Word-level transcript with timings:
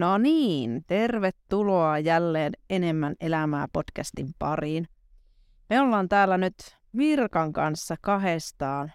No 0.00 0.18
niin, 0.18 0.84
tervetuloa 0.86 1.98
jälleen 1.98 2.52
Enemmän 2.70 3.14
elämää 3.20 3.68
podcastin 3.72 4.34
pariin. 4.38 4.88
Me 5.70 5.80
ollaan 5.80 6.08
täällä 6.08 6.38
nyt 6.38 6.54
Virkan 6.96 7.52
kanssa 7.52 7.96
kahdestaan 8.00 8.92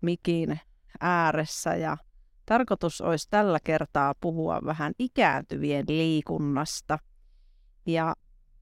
mikin 0.00 0.60
ääressä 1.00 1.74
ja 1.74 1.96
tarkoitus 2.46 3.00
olisi 3.00 3.28
tällä 3.30 3.58
kertaa 3.64 4.14
puhua 4.20 4.60
vähän 4.64 4.92
ikääntyvien 4.98 5.84
liikunnasta. 5.88 6.98
Ja 7.86 8.14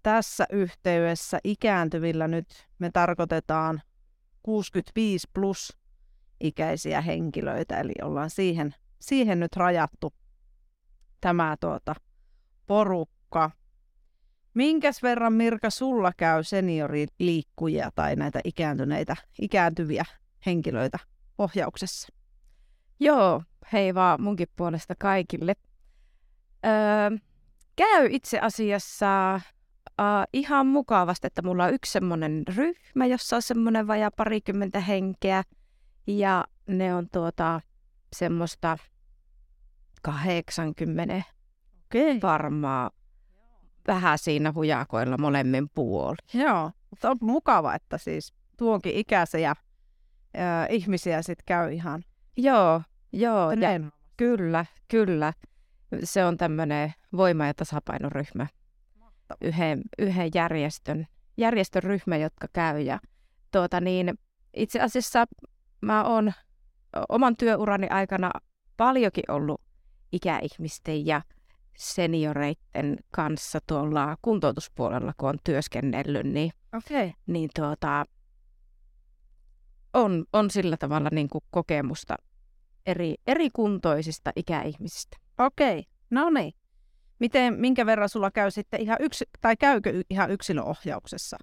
tässä 0.02 0.46
yhteydessä 0.52 1.38
ikääntyvillä 1.44 2.28
nyt 2.28 2.68
me 2.78 2.90
tarkoitetaan 2.90 3.82
65 4.42 5.28
plus 5.34 5.78
ikäisiä 6.40 7.00
henkilöitä, 7.00 7.80
eli 7.80 7.92
ollaan 8.02 8.30
siihen, 8.30 8.74
siihen 9.00 9.40
nyt 9.40 9.56
rajattu 9.56 10.14
tämä 11.20 11.56
tuota, 11.60 11.94
porukka. 12.66 13.50
Minkäs 14.54 15.02
verran 15.02 15.32
Mirka 15.32 15.70
sulla 15.70 16.12
käy 16.16 16.44
senioriliikkujia 16.44 17.90
tai 17.94 18.16
näitä 18.16 18.40
ikääntyneitä, 18.44 19.16
ikääntyviä 19.40 20.04
henkilöitä 20.46 20.98
ohjauksessa? 21.38 22.08
Joo, 23.00 23.42
hei 23.72 23.94
vaan 23.94 24.22
munkin 24.22 24.48
puolesta 24.56 24.94
kaikille. 24.98 25.54
Öö, 26.66 27.18
käy 27.76 28.08
itse 28.10 28.38
asiassa 28.38 29.34
äh, 29.34 29.42
ihan 30.32 30.66
mukavasti, 30.66 31.26
että 31.26 31.42
mulla 31.42 31.64
on 31.64 31.74
yksi 31.74 31.92
semmoinen 31.92 32.42
ryhmä, 32.56 33.06
jossa 33.06 33.36
on 33.36 33.42
semmoinen 33.42 33.86
vajaa 33.86 34.10
parikymmentä 34.10 34.80
henkeä. 34.80 35.42
Ja 36.06 36.44
ne 36.66 36.94
on 36.94 37.06
tuota 37.12 37.60
semmoista 38.12 38.78
80 40.02 41.22
Okei. 41.86 42.20
varmaa 42.22 42.90
vähän 43.86 44.18
siinä 44.18 44.52
hujakoilla 44.52 45.18
molemmin 45.18 45.68
puolin. 45.74 46.16
Joo, 46.34 46.70
mutta 46.90 47.10
on 47.10 47.16
mukava, 47.20 47.74
että 47.74 47.98
siis 47.98 48.34
tuonkin 48.56 48.94
ikäisiä 48.94 49.54
ö, 50.36 50.40
ihmisiä 50.70 51.22
sitten 51.22 51.44
käy 51.46 51.72
ihan 51.72 52.04
Joo, 52.36 52.82
joo, 53.12 53.50
ja 53.50 53.56
näin. 53.56 53.92
kyllä, 54.16 54.64
kyllä. 54.88 55.32
Se 56.04 56.24
on 56.24 56.36
tämmöinen 56.36 56.92
voima- 57.16 57.46
ja 57.46 57.54
tasapainoryhmä. 57.54 58.46
Yhden, 59.40 59.82
yhden 59.98 60.30
järjestön, 60.34 61.06
järjestön 61.36 61.82
ryhmä, 61.82 62.16
jotka 62.16 62.46
käy. 62.52 62.80
Ja 62.80 62.98
tuota 63.52 63.80
niin, 63.80 64.14
itse 64.54 64.80
asiassa 64.80 65.24
mä 65.80 66.04
oon 66.04 66.32
oman 67.08 67.36
työurani 67.36 67.88
aikana 67.88 68.30
paljonkin 68.76 69.24
ollut 69.28 69.59
ikäihmisten 70.12 71.06
ja 71.06 71.22
senioreiden 71.78 72.96
kanssa 73.10 73.58
tuolla 73.66 74.16
kuntoutuspuolella, 74.22 75.12
kun 75.16 75.28
on 75.28 75.38
työskennellyt, 75.44 76.26
niin, 76.26 76.52
Okei. 76.76 77.14
niin 77.26 77.50
tuota, 77.54 78.04
on, 79.94 80.24
on 80.32 80.50
sillä 80.50 80.76
tavalla 80.76 81.08
niin 81.12 81.28
kuin 81.28 81.44
kokemusta 81.50 82.16
eri, 82.86 83.14
eri 83.26 83.50
kuntoisista 83.50 84.30
ikäihmisistä. 84.36 85.16
Okei, 85.38 85.84
no 86.10 86.30
niin. 86.30 86.52
Miten, 87.18 87.54
minkä 87.54 87.86
verran 87.86 88.08
sulla 88.08 88.30
käy 88.30 88.50
sitten 88.50 88.80
ihan 88.80 88.96
yksi, 89.00 89.24
tai 89.40 89.56
käykö 89.56 90.02
ihan 90.10 90.30
yksilöohjauksessa? 90.30 91.36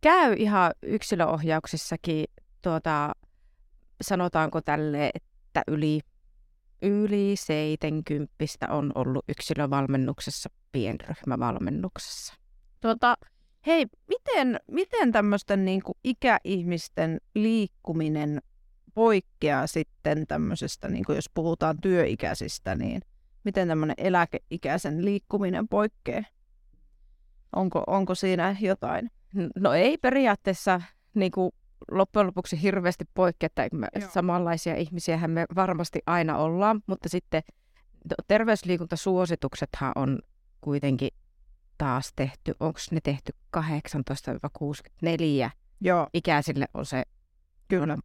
Käy 0.00 0.34
ihan 0.38 0.72
yksilöohjauksissakin, 0.82 2.24
tuota, 2.62 3.12
sanotaanko 4.02 4.60
tälle, 4.60 5.10
että 5.14 5.62
yli, 5.68 6.00
yli 6.84 7.36
70 7.36 8.34
on 8.68 8.92
ollut 8.94 9.24
yksilövalmennuksessa, 9.28 10.50
pienryhmävalmennuksessa. 10.72 12.34
Tuota, 12.80 13.16
hei, 13.66 13.86
miten, 14.08 14.60
miten 14.70 15.12
tämmöisten 15.12 15.64
niin 15.64 15.82
kuin 15.82 15.98
ikäihmisten 16.04 17.20
liikkuminen 17.34 18.40
poikkeaa 18.94 19.66
sitten 19.66 20.26
tämmöisestä, 20.26 20.88
niin 20.88 21.04
kuin 21.04 21.16
jos 21.16 21.30
puhutaan 21.34 21.80
työikäisistä, 21.80 22.74
niin 22.74 23.02
miten 23.44 23.68
tämmöinen 23.68 23.96
eläkeikäisen 23.98 25.04
liikkuminen 25.04 25.68
poikkeaa? 25.68 26.24
Onko, 27.56 27.84
onko 27.86 28.14
siinä 28.14 28.56
jotain? 28.60 29.10
No 29.56 29.72
ei 29.72 29.98
periaatteessa 29.98 30.80
niin 31.14 31.32
kuin 31.32 31.50
loppujen 31.90 32.26
lopuksi 32.26 32.62
hirveästi 32.62 33.04
poikkea, 33.14 33.46
että 33.46 33.68
me 33.72 33.88
Joo. 34.00 34.10
samanlaisia 34.10 34.76
ihmisiähän 34.76 35.30
me 35.30 35.44
varmasti 35.54 36.00
aina 36.06 36.38
ollaan, 36.38 36.80
mutta 36.86 37.08
sitten 37.08 37.42
terveysliikuntasuosituksethan 38.28 39.92
on 39.96 40.18
kuitenkin 40.60 41.10
taas 41.78 42.12
tehty, 42.16 42.54
onko 42.60 42.78
ne 42.90 43.00
tehty 43.02 43.32
18-64 43.56 45.50
Joo, 45.80 46.08
ikäisille 46.14 46.66
on 46.74 46.86
se 46.86 47.02
kyllä. 47.68 47.98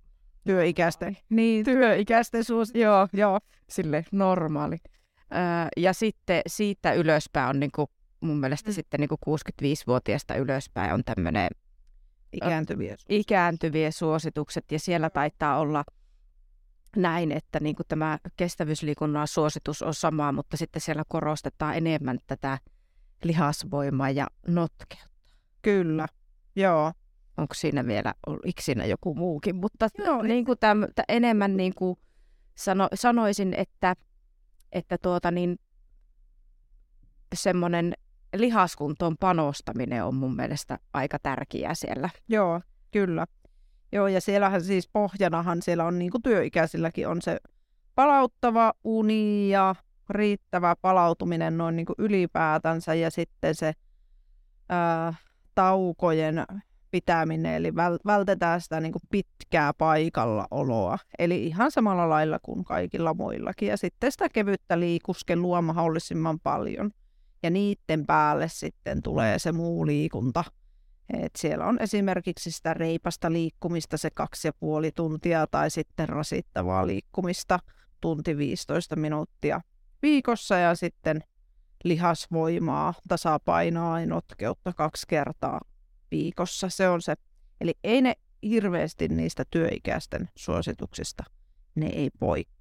Työikäisten. 0.48 1.18
Niin, 1.30 1.66
työikäisten 1.66 2.44
suos... 2.44 2.72
joo, 2.76 3.08
joo, 3.14 3.40
sille 3.70 4.06
normaali. 4.12 4.78
Öö, 5.34 5.40
ja 5.78 5.94
sitten 5.94 6.42
siitä 6.48 6.94
ylöspäin 6.94 7.50
on 7.50 7.60
niinku, 7.60 7.90
mun 8.22 8.40
mielestä 8.40 8.70
Mm. 8.70 8.72
mm. 8.72 8.76
sitten 8.76 9.00
niinku 9.00 9.16
65-vuotiaasta 9.30 10.36
ylöspäin 10.36 10.94
on 10.94 11.04
tämmöinen 11.04 11.48
ikääntyviä. 12.34 12.96
ikääntyviä 13.10 13.92
suositukset 13.92 14.72
ja 14.72 14.80
siellä 14.80 15.10
taitaa 15.10 15.60
olla 15.60 15.84
näin, 16.96 17.32
että 17.32 17.60
niin 17.60 17.76
kuin 17.76 17.88
tämä 17.88 18.20
kestävyysliikunnan 18.38 19.28
suositus 19.28 19.82
on 19.82 19.94
sama, 19.94 20.32
mutta 20.32 20.58
sitten 20.58 20.82
siellä 20.82 21.04
korostetaan 21.08 21.76
enemmän 21.76 22.20
tätä 22.28 22.58
lihasvoimaa 23.24 24.10
ja 24.10 24.28
notkeutta. 24.48 25.10
Kyllä, 25.62 26.08
joo. 26.56 26.94
Onko 27.38 27.54
siinä 27.54 27.86
vielä, 27.88 28.14
oliko 28.28 28.62
siinä 28.62 28.86
joku 28.86 29.16
muukin, 29.16 29.56
mutta 29.56 29.90
Joo, 29.98 30.22
niin 30.22 30.46
kuin 30.46 30.60
täm, 30.60 30.84
tä, 30.96 31.04
enemmän 31.08 31.58
niin 31.58 31.76
kuin 31.76 31.98
sano, 32.56 32.88
sanoisin, 32.94 33.54
että, 33.54 33.96
että 34.72 34.98
tuota 34.98 35.32
niin, 35.32 35.60
semmoinen 37.36 37.94
lihaskuntoon 38.36 39.16
panostaminen 39.20 40.04
on 40.04 40.16
mun 40.16 40.36
mielestä 40.36 40.80
aika 40.94 41.20
tärkeää 41.20 41.74
siellä. 41.74 42.10
Joo, 42.28 42.62
kyllä. 42.92 43.28
Joo, 43.92 44.08
ja 44.08 44.22
siellähän 44.22 44.64
siis 44.64 44.90
pohjanahan 44.94 45.62
siellä 45.62 45.86
on 45.86 46.00
niin 46.00 46.12
kuin 46.12 46.22
työikäisilläkin 46.22 47.08
on 47.08 47.22
se 47.22 47.38
palauttava 47.96 48.74
uni 48.84 49.50
ja 49.50 49.76
riittävä 50.10 50.76
palautuminen 50.82 51.58
noin 51.58 51.76
niin 51.76 51.86
kuin 51.86 51.96
ylipäätänsä 51.98 52.94
ja 52.94 53.12
sitten 53.12 53.56
se 53.56 53.74
ää, 54.70 55.14
taukojen 55.56 56.46
pitäminen, 56.92 57.56
eli 57.56 57.70
väl- 57.70 58.00
vältetään 58.06 58.62
sitä 58.62 58.80
niin 58.80 58.92
kuin 58.92 59.02
pitkää 59.10 59.74
paikallaoloa. 59.74 60.98
Eli 61.20 61.46
ihan 61.46 61.72
samalla 61.72 62.10
lailla 62.10 62.40
kuin 62.44 62.64
kaikilla 62.64 63.14
muillakin. 63.14 63.70
Ja 63.70 63.78
sitten 63.78 64.12
sitä 64.12 64.30
kevyttä 64.30 64.80
liikuskelua 64.80 65.62
mahdollisimman 65.62 66.40
paljon. 66.40 66.92
Ja 67.44 67.50
niiden 67.50 68.06
päälle 68.06 68.48
sitten 68.48 69.02
tulee 69.02 69.40
se 69.40 69.52
muu 69.52 69.86
liikunta. 69.86 70.44
Et 71.24 71.36
siellä 71.38 71.66
on 71.66 71.82
esimerkiksi 71.82 72.52
sitä 72.52 72.74
reipasta 72.74 73.32
liikkumista 73.32 73.98
se 73.98 74.10
kaksi 74.10 74.48
ja 74.48 74.54
puoli 74.54 74.92
tuntia 74.92 75.48
tai 75.48 75.72
sitten 75.72 76.10
rasittavaa 76.10 76.88
liikkumista 76.88 77.60
tunti 78.02 78.38
15 78.38 78.96
minuuttia 78.96 79.62
viikossa 80.02 80.58
ja 80.58 80.76
sitten 80.76 81.24
lihasvoimaa, 81.84 82.94
tasapainoa 83.08 84.00
ja 84.00 84.06
notkeutta 84.06 84.74
kaksi 84.74 85.06
kertaa 85.08 85.62
viikossa. 86.12 86.70
Se 86.70 86.90
on 86.90 87.02
se. 87.02 87.16
Eli 87.62 87.74
ei 87.84 88.02
ne 88.02 88.16
hirveästi 88.44 89.08
niistä 89.08 89.44
työikäisten 89.50 90.30
suosituksista, 90.36 91.24
ne 91.76 91.86
ei 91.86 92.10
poikkea. 92.20 92.59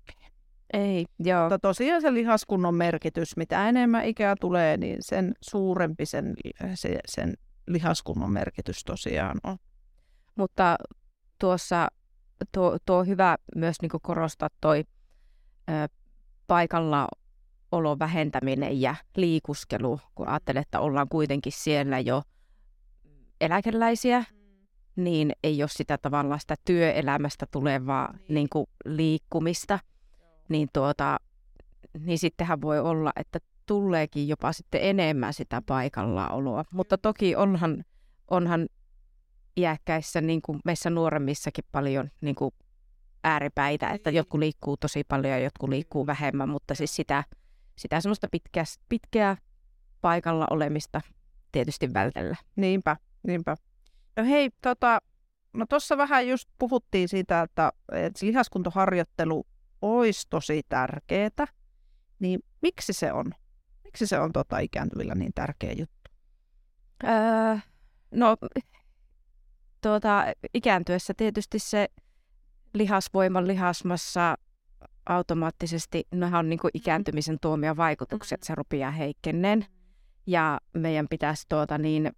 Ei, 0.73 1.06
joo. 1.19 1.43
Mutta 1.43 1.59
tosiaan 1.59 2.03
se 2.03 2.15
lihaskunnon 2.15 2.75
merkitys, 2.75 3.37
mitä 3.37 3.69
enemmän 3.69 4.05
ikää 4.05 4.35
tulee, 4.41 4.76
niin 4.76 4.97
sen 5.00 5.35
suurempi 5.41 6.06
sen, 6.06 6.35
se, 6.75 6.99
sen 7.09 7.35
lihaskunnon 7.67 8.32
merkitys 8.32 8.85
tosiaan 8.85 9.38
on. 9.44 9.56
Mutta 10.35 10.76
tuossa 11.38 11.88
tuo, 12.53 12.79
tuo 12.87 12.97
on 12.97 13.06
hyvä 13.06 13.37
myös 13.56 13.76
niin 13.82 13.91
korostaa 14.03 14.49
toi 14.61 14.85
ö, 15.70 15.88
paikalla 16.47 17.09
olon 17.73 17.99
vähentäminen 17.99 18.81
ja 18.81 18.94
liikuskelu, 19.17 20.00
kun 20.14 20.29
ajattelee, 20.29 20.61
että 20.62 20.81
ollaan 20.81 21.09
kuitenkin 21.09 21.53
siellä 21.53 21.99
jo 21.99 22.23
eläkeläisiä, 23.41 24.25
niin 24.97 25.32
ei 25.43 25.62
ole 25.62 25.69
sitä 25.69 25.99
tavallaan 25.99 26.41
sitä 26.41 26.55
työelämästä 26.64 27.47
tulevaa 27.50 28.12
Niin. 28.12 28.35
niin 28.35 28.49
kuin 28.53 28.67
liikkumista, 28.85 29.79
niin, 30.49 30.69
tuota, 30.73 31.19
niin 31.99 32.19
sittenhän 32.19 32.61
voi 32.61 32.79
olla, 32.81 33.12
että 33.17 33.39
tuleekin 33.67 34.29
jopa 34.29 34.53
sitten 34.53 34.81
enemmän 34.83 35.35
sitä 35.35 35.62
paikallaoloa. 35.67 36.65
Mutta 36.73 36.99
toki 36.99 37.37
onhan, 37.37 37.85
onhan 38.31 38.69
iäkkäissä, 39.56 40.21
niin 40.21 40.43
kuin 40.43 40.61
meissä 40.65 40.91
nuoremmissakin 40.91 41.65
paljon 41.73 42.11
niin 42.21 42.35
kuin 42.35 42.55
ääripäitä, 43.25 43.91
että 43.91 44.11
jotkut 44.11 44.41
liikkuu 44.41 44.77
tosi 44.77 45.05
paljon 45.05 45.33
ja 45.33 45.39
jotkut 45.39 45.69
liikkuu 45.69 46.06
vähemmän, 46.06 46.49
mutta 46.49 46.75
siis 46.75 46.97
sitä, 46.97 47.25
sitä 47.77 48.00
semmoista 48.00 48.29
pitkä, 48.31 48.65
pitkää 48.89 49.37
paikalla 50.00 50.47
olemista 50.50 51.00
tietysti 51.53 51.95
vältellä. 51.95 52.37
Niinpä, 52.56 52.97
niinpä. 53.23 53.56
No 54.17 54.25
hei, 54.25 54.50
tota, 54.62 54.99
no 55.53 55.67
tuossa 55.69 55.97
vähän 55.97 56.29
just 56.29 56.49
puhuttiin 56.59 57.09
siitä, 57.09 57.43
että, 57.43 57.73
että 57.93 58.27
lihaskuntoharjoittelu 58.27 59.47
olisi 59.83 60.27
tosi 60.31 60.63
tärkeää, 60.69 61.47
niin 62.19 62.41
miksi 62.63 62.93
se 62.93 63.13
on? 63.13 63.35
Miksi 63.85 64.07
se 64.07 64.21
on 64.21 64.33
tota 64.33 64.59
ikääntyvillä 64.59 65.15
niin 65.15 65.33
tärkeä 65.35 65.73
juttu? 65.73 66.11
Öö, 67.05 67.59
no, 68.11 68.37
tuota, 69.81 70.25
ikääntyessä 70.55 71.15
tietysti 71.17 71.59
se 71.59 71.89
lihasvoiman 72.75 73.47
lihasmassa 73.47 74.39
automaattisesti, 75.07 76.07
nehän 76.13 76.39
on 76.39 76.49
niin 76.49 76.59
kuin 76.59 76.71
ikääntymisen 76.75 77.39
tuomia 77.41 77.77
vaikutuksia, 77.77 78.35
että 78.35 78.47
se 78.47 78.55
rupeaa 78.55 78.91
heikkenneen. 78.91 79.67
Ja 80.27 80.61
meidän 80.75 81.07
pitäisi 81.11 81.47
tuota 81.49 81.79
niin, 81.79 82.13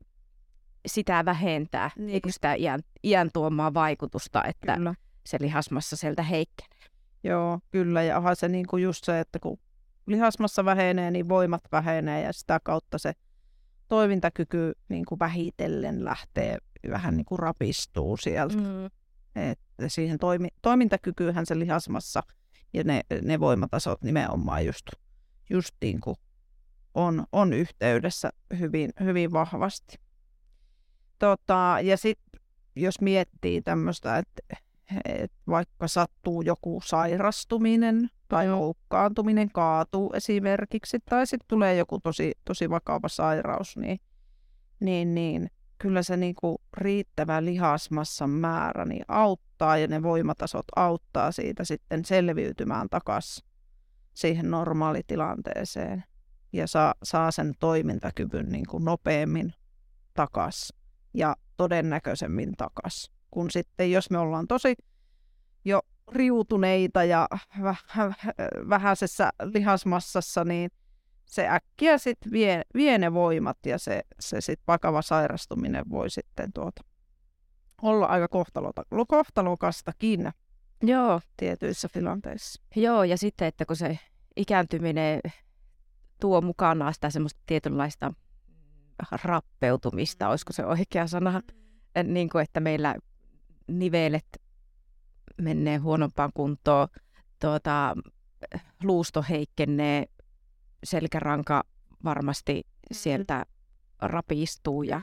sitä 0.86 1.24
vähentää, 1.24 1.90
niin. 1.96 2.10
eikö 2.10 2.32
sitä 2.32 2.54
iän, 2.54 2.80
iän 3.04 3.30
tuomaa 3.32 3.74
vaikutusta, 3.74 4.44
että 4.44 4.76
kyllä. 4.76 4.94
se 5.26 5.38
lihasmassa 5.40 5.96
sieltä 5.96 6.22
heikkenee. 6.22 6.69
Joo, 7.24 7.58
kyllä. 7.70 8.02
Ja 8.02 8.16
onhan 8.16 8.36
se 8.36 8.48
niin 8.48 8.66
kuin 8.66 8.82
just 8.82 9.04
se, 9.04 9.20
että 9.20 9.38
kun 9.38 9.58
lihasmassa 10.06 10.64
vähenee, 10.64 11.10
niin 11.10 11.28
voimat 11.28 11.62
vähenee 11.72 12.22
ja 12.22 12.32
sitä 12.32 12.60
kautta 12.64 12.98
se 12.98 13.12
toimintakyky 13.88 14.72
niin 14.88 15.04
kuin 15.04 15.18
vähitellen 15.18 16.04
lähtee 16.04 16.58
vähän 16.90 17.16
niin 17.16 17.24
kuin 17.24 17.38
rapistuu 17.38 18.16
sieltä. 18.16 18.56
Mm. 18.56 18.86
Että 19.36 19.88
siihen 19.88 20.18
toimi, 20.18 20.48
toimintakykyyhän 20.62 21.46
se 21.46 21.58
lihasmassa 21.58 22.22
ja 22.72 22.84
ne, 22.84 23.00
ne 23.22 23.40
voimatasot 23.40 24.02
nimenomaan 24.02 24.66
just, 24.66 24.86
just 25.50 25.74
niin 25.80 26.00
kuin 26.00 26.16
on, 26.94 27.26
on 27.32 27.52
yhteydessä 27.52 28.30
hyvin, 28.58 28.90
hyvin 29.00 29.32
vahvasti. 29.32 29.96
Tota, 31.18 31.76
ja 31.82 31.96
sitten 31.96 32.40
jos 32.76 33.00
miettii 33.00 33.62
tämmöistä, 33.62 34.18
että 34.18 34.56
et 35.04 35.32
vaikka 35.48 35.88
sattuu 35.88 36.42
joku 36.42 36.80
sairastuminen 36.84 38.10
tai 38.28 38.48
loukkaantuminen, 38.48 39.50
kaatuu 39.52 40.12
esimerkiksi, 40.14 40.98
tai 41.10 41.26
sitten 41.26 41.48
tulee 41.48 41.76
joku 41.76 41.98
tosi, 42.00 42.32
tosi 42.44 42.70
vakava 42.70 43.08
sairaus, 43.08 43.76
niin, 43.76 43.98
niin, 44.80 45.14
niin 45.14 45.50
kyllä 45.78 46.02
se 46.02 46.16
niinku 46.16 46.62
riittävä 46.76 47.44
lihasmassan 47.44 48.30
määrä 48.30 48.84
niin 48.84 49.04
auttaa 49.08 49.78
ja 49.78 49.88
ne 49.88 50.02
voimatasot 50.02 50.66
auttaa 50.76 51.32
siitä 51.32 51.64
sitten 51.64 52.04
selviytymään 52.04 52.88
takaisin 52.90 53.46
siihen 54.14 54.50
normaalitilanteeseen 54.50 56.04
ja 56.52 56.66
saa, 56.66 56.94
saa 57.02 57.30
sen 57.30 57.54
toimintakyvyn 57.60 58.48
niin 58.48 58.66
kuin 58.66 58.84
nopeammin 58.84 59.52
takaisin 60.14 60.78
ja 61.14 61.36
todennäköisemmin 61.56 62.52
takaisin. 62.56 63.19
Kun 63.30 63.50
sitten, 63.50 63.92
jos 63.92 64.10
me 64.10 64.18
ollaan 64.18 64.46
tosi 64.46 64.74
jo 65.64 65.80
riutuneita 66.12 67.04
ja 67.04 67.28
vähäisessä 68.68 69.30
lihasmassassa, 69.42 70.44
niin 70.44 70.70
se 71.24 71.48
äkkiä 71.48 71.98
sitten 71.98 72.32
vie, 72.32 72.62
vie 72.74 72.98
ne 72.98 73.12
voimat 73.14 73.58
ja 73.66 73.78
se, 73.78 74.02
se 74.20 74.40
sit 74.40 74.60
vakava 74.68 75.02
sairastuminen 75.02 75.90
voi 75.90 76.10
sitten 76.10 76.52
tuota, 76.52 76.82
olla 77.82 78.06
aika 78.06 78.28
kohtalokastakin 79.08 80.32
Joo. 80.82 81.20
tietyissä 81.36 81.88
tilanteissa. 81.92 82.62
Joo, 82.76 83.04
ja 83.04 83.18
sitten, 83.18 83.48
että 83.48 83.66
kun 83.66 83.76
se 83.76 83.98
ikääntyminen 84.36 85.20
tuo 86.20 86.40
mukanaan 86.40 86.94
sitä 86.94 87.10
semmoista 87.10 87.40
tietynlaista 87.46 88.12
rappeutumista, 89.24 90.28
olisiko 90.28 90.52
se 90.52 90.66
oikea 90.66 91.06
sana, 91.06 91.40
niin 92.04 92.28
kuin, 92.28 92.42
että 92.42 92.60
meillä 92.60 92.96
nivelet 93.70 94.42
menee 95.42 95.76
huonompaan 95.76 96.30
kuntoon, 96.34 96.88
tuota, 97.40 97.96
luusto 98.82 99.24
heikkenee, 99.28 100.04
selkäranka 100.84 101.62
varmasti 102.04 102.66
sieltä 102.92 103.46
rapistuu 104.00 104.82
ja 104.82 105.00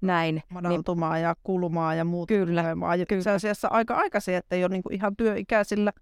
näin. 0.00 0.42
Madaltumaan 0.48 1.14
niin, 1.14 1.22
ja 1.22 1.34
kulumaan 1.42 1.98
ja 1.98 2.04
muuta. 2.04 2.34
Kyllä. 2.34 2.64
Ja 2.98 3.06
kyllä. 3.06 3.34
asiassa 3.34 3.68
aika 3.68 3.94
aikaisin, 3.94 4.34
että 4.34 4.56
jo 4.56 4.68
niin 4.68 4.82
kuin 4.82 4.94
ihan 4.94 5.16
työikäisillä 5.16 5.92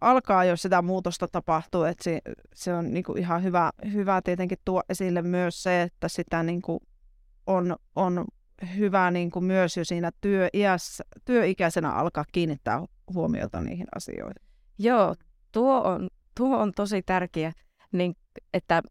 alkaa 0.00 0.44
jo 0.44 0.56
sitä 0.56 0.82
muutosta 0.82 1.28
tapahtuu, 1.28 1.82
että 1.82 2.04
se, 2.04 2.20
se 2.54 2.74
on 2.74 2.94
niin 2.94 3.04
kuin 3.04 3.18
ihan 3.18 3.42
hyvä, 3.42 3.70
hyvä 3.92 4.22
tietenkin 4.22 4.58
tuo 4.64 4.82
esille 4.88 5.22
myös 5.22 5.62
se, 5.62 5.82
että 5.82 6.08
sitä 6.08 6.42
niin 6.42 6.62
kuin 6.62 6.80
on, 7.46 7.76
on 7.96 8.24
hyvä 8.76 9.10
niin 9.10 9.30
kuin 9.30 9.44
myös 9.44 9.76
jo 9.76 9.84
siinä 9.84 10.10
työiässä, 10.20 11.04
työikäisenä 11.24 11.90
alkaa 11.90 12.24
kiinnittää 12.32 12.82
huomiota 13.14 13.60
niihin 13.60 13.86
asioihin. 13.96 14.36
Joo, 14.78 15.14
tuo 15.52 15.80
on, 15.82 16.08
tuo 16.36 16.56
on 16.56 16.72
tosi 16.72 17.02
tärkeä, 17.02 17.52
niin, 17.92 18.16
että 18.54 18.82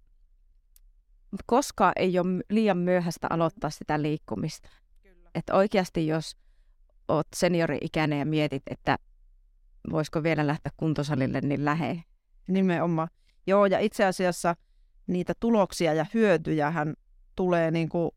koska 1.46 1.92
ei 1.96 2.20
ole 2.20 2.44
liian 2.50 2.78
myöhäistä 2.78 3.28
aloittaa 3.30 3.70
sitä 3.70 4.02
liikkumista. 4.02 4.70
Kyllä. 5.04 5.30
Että 5.36 5.56
oikeasti 5.56 6.08
jos 6.08 6.38
oot 7.08 7.28
seniori-ikäinen 7.36 8.20
ja 8.20 8.26
mietit, 8.26 8.64
että 8.68 8.98
voisiko 9.92 10.24
vielä 10.24 10.48
lähteä 10.48 10.72
kuntosalille, 10.78 11.42
niin 11.42 11.66
lähe. 11.66 12.04
Nimenomaan. 12.48 13.08
Joo, 13.48 13.66
ja 13.66 13.80
itse 13.80 14.06
asiassa 14.06 14.56
niitä 15.08 15.34
tuloksia 15.40 15.94
ja 15.94 16.06
hyötyjä 16.14 16.72
hän 16.72 16.94
tulee 17.36 17.72
niin 17.72 17.90
kuin 17.90 18.12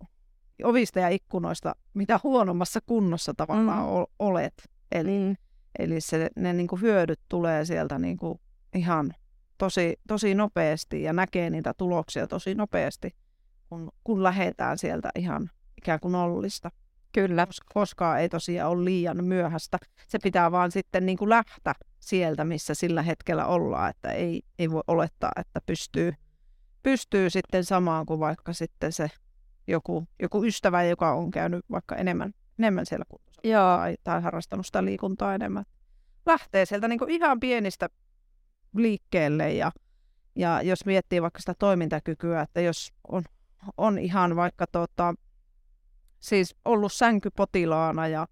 ovista 0.65 1.01
ja 1.01 1.09
ikkunoista, 1.09 1.75
mitä 1.95 2.21
huonommassa 2.23 2.81
kunnossa 2.87 3.35
tavallaan 3.37 3.85
mm. 3.85 4.07
olet. 4.19 4.55
Eli, 4.93 5.19
mm. 5.19 5.37
eli 5.79 6.01
se, 6.01 6.31
ne 6.37 6.53
niin 6.53 6.67
kuin 6.67 6.81
hyödyt 6.81 7.21
tulee 7.29 7.65
sieltä 7.65 7.99
niin 7.99 8.17
kuin 8.17 8.41
ihan 8.75 9.13
tosi, 9.59 9.97
tosi 10.09 10.35
nopeasti 10.35 11.03
ja 11.03 11.13
näkee 11.13 11.51
niitä 11.51 11.75
tuloksia 11.75 12.27
tosi 12.27 12.55
nopeasti, 12.55 13.11
kun, 13.69 13.91
kun 14.05 14.23
lähdetään 14.23 14.79
sieltä 14.79 15.11
ihan 15.19 15.51
ikään 15.79 16.01
kuin 16.01 16.13
nollista. 16.13 16.71
Kyllä. 17.13 17.47
Koskaan 17.75 18.21
ei 18.21 18.29
tosiaan 18.29 18.71
ole 18.71 18.85
liian 18.85 19.25
myöhäistä. 19.25 19.79
Se 20.09 20.19
pitää 20.23 20.53
vaan 20.53 20.73
sitten 20.73 21.07
niin 21.07 21.19
kuin 21.19 21.29
lähteä 21.29 21.75
sieltä, 22.01 22.45
missä 22.45 22.75
sillä 22.75 23.03
hetkellä 23.03 23.47
ollaan, 23.47 23.91
että 23.91 24.11
ei, 24.13 24.43
ei 24.59 24.71
voi 24.71 24.83
olettaa, 24.87 25.33
että 25.37 25.61
pystyy, 25.67 26.13
pystyy 26.83 27.31
sitten 27.31 27.65
samaan 27.65 28.07
kuin 28.07 28.21
vaikka 28.21 28.53
sitten 28.53 28.93
se 28.93 29.09
joku, 29.69 30.09
joku 30.23 30.45
ystävä, 30.45 30.83
joka 30.83 31.13
on 31.13 31.31
käynyt 31.31 31.65
vaikka 31.71 31.97
enemmän, 31.97 32.35
enemmän 32.59 32.87
siellä 32.87 33.05
kuntossa 33.09 33.43
tai, 33.43 33.97
tai 34.05 34.23
harrastanut 34.23 34.67
sitä 34.67 34.85
liikuntaa 34.85 35.35
enemmän. 35.35 35.65
Lähtee 36.27 36.67
sieltä 36.67 36.89
niin 36.89 37.11
ihan 37.11 37.41
pienistä 37.41 37.89
liikkeelle 38.77 39.53
ja, 39.53 39.73
ja 40.37 40.63
jos 40.63 40.87
miettii 40.87 41.23
vaikka 41.23 41.41
sitä 41.41 41.55
toimintakykyä, 41.59 42.41
että 42.41 42.61
jos 42.61 42.93
on, 43.09 43.23
on 43.77 43.99
ihan 43.99 44.37
vaikka 44.37 44.67
tota, 44.67 45.15
siis 46.21 46.57
ollut 46.65 46.93
sänkypotilaana 46.93 48.09
ja 48.09 48.27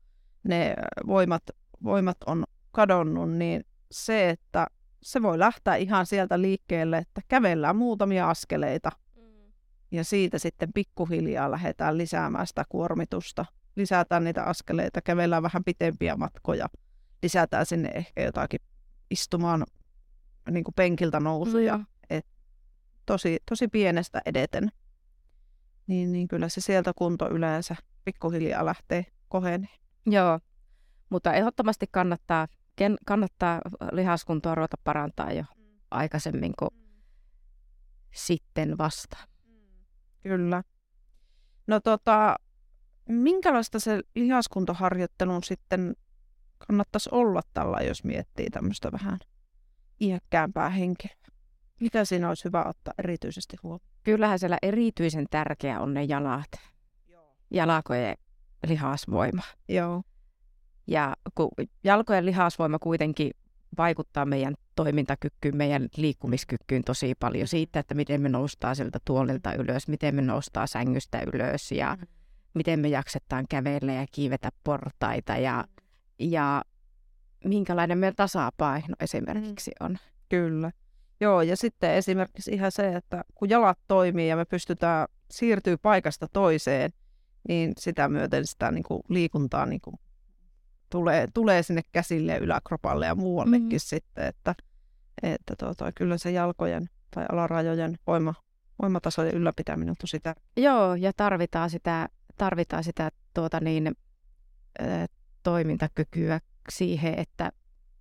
ne 0.44 0.74
voimat, 1.06 1.42
voimat 1.84 2.16
on 2.26 2.44
kadonnut, 2.72 3.32
niin 3.32 3.64
se, 3.90 4.30
että 4.30 4.66
se 5.02 5.22
voi 5.22 5.38
lähteä 5.38 5.74
ihan 5.74 6.06
sieltä 6.06 6.40
liikkeelle, 6.40 6.98
että 6.98 7.20
kävellään 7.28 7.76
muutamia 7.76 8.30
askeleita. 8.30 8.90
Ja 9.90 10.04
siitä 10.04 10.38
sitten 10.38 10.72
pikkuhiljaa 10.72 11.50
lähdetään 11.50 11.98
lisäämään 11.98 12.46
sitä 12.46 12.64
kuormitusta. 12.68 13.44
Lisätään 13.76 14.24
niitä 14.24 14.42
askeleita, 14.44 15.02
kävellään 15.02 15.42
vähän 15.42 15.64
pitempiä 15.64 16.16
matkoja, 16.16 16.68
lisätään 17.22 17.66
sinne 17.66 17.88
ehkä 17.88 18.22
jotakin 18.22 18.60
istumaan 19.10 19.64
niin 20.50 20.64
kuin 20.64 20.74
penkiltä 20.74 21.20
nousuja. 21.20 21.80
Et 22.10 22.26
tosi, 23.06 23.38
tosi 23.48 23.68
pienestä 23.68 24.22
edeten 24.26 24.70
niin, 25.86 26.12
niin 26.12 26.28
kyllä 26.28 26.48
se 26.48 26.60
sieltä 26.60 26.92
kunto 26.96 27.30
yleensä 27.30 27.76
pikkuhiljaa 28.04 28.66
lähtee 28.66 29.06
koheneen. 29.28 29.78
Joo, 30.06 30.40
mutta 31.10 31.32
ehdottomasti 31.32 31.86
kannattaa, 31.90 32.48
ken, 32.76 32.96
kannattaa 33.06 33.60
lihaskuntoa 33.92 34.54
ruveta 34.54 34.76
parantaa 34.84 35.32
jo 35.32 35.42
mm. 35.42 35.64
aikaisemmin 35.90 36.52
kuin 36.58 36.70
mm. 36.74 36.86
sitten 38.14 38.78
vasta. 38.78 39.16
Kyllä. 40.22 40.62
No 41.66 41.80
tota, 41.80 42.36
minkälaista 43.08 43.80
se 43.80 44.02
lihaskuntoharjoittelun 44.14 45.42
sitten 45.42 45.96
kannattaisi 46.58 47.08
olla 47.12 47.40
tällä, 47.54 47.78
jos 47.80 48.04
miettii 48.04 48.50
tämmöistä 48.50 48.92
vähän 48.92 49.18
iäkkäämpää 50.00 50.68
henkilöä? 50.68 51.16
Mitä 51.80 52.04
siinä 52.04 52.28
olisi 52.28 52.44
hyvä 52.44 52.64
ottaa 52.64 52.94
erityisesti 52.98 53.56
huomioon? 53.62 53.90
Kyllähän 54.02 54.38
siellä 54.38 54.58
erityisen 54.62 55.26
tärkeä 55.30 55.80
on 55.80 55.94
ne 55.94 56.04
jalat. 56.04 56.50
Joo. 57.08 57.36
Jalkojen 57.50 58.16
lihasvoima. 58.66 59.42
Joo. 59.68 60.02
Ja 60.86 61.16
kun 61.34 61.50
jalkojen 61.84 62.26
lihasvoima 62.26 62.78
kuitenkin 62.78 63.30
vaikuttaa 63.78 64.24
meidän 64.24 64.54
toimintakykyyn, 64.76 65.56
meidän 65.56 65.88
liikkumiskykyyn 65.96 66.84
tosi 66.84 67.14
paljon 67.20 67.48
siitä, 67.48 67.80
että 67.80 67.94
miten 67.94 68.20
me 68.20 68.28
noustaa 68.28 68.74
sieltä 68.74 68.98
tuolilta 69.04 69.54
ylös, 69.54 69.88
miten 69.88 70.14
me 70.14 70.22
noustaa 70.22 70.66
sängystä 70.66 71.22
ylös 71.32 71.72
ja 71.72 71.96
mm. 72.00 72.06
miten 72.54 72.80
me 72.80 72.88
jaksetaan 72.88 73.44
kävellä 73.48 73.92
ja 73.92 74.06
kiivetä 74.12 74.50
portaita 74.64 75.36
ja, 75.36 75.64
ja 76.18 76.62
minkälainen 77.44 77.98
meidän 77.98 78.16
tasapaino 78.16 78.94
esimerkiksi 79.00 79.72
on. 79.80 79.98
Kyllä. 80.28 80.72
Joo, 81.20 81.42
ja 81.42 81.56
sitten 81.56 81.94
esimerkiksi 81.94 82.50
ihan 82.50 82.72
se, 82.72 82.96
että 82.96 83.24
kun 83.34 83.50
jalat 83.50 83.78
toimii 83.88 84.28
ja 84.28 84.36
me 84.36 84.44
pystytään 84.44 85.08
siirtyy 85.30 85.76
paikasta 85.76 86.28
toiseen, 86.32 86.90
niin 87.48 87.72
sitä 87.78 88.08
myöten 88.08 88.46
sitä 88.46 88.70
niin 88.70 88.84
kuin 88.84 89.00
liikuntaa 89.08 89.66
niin 89.66 89.80
kuin 89.80 89.96
tulee, 90.90 91.26
tulee 91.34 91.62
sinne 91.62 91.82
käsille 91.92 92.32
ja 92.32 92.38
yläkropalle 92.38 93.06
ja 93.06 93.14
muuallekin 93.14 93.68
mm. 93.68 93.78
sitten, 93.78 94.26
että, 94.26 94.54
että 95.22 95.54
tuota, 95.58 95.92
kyllä 95.92 96.18
se 96.18 96.30
jalkojen 96.30 96.86
tai 97.10 97.26
alarajojen 97.32 97.98
voima, 98.06 98.34
voimatasojen 98.82 99.34
ylläpitäminen 99.34 99.90
on 99.90 99.96
tosi 100.00 100.20
tärkeää. 100.20 100.46
Joo, 100.56 100.94
ja 100.94 101.12
tarvitaan 101.12 101.70
sitä, 101.70 102.08
tarvitaan 102.38 102.84
sitä 102.84 103.10
tuota 103.34 103.60
niin, 103.60 103.86
ä, 104.80 105.06
toimintakykyä 105.42 106.40
siihen, 106.68 107.18
että 107.18 107.52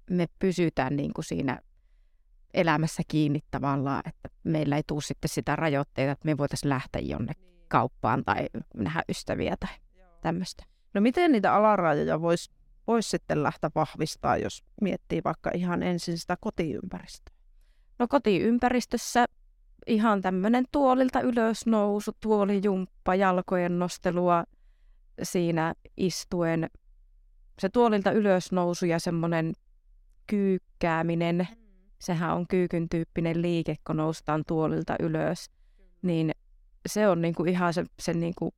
me 0.10 0.28
pysytään 0.40 0.96
niin 0.96 1.14
kuin 1.14 1.26
siinä 1.26 1.60
elämässä 2.54 3.04
kiinni 3.08 3.40
tavallaan, 3.52 4.02
että 4.06 4.30
meillä 4.44 4.76
ei 4.78 4.84
tule 4.88 5.02
sitten 5.02 5.30
sitä 5.30 5.56
rajoitteita, 5.56 6.12
että 6.12 6.26
me 6.26 6.38
voitaisiin 6.38 6.70
lähteä 6.70 7.02
jonnekin 7.02 7.46
niin. 7.46 7.66
kauppaan 7.68 8.24
tai 8.26 8.50
nähdä 8.76 9.04
ystäviä 9.10 9.58
tai 9.60 9.70
tämmöistä. 10.22 10.64
No 10.94 11.02
miten 11.02 11.32
niitä 11.32 11.54
alarajoja 11.54 12.22
voisi 12.22 12.52
vois 12.88 13.12
sitten 13.12 13.44
lähteä 13.44 13.70
vahvistaa, 13.76 14.38
jos 14.38 14.64
miettii 14.82 15.22
vaikka 15.24 15.52
ihan 15.54 15.84
ensin 15.84 16.18
sitä 16.18 16.38
kotiympäristöä? 16.42 17.36
No 18.00 18.08
kotiympäristössä 18.08 19.26
ihan 19.88 20.22
tämmöinen 20.22 20.66
tuolilta 20.72 21.22
ylösnousu, 21.22 22.12
tuolijumppa, 22.20 23.16
jalkojen 23.16 23.80
nostelua 23.80 24.44
siinä 25.24 25.74
istuen. 25.98 26.70
Se 27.60 27.70
tuolilta 27.70 28.12
ylösnousu 28.12 28.86
ja 28.86 29.00
semmoinen 29.00 29.54
kyykkääminen, 30.28 31.36
mm 31.38 31.66
sehän 32.00 32.36
on 32.36 32.48
kyykyn 32.48 32.90
tyyppinen 32.90 33.42
liike, 33.42 33.76
kun 33.88 33.98
noustaan 33.98 34.44
tuolilta 34.48 34.96
ylös, 35.00 35.50
niin 36.02 36.32
se 36.86 37.08
on 37.08 37.22
niinku 37.22 37.44
ihan 37.44 37.74
se, 37.74 37.86
se 38.00 38.14
niinku 38.14 38.54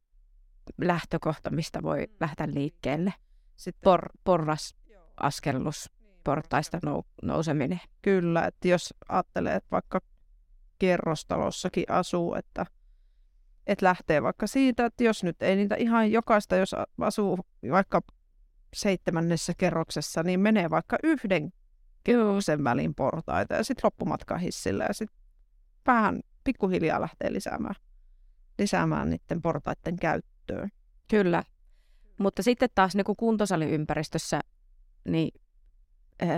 lähtökohta, 0.78 1.50
mistä 1.50 1.84
voi 1.84 2.06
mm. 2.06 2.16
lähteä 2.20 2.48
liikkeelle. 2.54 3.14
Sitten 3.58 3.82
Por, 3.84 4.10
porras 4.24 4.76
askellus, 5.18 5.92
niin, 6.00 6.16
portaista 6.24 6.80
nou, 6.84 7.04
nouseminen. 7.24 7.82
Kyllä, 8.02 8.46
että 8.46 8.68
jos 8.68 8.94
ajattelee, 9.10 9.56
että 9.56 9.72
vaikka 9.72 10.02
kerrostalossakin 10.80 11.86
asuu, 11.90 12.36
että, 12.36 12.66
että 13.68 13.86
lähtee 13.86 14.24
vaikka 14.24 14.48
siitä, 14.48 14.86
että 14.86 15.04
jos 15.04 15.24
nyt 15.24 15.42
ei 15.42 15.56
niitä 15.56 15.76
ihan 15.76 16.12
jokaista, 16.12 16.56
jos 16.56 16.76
asuu 17.02 17.40
vaikka 17.72 18.02
seitsemännessä 18.74 19.54
kerroksessa, 19.58 20.24
niin 20.24 20.40
menee 20.40 20.70
vaikka 20.70 20.98
yhden 21.04 21.54
sen 22.40 22.64
välin 22.64 22.96
portaita 22.96 23.56
ja 23.56 23.64
sitten 23.64 23.82
loppumatka 23.84 24.38
hissillä 24.38 24.84
ja 24.84 24.94
sitten 24.94 25.18
vähän 25.86 26.22
pikkuhiljaa 26.44 27.02
lähtee 27.02 27.34
lisäämään, 27.34 27.76
lisäämään 28.60 29.10
niiden 29.10 29.42
portaiden 29.42 29.96
käyttöön. 30.00 30.70
Kyllä, 31.08 31.44
mutta 32.20 32.44
sitten 32.44 32.70
taas 32.76 32.96
niin 32.96 33.06
kuin 33.06 33.16
kuntosaliympäristössä, 33.16 34.40
niin 35.06 35.32
äh, 36.24 36.30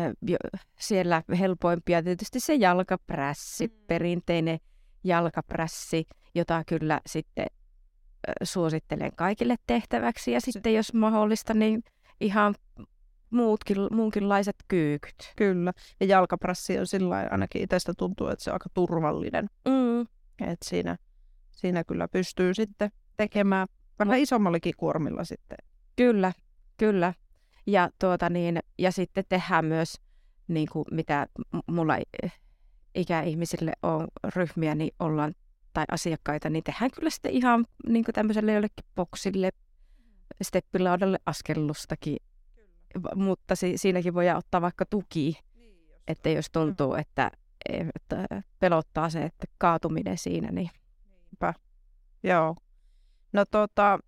siellä 0.79 1.23
helpoimpia 1.39 2.03
tietysti 2.03 2.39
se 2.39 2.55
jalkaprässi, 2.55 3.67
mm. 3.67 3.73
perinteinen 3.87 4.59
jalkaprässi, 5.03 6.07
jota 6.35 6.63
kyllä 6.67 7.01
sitten 7.05 7.45
äh, 7.49 8.33
suosittelen 8.43 9.11
kaikille 9.15 9.55
tehtäväksi. 9.67 10.31
Ja 10.31 10.41
sitten 10.41 10.73
jos 10.73 10.93
mahdollista, 10.93 11.53
niin 11.53 11.83
ihan 12.21 12.55
muutkin, 13.29 13.77
muunkinlaiset 13.91 14.55
kyykyt. 14.67 15.33
Kyllä. 15.35 15.73
Ja 15.99 16.05
jalkaprassi 16.05 16.79
on 16.79 16.87
sillä 16.87 17.27
ainakin 17.31 17.61
itsestä 17.61 17.93
tuntuu, 17.97 18.27
että 18.27 18.43
se 18.43 18.49
on 18.49 18.55
aika 18.55 18.69
turvallinen. 18.73 19.49
Mm. 19.65 20.01
Et 20.51 20.59
siinä, 20.65 20.97
siinä 21.51 21.83
kyllä 21.83 22.07
pystyy 22.07 22.53
sitten 22.53 22.91
tekemään 23.17 23.67
vähän 23.99 24.19
isommallakin 24.19 24.73
kuormilla 24.77 25.23
sitten. 25.23 25.57
Kyllä, 25.99 26.33
kyllä. 26.77 27.13
Ja, 27.67 27.89
tuota 27.99 28.29
niin, 28.29 28.59
ja 28.77 28.91
sitten 28.91 29.23
tehdään 29.29 29.65
myös, 29.65 30.01
niin 30.47 30.67
kuin 30.71 30.85
mitä 30.91 31.27
mulla 31.67 31.97
ikäihmisille 32.95 33.73
on 33.83 34.07
ryhmiä, 34.35 34.75
niin 34.75 34.91
ollaan, 34.99 35.35
tai 35.73 35.85
asiakkaita, 35.91 36.49
niin 36.49 36.63
tehdään 36.63 36.91
kyllä 36.91 37.09
sitten 37.09 37.31
ihan 37.31 37.65
niin 37.87 38.05
kuin 38.05 38.13
tämmöiselle 38.13 38.53
jollekin 38.53 38.85
boksille, 38.95 39.49
steppilaudalle 40.41 41.19
askellustakin 41.25 42.17
mutta 43.15 43.55
si- 43.55 43.77
siinäkin 43.77 44.13
voi 44.13 44.29
ottaa 44.29 44.61
vaikka 44.61 44.85
tuki, 44.85 45.39
niin, 45.55 45.77
että 46.07 46.29
jos 46.29 46.49
tuntuu, 46.51 46.93
että, 46.93 47.31
että 47.69 48.27
pelottaa 48.59 49.09
se, 49.09 49.23
että 49.23 49.47
kaatuminen 49.57 50.17
siinä, 50.17 50.51
niin... 50.51 50.69
Niinpä. 51.05 51.53
Joo. 52.23 52.55
No 53.33 53.45
tota, 53.51 53.99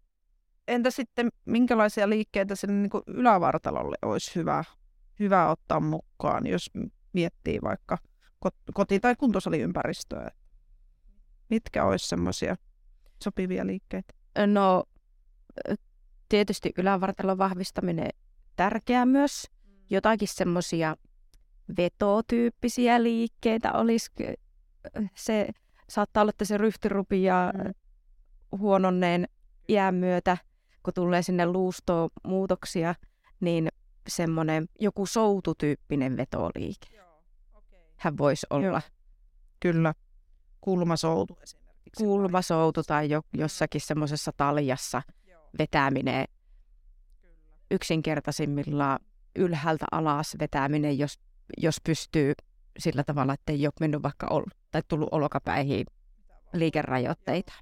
entä 0.72 0.92
sitten 0.92 1.30
minkälaisia 1.46 2.10
liikkeitä 2.10 2.56
sinne 2.56 2.76
niin 2.76 2.90
kuin 2.90 3.04
ylävartalolle 3.08 3.98
olisi 4.02 4.36
hyvä, 4.36 4.64
hyvä 5.20 5.50
ottaa 5.50 5.80
mukaan, 5.80 6.48
jos 6.48 6.70
miettii 7.14 7.60
vaikka 7.64 7.98
koti- 8.74 9.00
tai 9.00 9.16
kuntosaliympäristöä? 9.16 10.32
Mitkä 11.50 11.86
olisi 11.86 12.08
semmoisia 12.08 12.56
sopivia 13.24 13.68
liikkeitä? 13.68 14.14
No 14.48 14.84
tietysti 16.30 16.72
ylävartalon 16.78 17.38
vahvistaminen 17.38 18.10
tärkeää 18.56 19.06
myös. 19.06 19.48
Jotakin 19.90 20.28
semmoisia 20.28 20.96
vetotyyppisiä 21.78 23.04
liikkeitä 23.04 23.72
olisi. 23.74 24.12
Se 25.16 25.50
saattaa 25.90 26.22
olla, 26.22 26.30
että 26.30 26.46
se 26.46 26.58
ryhti 26.58 26.90
rupeaa 26.90 27.52
mm. 27.52 27.74
huononneen 28.58 29.28
iän 29.70 29.96
myötä, 29.96 30.38
kun 30.84 30.94
tulee 30.94 31.22
sinne 31.22 31.46
luustoon 31.46 32.10
muutoksia, 32.28 32.96
niin 33.40 33.70
semmoinen 34.08 34.66
joku 34.80 35.06
soututyyppinen 35.06 36.18
vetoliike. 36.18 36.96
Joo, 36.96 37.24
okay. 37.54 37.80
Hän 37.98 38.18
voisi 38.18 38.48
olla. 38.50 38.66
Joo. 38.66 38.82
Kyllä. 39.60 39.94
Kulmasoutu 40.62 41.38
esimerkiksi. 41.42 42.04
Kulmasoutu 42.04 42.84
tai 42.84 43.10
jo, 43.10 43.22
jossakin 43.34 43.82
semmoisessa 43.82 44.32
taljassa 44.38 45.02
Joo. 45.28 45.50
vetäminen 45.60 46.26
yksinkertaisimmillaan 47.72 49.00
ylhäältä 49.36 49.86
alas 49.92 50.36
vetäminen, 50.40 51.00
jos, 51.00 51.20
jos 51.58 51.78
pystyy 51.84 52.34
sillä 52.80 53.04
tavalla, 53.04 53.34
että 53.34 53.52
ei 53.52 53.68
ole 53.68 53.74
mennyt 53.80 54.04
vaikka 54.04 54.28
ol, 54.30 54.44
tai 54.72 54.82
tullut 54.88 55.10
olkapäihin 55.12 55.86
liikerajoitteita. 56.54 57.54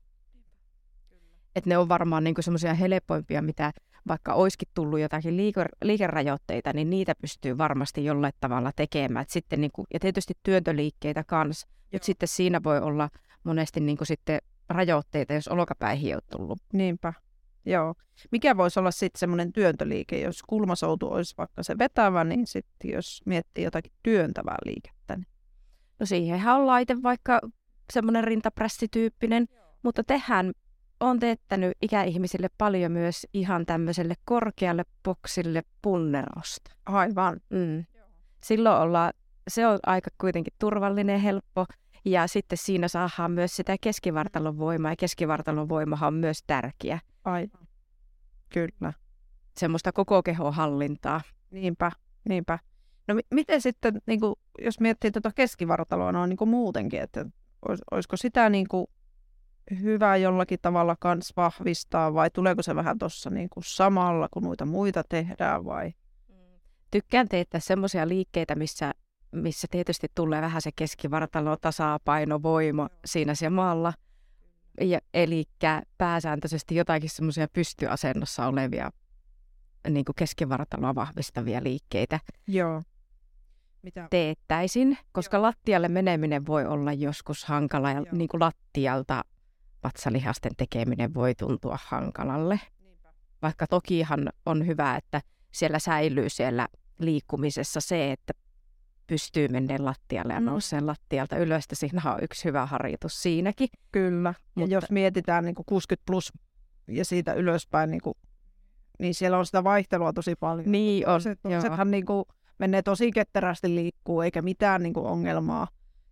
Et 1.56 1.66
ne 1.66 1.78
on 1.78 1.90
varmaan 1.90 2.24
niinku 2.24 2.42
semmoisia 2.42 2.74
helpoimpia, 2.74 3.42
mitä 3.42 3.72
vaikka 4.08 4.34
olisikin 4.34 4.68
tullut 4.74 5.00
jotakin 5.00 5.38
liike- 5.38 5.76
liikerajoitteita, 5.84 6.74
niin 6.74 6.90
niitä 6.90 7.16
pystyy 7.22 7.58
varmasti 7.58 8.06
jollain 8.06 8.34
tavalla 8.40 8.72
tekemään. 8.76 9.24
Et 9.24 9.30
sitten 9.30 9.62
niinku, 9.62 9.86
ja 9.94 10.00
tietysti 10.00 10.34
työntöliikkeitä 10.44 11.24
kanssa, 11.24 11.68
mutta 11.92 12.06
sitten 12.06 12.28
siinä 12.28 12.64
voi 12.64 12.80
olla 12.80 13.10
monesti 13.44 13.80
niinku 13.80 14.06
sitten 14.06 14.40
rajoitteita, 14.70 15.34
jos 15.34 15.48
olkapäihin 15.48 16.16
on 16.16 16.22
tullut. 16.32 16.60
Niinpä. 16.74 17.14
Joo. 17.66 17.96
Mikä 18.32 18.58
voisi 18.58 18.80
olla 18.80 18.92
sitten 18.92 19.20
semmoinen 19.20 19.54
työntöliike, 19.54 20.20
jos 20.20 20.44
kulmasoutu 20.48 21.08
olisi 21.12 21.36
vaikka 21.38 21.64
se 21.64 21.78
vetävä, 21.78 22.24
niin 22.24 22.48
sitten 22.48 22.92
jos 22.92 23.22
miettii 23.26 23.64
jotakin 23.64 23.92
työntävää 24.04 24.58
liikettä. 24.66 25.16
Niin... 25.16 25.28
No 26.00 26.06
siihenhän 26.06 26.56
on 26.56 26.68
laite 26.68 27.04
vaikka 27.04 27.40
semmoinen 27.94 28.24
rintaprässityyppinen, 28.24 29.48
mutta 29.84 30.04
tehän 30.04 30.54
on 31.00 31.20
teettänyt 31.20 31.78
ikäihmisille 31.82 32.48
paljon 32.58 32.92
myös 32.92 33.28
ihan 33.34 33.66
tämmöiselle 33.66 34.16
korkealle 34.26 34.86
boksille 35.04 35.64
punnerosta. 35.82 36.72
Aivan. 36.86 37.40
Mm. 37.50 37.86
Silloin 38.44 38.82
ollaan, 38.82 39.14
se 39.48 39.68
on 39.68 39.80
aika 39.86 40.10
kuitenkin 40.18 40.54
turvallinen, 40.60 41.20
helppo. 41.20 41.66
Ja 42.06 42.28
sitten 42.28 42.58
siinä 42.58 42.88
saadaan 42.88 43.32
myös 43.32 43.56
sitä 43.56 43.76
keskivartalon 43.82 44.58
voimaa, 44.58 44.92
ja 44.92 44.96
keskivartalon 44.96 45.70
voimahan 45.70 46.08
on 46.08 46.14
myös 46.14 46.44
tärkeä. 46.48 47.00
Aivan. 47.26 47.68
Kyllä. 48.50 48.94
Semmoista 49.58 49.92
koko 49.92 50.24
kehon 50.24 50.54
hallintaa. 50.54 51.22
Niinpä, 51.52 51.92
niinpä. 52.30 52.60
No 53.08 53.16
m- 53.16 53.36
miten 53.36 53.62
sitten, 53.62 54.02
niin 54.08 54.20
kuin, 54.20 54.36
jos 54.62 54.80
miettii 54.80 55.12
tuota 55.12 55.32
keskivartaloa 55.36 56.12
noin 56.12 56.30
niin 56.30 56.38
kuin 56.38 56.50
muutenkin, 56.50 57.02
että 57.02 57.26
olis, 57.68 57.80
olisiko 57.92 58.18
sitä 58.18 58.50
niin 58.50 58.68
kuin, 58.68 58.88
hyvä 59.82 60.18
jollakin 60.18 60.60
tavalla 60.62 60.96
kans 61.00 61.34
vahvistaa 61.38 62.14
vai 62.14 62.30
tuleeko 62.30 62.62
se 62.62 62.76
vähän 62.76 63.00
tuossa 63.00 63.30
niin 63.30 63.50
kuin 63.50 63.64
samalla, 63.64 64.28
kun 64.32 64.44
muita 64.44 64.66
muita 64.66 65.04
tehdään 65.10 65.66
vai? 65.66 65.94
Tykkään 66.92 67.28
teettää 67.28 67.60
semmoisia 67.60 68.08
liikkeitä, 68.08 68.56
missä 68.56 68.94
missä 69.32 69.68
tietysti 69.72 70.08
tulee 70.16 70.42
vähän 70.42 70.62
se 70.62 70.70
keskivartalo, 70.76 71.58
tasapaino, 71.58 72.44
voima 72.44 72.90
siinä 73.06 73.36
siellä 73.36 73.56
maalla. 73.56 73.94
Ja, 74.82 75.00
eli 75.14 75.46
pääsääntöisesti 75.98 76.76
jotakin 76.76 77.10
semmoisia 77.10 77.48
pystyasennossa 77.54 78.48
olevia 78.48 78.92
niin 79.90 80.06
kuin 80.06 80.16
keskivartaloa 80.16 80.96
vahvistavia 80.96 81.64
liikkeitä 81.64 82.20
Joo. 82.48 82.82
Mitä? 83.82 84.08
teettäisin, 84.10 84.98
koska 85.12 85.38
Joo. 85.38 85.42
lattialle 85.42 85.88
meneminen 85.88 86.46
voi 86.46 86.66
olla 86.66 86.94
joskus 86.94 87.46
hankala 87.46 87.92
ja 87.92 88.04
niin 88.12 88.28
kuin 88.28 88.42
lattialta 88.42 89.24
vatsalihasten 89.84 90.52
tekeminen 90.58 91.14
voi 91.14 91.36
tuntua 91.36 91.78
hankalalle. 91.86 92.60
Vaikka 93.42 93.68
tokihan 93.68 94.30
on 94.46 94.68
hyvä, 94.68 94.96
että 94.96 95.22
siellä 95.52 95.80
säilyy 95.80 96.30
siellä 96.30 96.68
liikkumisessa 97.00 97.82
se, 97.82 98.12
että 98.12 98.34
pystyy 99.08 99.48
menemään 99.48 99.86
lattialle 99.86 100.34
ja 100.34 100.40
mm. 100.40 100.46
nousee 100.46 100.82
lattialta 100.82 101.38
ylös. 101.38 101.64
Siinä 101.74 102.02
on 102.14 102.24
yksi 102.24 102.46
hyvä 102.46 102.66
harjoitus 102.66 103.22
siinäkin. 103.22 103.70
Kyllä. 103.92 104.34
Mutta... 104.56 104.72
Ja 104.72 104.78
jos 104.78 104.92
mietitään 104.92 105.46
niin 105.46 105.56
60 105.66 106.04
plus 106.06 106.34
ja 106.88 107.06
siitä 107.06 107.34
ylöspäin, 107.34 107.92
niin, 107.92 108.02
kuin, 108.02 108.14
niin 109.00 109.16
siellä 109.16 109.38
on 109.38 109.46
sitä 109.46 109.64
vaihtelua 109.64 110.14
tosi 110.14 110.36
paljon. 110.36 110.72
Niin 110.72 111.08
on. 111.08 111.22
Toisethan 111.42 111.92
niin 111.92 112.06
kuin, 112.06 112.26
menee 112.58 112.82
tosi 112.82 113.12
ketterästi 113.12 113.76
liikkuu 113.76 114.22
eikä 114.22 114.42
mitään 114.42 114.84
niin 114.84 114.94
kuin, 114.94 115.06
ongelmaa. 115.06 115.68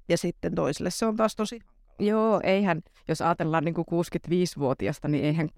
Ja 0.09 0.17
sitten 0.17 0.55
toisille 0.55 0.89
se 0.89 1.05
on 1.05 1.15
taas 1.15 1.35
tosi 1.35 1.59
Joo, 1.99 2.39
eihän, 2.43 2.81
jos 3.07 3.21
ajatellaan 3.21 3.63
niin 3.63 3.73
kuin 3.73 3.85
65-vuotiasta, 3.91 5.07
niin 5.07 5.25
eihän 5.25 5.49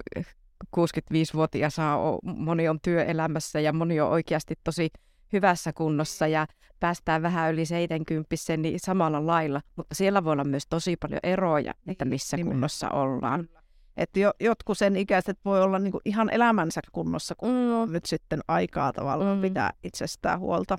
65-vuotias 0.77 1.75
saa, 1.75 2.19
moni 2.23 2.69
on 2.69 2.79
työelämässä 2.81 3.59
ja 3.59 3.73
moni 3.73 4.01
on 4.01 4.09
oikeasti 4.09 4.55
tosi 4.63 4.89
hyvässä 5.33 5.73
kunnossa 5.73 6.27
ja 6.27 6.47
päästään 6.79 7.21
vähän 7.21 7.53
yli 7.53 7.65
70 7.65 8.35
niin 8.57 8.79
samalla 8.79 9.27
lailla, 9.27 9.61
mutta 9.75 9.95
siellä 9.95 10.23
voi 10.23 10.31
olla 10.31 10.43
myös 10.43 10.63
tosi 10.69 10.95
paljon 10.95 11.19
eroja, 11.23 11.73
että 11.87 12.05
niin, 12.05 12.09
missä 12.09 12.37
Nimenomaan. 12.37 12.55
kunnossa 12.55 12.89
ollaan. 12.89 13.49
Että 13.97 14.19
jo, 14.19 14.31
jotkut 14.39 14.77
sen 14.77 14.95
ikäiset 14.95 15.39
voi 15.45 15.61
olla 15.61 15.79
niinku 15.79 16.01
ihan 16.05 16.29
elämänsä 16.29 16.81
kunnossa, 16.91 17.35
kun 17.37 17.49
mm. 17.49 17.93
nyt 17.93 18.05
sitten 18.05 18.39
aikaa 18.47 18.93
tavallaan 18.93 19.37
mm. 19.37 19.41
pitää 19.41 19.71
itsestään 19.83 20.39
huolta. 20.39 20.77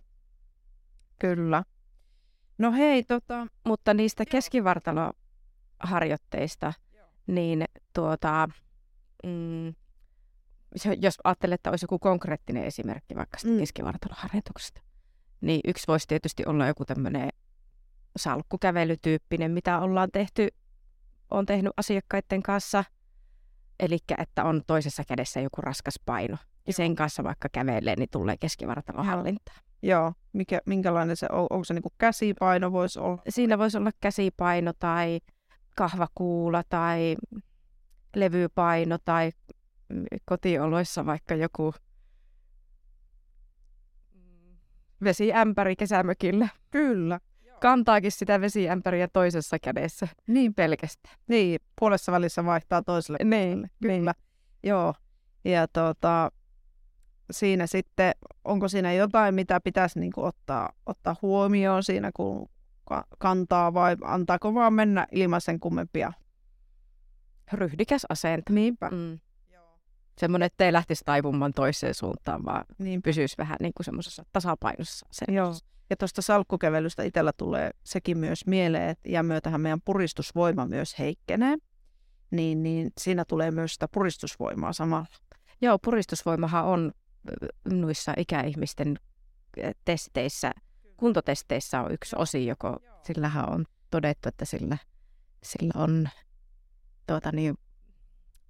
Kyllä. 1.18 1.62
No 2.58 2.72
hei, 2.72 3.02
tota... 3.02 3.46
Mutta 3.66 3.94
niistä 3.94 4.24
keskivartaloharjoitteista, 5.80 6.72
niin 7.26 7.64
tuota, 7.92 8.49
mm, 9.25 9.75
jos 10.96 11.18
ajattelee, 11.25 11.54
että 11.54 11.70
olisi 11.70 11.84
joku 11.84 11.99
konkreettinen 11.99 12.64
esimerkki 12.64 13.14
vaikka 13.16 13.38
mm. 13.44 13.58
keskivartaloharjoituksesta, 13.58 14.80
niin 15.40 15.60
yksi 15.64 15.87
voisi 15.88 16.08
tietysti 16.08 16.46
olla 16.46 16.66
joku 16.66 16.84
tämmöinen 16.84 17.28
salkkukävelytyyppinen, 18.16 19.50
mitä 19.50 19.80
ollaan 19.80 20.10
tehty, 20.12 20.49
on 21.30 21.46
tehnyt 21.46 21.72
asiakkaiden 21.76 22.42
kanssa. 22.42 22.84
Eli 23.80 23.99
että 24.18 24.44
on 24.44 24.62
toisessa 24.66 25.04
kädessä 25.04 25.40
joku 25.40 25.60
raskas 25.60 26.00
paino. 26.06 26.37
Ja 26.66 26.72
sen 26.72 26.94
kanssa 26.94 27.25
vaikka 27.25 27.49
kävelee, 27.52 27.96
niin 27.96 28.08
tulee 28.10 28.37
keskivartalohallintaa. 28.37 29.56
Joo, 29.82 30.12
Mikä, 30.32 30.60
minkälainen 30.66 31.16
se 31.16 31.26
on? 31.32 31.46
Onko 31.50 31.64
se 31.64 31.75
niin 31.75 31.82
käsipaino 31.99 32.72
voisi 32.72 33.00
olla? 33.00 33.22
Siinä 33.28 33.58
voisi 33.58 33.78
olla 33.78 33.90
käsipaino 34.00 34.72
tai 34.78 35.20
kahvakuula 35.80 36.62
tai 36.68 37.16
levypaino 38.16 38.99
tai 39.04 39.32
kotioloissa 40.25 41.06
vaikka 41.06 41.34
joku 41.34 41.75
vesiämpäri 45.04 45.76
kesämökillä. 45.76 46.49
Kyllä. 46.70 47.20
Kantaakin 47.60 48.12
sitä 48.12 48.40
vesiämpäriä 48.40 49.08
toisessa 49.08 49.58
kädessä. 49.58 50.08
Niin 50.26 50.54
pelkästään. 50.54 51.16
Niin, 51.28 51.60
puolessa 51.80 52.12
välissä 52.12 52.45
vaihtaa 52.45 52.82
toiselle. 52.82 53.19
Niin, 53.25 53.71
kyllä. 53.82 53.95
Niin. 53.95 54.71
Joo. 54.71 54.95
Ja 55.45 55.69
tota, 55.69 56.30
siinä 57.30 57.66
sitten, 57.66 58.12
onko 58.45 58.69
siinä 58.69 58.93
jotain, 58.93 59.34
mitä 59.34 59.60
pitäisi 59.60 60.00
niin 60.00 60.12
kuin 60.12 60.26
ottaa, 60.26 60.73
ottaa 60.86 61.16
huomioon 61.23 61.82
siinä, 61.82 62.10
kun 62.14 62.49
kantaa 63.18 63.74
vai 63.74 63.96
antaako 64.04 64.54
vaan 64.54 64.74
mennä 64.74 65.06
ilman 65.12 65.40
sen 65.40 65.60
kummempia? 65.60 66.12
Ryhdikäs 67.52 68.06
asento. 68.08 68.52
Niinpä. 68.52 68.88
Mm 68.88 69.18
semmoinen, 70.20 70.46
että 70.46 70.64
ei 70.64 70.72
lähtisi 70.72 71.04
taipumaan 71.04 71.52
toiseen 71.52 71.94
suuntaan, 71.94 72.44
vaan 72.44 72.64
niin. 72.78 73.02
pysyisi 73.02 73.38
vähän 73.38 73.56
niin 73.60 73.72
kuin 73.76 73.84
semmoisessa 73.84 74.24
tasapainossa. 74.32 75.06
Joo. 75.28 75.54
Ja 75.90 75.96
tuosta 75.96 76.22
salkkukävelystä 76.22 77.02
itsellä 77.02 77.32
tulee 77.36 77.70
sekin 77.84 78.18
myös 78.18 78.46
mieleen, 78.46 78.88
että 78.88 79.08
ja 79.08 79.22
myötähän 79.22 79.60
meidän 79.60 79.80
puristusvoima 79.84 80.66
myös 80.66 80.98
heikkenee, 80.98 81.56
niin, 82.30 82.62
niin 82.62 82.90
siinä 82.98 83.24
tulee 83.24 83.50
myös 83.50 83.72
sitä 83.72 83.88
puristusvoimaa 83.92 84.72
samalla. 84.72 85.06
Joo, 85.60 85.78
puristusvoimahan 85.78 86.64
on 86.64 86.92
noissa 87.64 88.14
ikäihmisten 88.16 88.96
testeissä, 89.84 90.52
kuntotesteissä 91.00 91.80
on 91.80 91.93
yksi 91.93 92.17
osi, 92.19 92.47
joko 92.47 92.78
sillähän 93.02 93.52
on 93.52 93.65
todettu, 93.91 94.28
että 94.28 94.45
sillä, 94.45 94.78
sillä 95.43 95.73
on 95.76 96.08
tuota, 97.06 97.32
niin, 97.32 97.54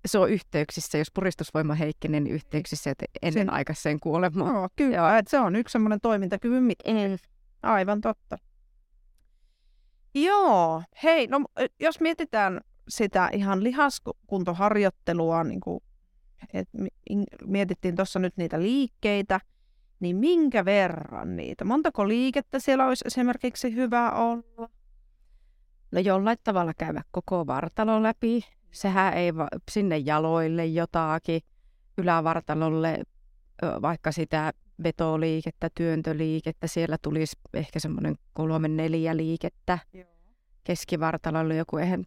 se 0.06 0.18
on 0.18 0.30
yhteyksissä, 0.30 0.98
jos 0.98 1.10
puristusvoima 1.14 1.74
heikkenee, 1.74 2.20
niin 2.20 2.34
yhteyksissä 2.34 2.92
ennen 3.22 3.52
aikaiseen 3.52 4.00
kuolemaan. 4.00 4.54
Joo, 4.54 4.68
kyllä, 4.76 4.96
Joo. 4.96 5.08
Että 5.08 5.30
se 5.30 5.38
on 5.38 5.56
yksi 5.56 5.72
semmoinen 5.72 6.00
toimintakyvyn 6.00 6.62
mittari. 6.62 7.16
Aivan 7.62 8.00
totta. 8.00 8.38
Joo, 10.14 10.82
hei, 11.02 11.26
no 11.26 11.40
jos 11.80 12.00
mietitään 12.00 12.60
sitä 12.88 13.28
ihan 13.32 13.64
lihaskuntoharjoittelua, 13.64 15.44
niin 15.44 15.60
kuin, 15.60 15.82
et 16.52 16.68
mietittiin 17.46 17.96
tuossa 17.96 18.18
nyt 18.18 18.36
niitä 18.36 18.62
liikkeitä, 18.62 19.40
niin 20.00 20.16
minkä 20.16 20.64
verran 20.64 21.36
niitä? 21.36 21.64
Montako 21.64 22.08
liikettä 22.08 22.58
siellä 22.58 22.86
olisi 22.86 23.04
esimerkiksi 23.06 23.74
hyvä 23.74 24.10
olla? 24.10 24.68
No 25.92 26.00
jollain 26.00 26.38
tavalla 26.44 26.72
käydä 26.74 27.02
koko 27.10 27.46
vartalo 27.46 28.02
läpi, 28.02 28.44
sehän 28.70 29.14
ei 29.14 29.36
va- 29.36 29.48
sinne 29.70 29.98
jaloille 29.98 30.66
jotakin, 30.66 31.40
ylävartalolle 31.98 33.02
vaikka 33.82 34.12
sitä 34.12 34.52
vetoliikettä, 34.82 35.70
työntöliikettä, 35.74 36.66
siellä 36.66 36.96
tulisi 37.02 37.36
ehkä 37.54 37.80
semmoinen 37.80 38.16
kolme 38.32 38.68
neljä 38.68 39.16
liikettä. 39.16 39.78
Joo. 39.92 40.04
Keskivartalolle 40.64 41.56
joku 41.56 41.76
eihän 41.76 42.04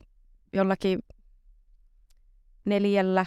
jollakin 0.54 1.00
neljällä 2.66 3.26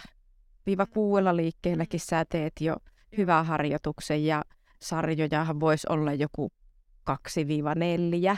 viiva 0.65 0.83
mm. 0.83 0.91
kuudella 0.91 1.35
liikkeelläkin 1.35 1.99
sä 1.99 2.25
teet 2.25 2.53
jo 2.61 2.77
hyvän 3.17 3.45
harjoituksen 3.45 4.25
ja 4.25 4.43
sarjojahan 4.81 5.59
voisi 5.59 5.87
olla 5.89 6.13
joku 6.13 6.51
2-4 7.09 8.37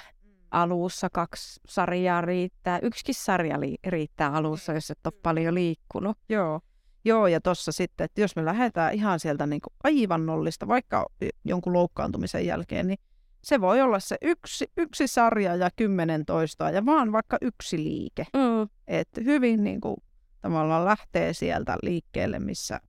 alussa 0.52 1.10
kaksi 1.10 1.60
sarjaa 1.68 2.22
riittää. 2.22 2.80
Yksikin 2.82 3.16
sarja 3.16 3.60
li- 3.60 3.78
riittää 3.88 4.34
alussa, 4.34 4.74
jos 4.74 4.92
et 4.92 5.08
ole 5.08 5.14
paljon 5.24 5.56
liikkunut. 5.56 6.18
Joo. 6.30 6.60
Joo, 7.06 7.28
ja 7.28 7.42
tuossa 7.42 7.72
sitten, 7.72 8.06
että 8.06 8.22
jos 8.22 8.36
me 8.36 8.46
lähdetään 8.46 8.94
ihan 8.94 9.20
sieltä 9.20 9.48
niin 9.48 9.62
kuin 9.62 9.74
aivan 9.84 10.26
nollista, 10.26 10.68
vaikka 10.68 11.06
jonkun 11.46 11.74
loukkaantumisen 11.74 12.46
jälkeen, 12.46 12.88
niin 12.88 12.98
se 13.44 13.62
voi 13.62 13.82
olla 13.82 14.00
se 14.00 14.18
yksi, 14.22 14.66
yksi 14.78 15.08
sarja 15.08 15.56
ja 15.56 15.70
kymmenen 15.76 16.26
toistoa 16.26 16.72
ja 16.72 16.86
vaan 16.86 17.12
vaikka 17.12 17.38
yksi 17.42 17.78
liike. 17.78 18.26
Mm. 18.34 18.70
Että 18.88 19.22
hyvin 19.22 19.64
niin 19.64 19.82
kuin, 19.82 19.96
tavallaan 20.42 20.86
lähtee 20.86 21.34
sieltä 21.34 21.78
liikkeelle, 21.84 22.40
missä, 22.40 22.82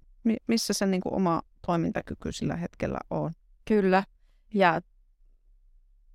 missä 0.46 0.72
se 0.72 0.86
niin 0.86 1.00
kuin, 1.00 1.14
oma 1.14 1.42
toimintakyky 1.66 2.32
sillä 2.32 2.56
hetkellä 2.56 2.98
on. 3.10 3.32
Kyllä. 3.70 4.04
Ja 4.54 4.80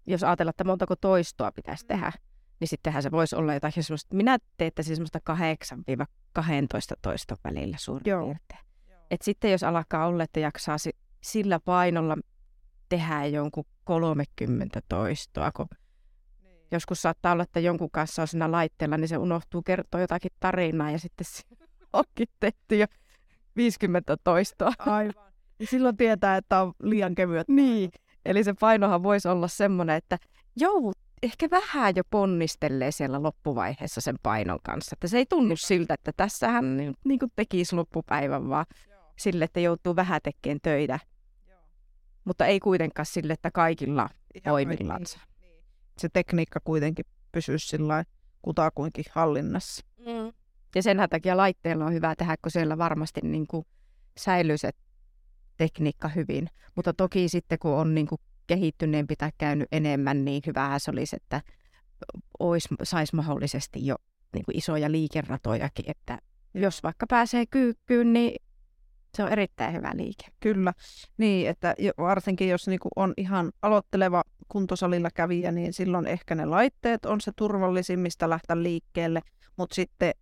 jos 0.08 0.24
ajatellaan, 0.24 0.50
että 0.50 0.64
montako 0.64 0.96
toistoa 0.96 1.52
pitäisi 1.52 1.86
tehdä, 1.86 2.12
niin 2.60 2.68
sittenhän 2.68 3.04
se 3.04 3.12
voisi 3.12 3.36
olla 3.36 3.54
jotain 3.54 3.74
semmoista, 3.84 4.16
minä 4.16 4.38
teettäisin 4.58 4.96
semmoista 4.96 5.20
8-12 6.40 6.42
toista 7.02 7.36
välillä 7.44 7.78
suurin 7.80 8.10
Joo. 8.10 8.26
piirtein. 8.26 8.60
Et 9.12 9.22
sitten 9.22 9.52
jos 9.52 9.64
alkaa 9.64 10.08
olla, 10.08 10.24
että 10.24 10.40
jaksaa 10.40 10.78
sillä 11.22 11.60
painolla 11.60 12.18
tehdä 12.90 13.26
jonkun 13.26 13.66
30 13.84 14.82
toistoa, 14.90 15.52
kun 15.52 15.68
niin. 16.44 16.68
joskus 16.72 17.02
saattaa 17.02 17.32
olla, 17.32 17.44
että 17.44 17.60
jonkun 17.60 17.92
kanssa 17.92 18.22
on 18.22 18.28
siinä 18.28 18.52
laitteella, 18.52 18.98
niin 18.98 19.08
se 19.08 19.18
unohtuu 19.18 19.62
kertoa 19.62 20.02
jotakin 20.02 20.32
tarinaa 20.40 20.92
ja 20.92 21.00
sitten 21.00 21.26
onkin 21.94 22.28
tehty 22.40 22.78
jo 22.78 22.86
50 23.56 24.18
toistoa. 24.24 24.72
Aivan. 24.80 25.25
Silloin 25.64 25.98
tietää, 25.98 26.38
että 26.38 26.62
on 26.62 26.74
liian 26.84 27.16
kevyet. 27.16 27.48
Niin. 27.48 27.92
Eli 28.26 28.44
se 28.44 28.54
painohan 28.60 29.04
voisi 29.04 29.28
olla 29.28 29.48
semmoinen, 29.48 29.96
että 29.96 30.18
joudut 30.56 30.98
ehkä 31.24 31.48
vähän 31.52 31.94
jo 31.96 32.04
ponnistelee 32.10 32.92
siellä 32.92 33.24
loppuvaiheessa 33.24 34.02
sen 34.02 34.16
painon 34.24 34.60
kanssa. 34.64 34.94
Että 34.94 35.08
se 35.08 35.18
ei 35.18 35.26
tunnu 35.26 35.56
siltä, 35.56 35.94
että 35.94 36.12
tässähän 36.18 36.78
niin, 36.78 36.94
niin 37.06 37.20
kuin 37.20 37.32
tekisi 37.36 37.76
loppupäivän, 37.76 38.50
vaan 38.50 38.66
Joo. 38.90 39.14
sille, 39.16 39.46
että 39.46 39.60
joutuu 39.60 39.96
vähän 39.96 40.22
tekemään 40.24 40.60
töitä. 40.62 41.00
Joo. 41.48 41.60
Mutta 42.26 42.46
ei 42.46 42.60
kuitenkaan 42.60 43.06
sille, 43.06 43.34
että 43.34 43.52
kaikilla 43.52 44.10
voimillansa. 44.50 45.20
Niin, 45.42 45.64
se 45.98 46.10
tekniikka 46.14 46.60
kuitenkin 46.64 47.06
pysyisi 47.32 47.68
sillä 47.68 48.04
kutakuinkin 48.42 49.06
hallinnassa. 49.12 49.86
Mm. 49.98 50.34
Ja 50.76 50.84
sen 50.84 50.98
takia 51.10 51.38
laitteella 51.38 51.86
on 51.86 51.94
hyvä 51.94 52.16
tehdä, 52.18 52.36
kun 52.42 52.52
siellä 52.52 52.78
varmasti 52.78 53.22
niin 53.24 53.48
kuin 53.48 53.66
säilyy 54.18 54.58
se 54.58 54.70
tekniikka 55.58 56.08
hyvin. 56.08 56.50
Mutta 56.76 56.94
toki 56.94 57.30
sitten 57.30 57.60
kun 57.60 57.72
on 57.72 57.96
niin 57.96 58.08
kuin 58.08 58.22
kehittyneempi 58.48 59.16
tai 59.16 59.32
käynyt 59.38 59.68
enemmän, 59.72 60.26
niin 60.26 60.42
hyvähän 60.48 60.80
se 60.80 60.92
olisi, 60.92 61.16
että 61.16 61.42
olisi, 62.40 62.68
saisi 62.84 63.16
mahdollisesti 63.16 63.86
jo 63.86 63.96
niin 64.34 64.46
kuin 64.46 64.58
isoja 64.58 64.92
liikeratojakin, 64.92 65.86
että 65.88 66.20
jos 66.54 66.84
vaikka 66.84 67.06
pääsee 67.10 67.46
kyykkyyn, 67.46 68.14
niin 68.14 68.36
se 69.16 69.24
on 69.24 69.30
erittäin 69.30 69.74
hyvä 69.74 69.92
liike. 69.96 70.26
Kyllä, 70.40 70.74
niin 71.18 71.50
että 71.50 71.76
varsinkin 71.98 72.50
jos 72.50 72.68
niinku 72.68 72.90
on 72.96 73.14
ihan 73.18 73.52
aloitteleva 73.62 74.24
kuntosalilla 74.48 75.10
kävijä, 75.14 75.52
niin 75.52 75.74
silloin 75.74 76.08
ehkä 76.08 76.36
ne 76.36 76.46
laitteet 76.46 77.06
on 77.06 77.22
se 77.22 77.32
turvallisin, 77.36 78.00
mistä 78.00 78.30
lähteä 78.30 78.64
liikkeelle. 78.64 79.22
Mutta 79.58 79.76
sitten 79.76 80.14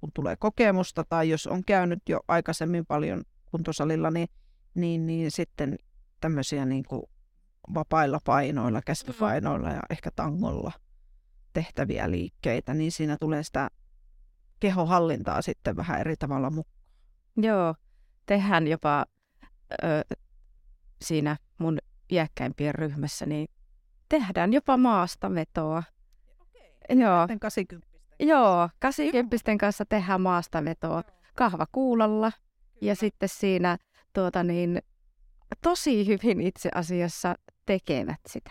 kun 0.00 0.10
tulee 0.14 0.36
kokemusta 0.36 1.04
tai 1.08 1.28
jos 1.28 1.46
on 1.46 1.64
käynyt 1.64 2.02
jo 2.08 2.20
aikaisemmin 2.28 2.86
paljon 2.86 3.22
kuntosalilla, 3.50 4.10
niin, 4.10 4.28
niin, 4.78 5.06
niin 5.06 5.30
sitten 5.30 5.76
tämmöisiä 6.20 6.64
niin 6.64 6.84
kuin 6.84 7.02
vapailla 7.74 8.18
painoilla, 8.24 8.80
käsipainoilla 8.86 9.68
ja 9.70 9.80
ehkä 9.90 10.10
tangolla 10.16 10.72
tehtäviä 11.52 12.10
liikkeitä, 12.10 12.74
niin 12.74 12.92
siinä 12.92 13.16
tulee 13.20 13.42
sitä 13.42 13.68
kehohallintaa 14.60 15.42
sitten 15.42 15.76
vähän 15.76 16.00
eri 16.00 16.16
tavalla 16.16 16.50
mukaan. 16.50 16.78
Joo, 17.36 17.74
tehdään 18.26 18.68
jopa 18.68 19.06
ö, 19.72 20.16
siinä 21.02 21.36
mun 21.58 21.78
iäkkäimpien 22.10 22.74
ryhmässä, 22.74 23.26
niin 23.26 23.48
tehdään 24.08 24.52
jopa 24.52 24.76
maastavetoa. 24.76 25.82
Okei, 26.40 26.98
Joo. 27.00 27.26
80 27.40 27.88
Joo, 28.20 28.68
80 28.78 29.56
kanssa 29.60 29.84
tehdään 29.84 30.20
maastavetoa 30.20 31.02
kahvakuulalla 31.34 32.32
ja 32.80 32.96
sitten 32.96 33.28
siinä 33.28 33.78
tuota 34.12 34.44
niin, 34.44 34.82
tosi 35.62 36.06
hyvin 36.06 36.40
itse 36.40 36.68
asiassa 36.74 37.34
tekevät 37.66 38.20
sitä. 38.28 38.50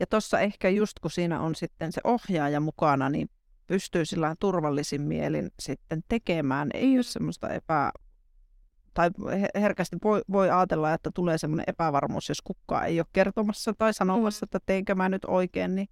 Ja 0.00 0.06
tuossa 0.06 0.40
ehkä 0.40 0.68
just 0.68 0.98
kun 0.98 1.10
siinä 1.10 1.40
on 1.40 1.54
sitten 1.54 1.92
se 1.92 2.00
ohjaaja 2.04 2.60
mukana, 2.60 3.08
niin 3.08 3.30
pystyy 3.66 4.04
sillä 4.04 4.34
turvallisin 4.40 5.02
mielin 5.02 5.50
sitten 5.60 6.02
tekemään. 6.08 6.68
Ei 6.74 6.96
ole 6.96 7.02
semmoista 7.02 7.48
epä... 7.48 7.92
Tai 8.94 9.10
herkästi 9.54 9.96
voi, 10.04 10.22
voi 10.32 10.50
ajatella, 10.50 10.92
että 10.92 11.10
tulee 11.14 11.38
semmoinen 11.38 11.64
epävarmuus, 11.66 12.28
jos 12.28 12.42
kukaan 12.42 12.86
ei 12.86 13.00
ole 13.00 13.06
kertomassa 13.12 13.74
tai 13.78 13.94
sanomassa, 13.94 14.44
mm. 14.44 14.46
että 14.46 14.58
teinkö 14.66 14.94
mä 14.94 15.08
nyt 15.08 15.24
oikein, 15.24 15.74
niin, 15.74 15.88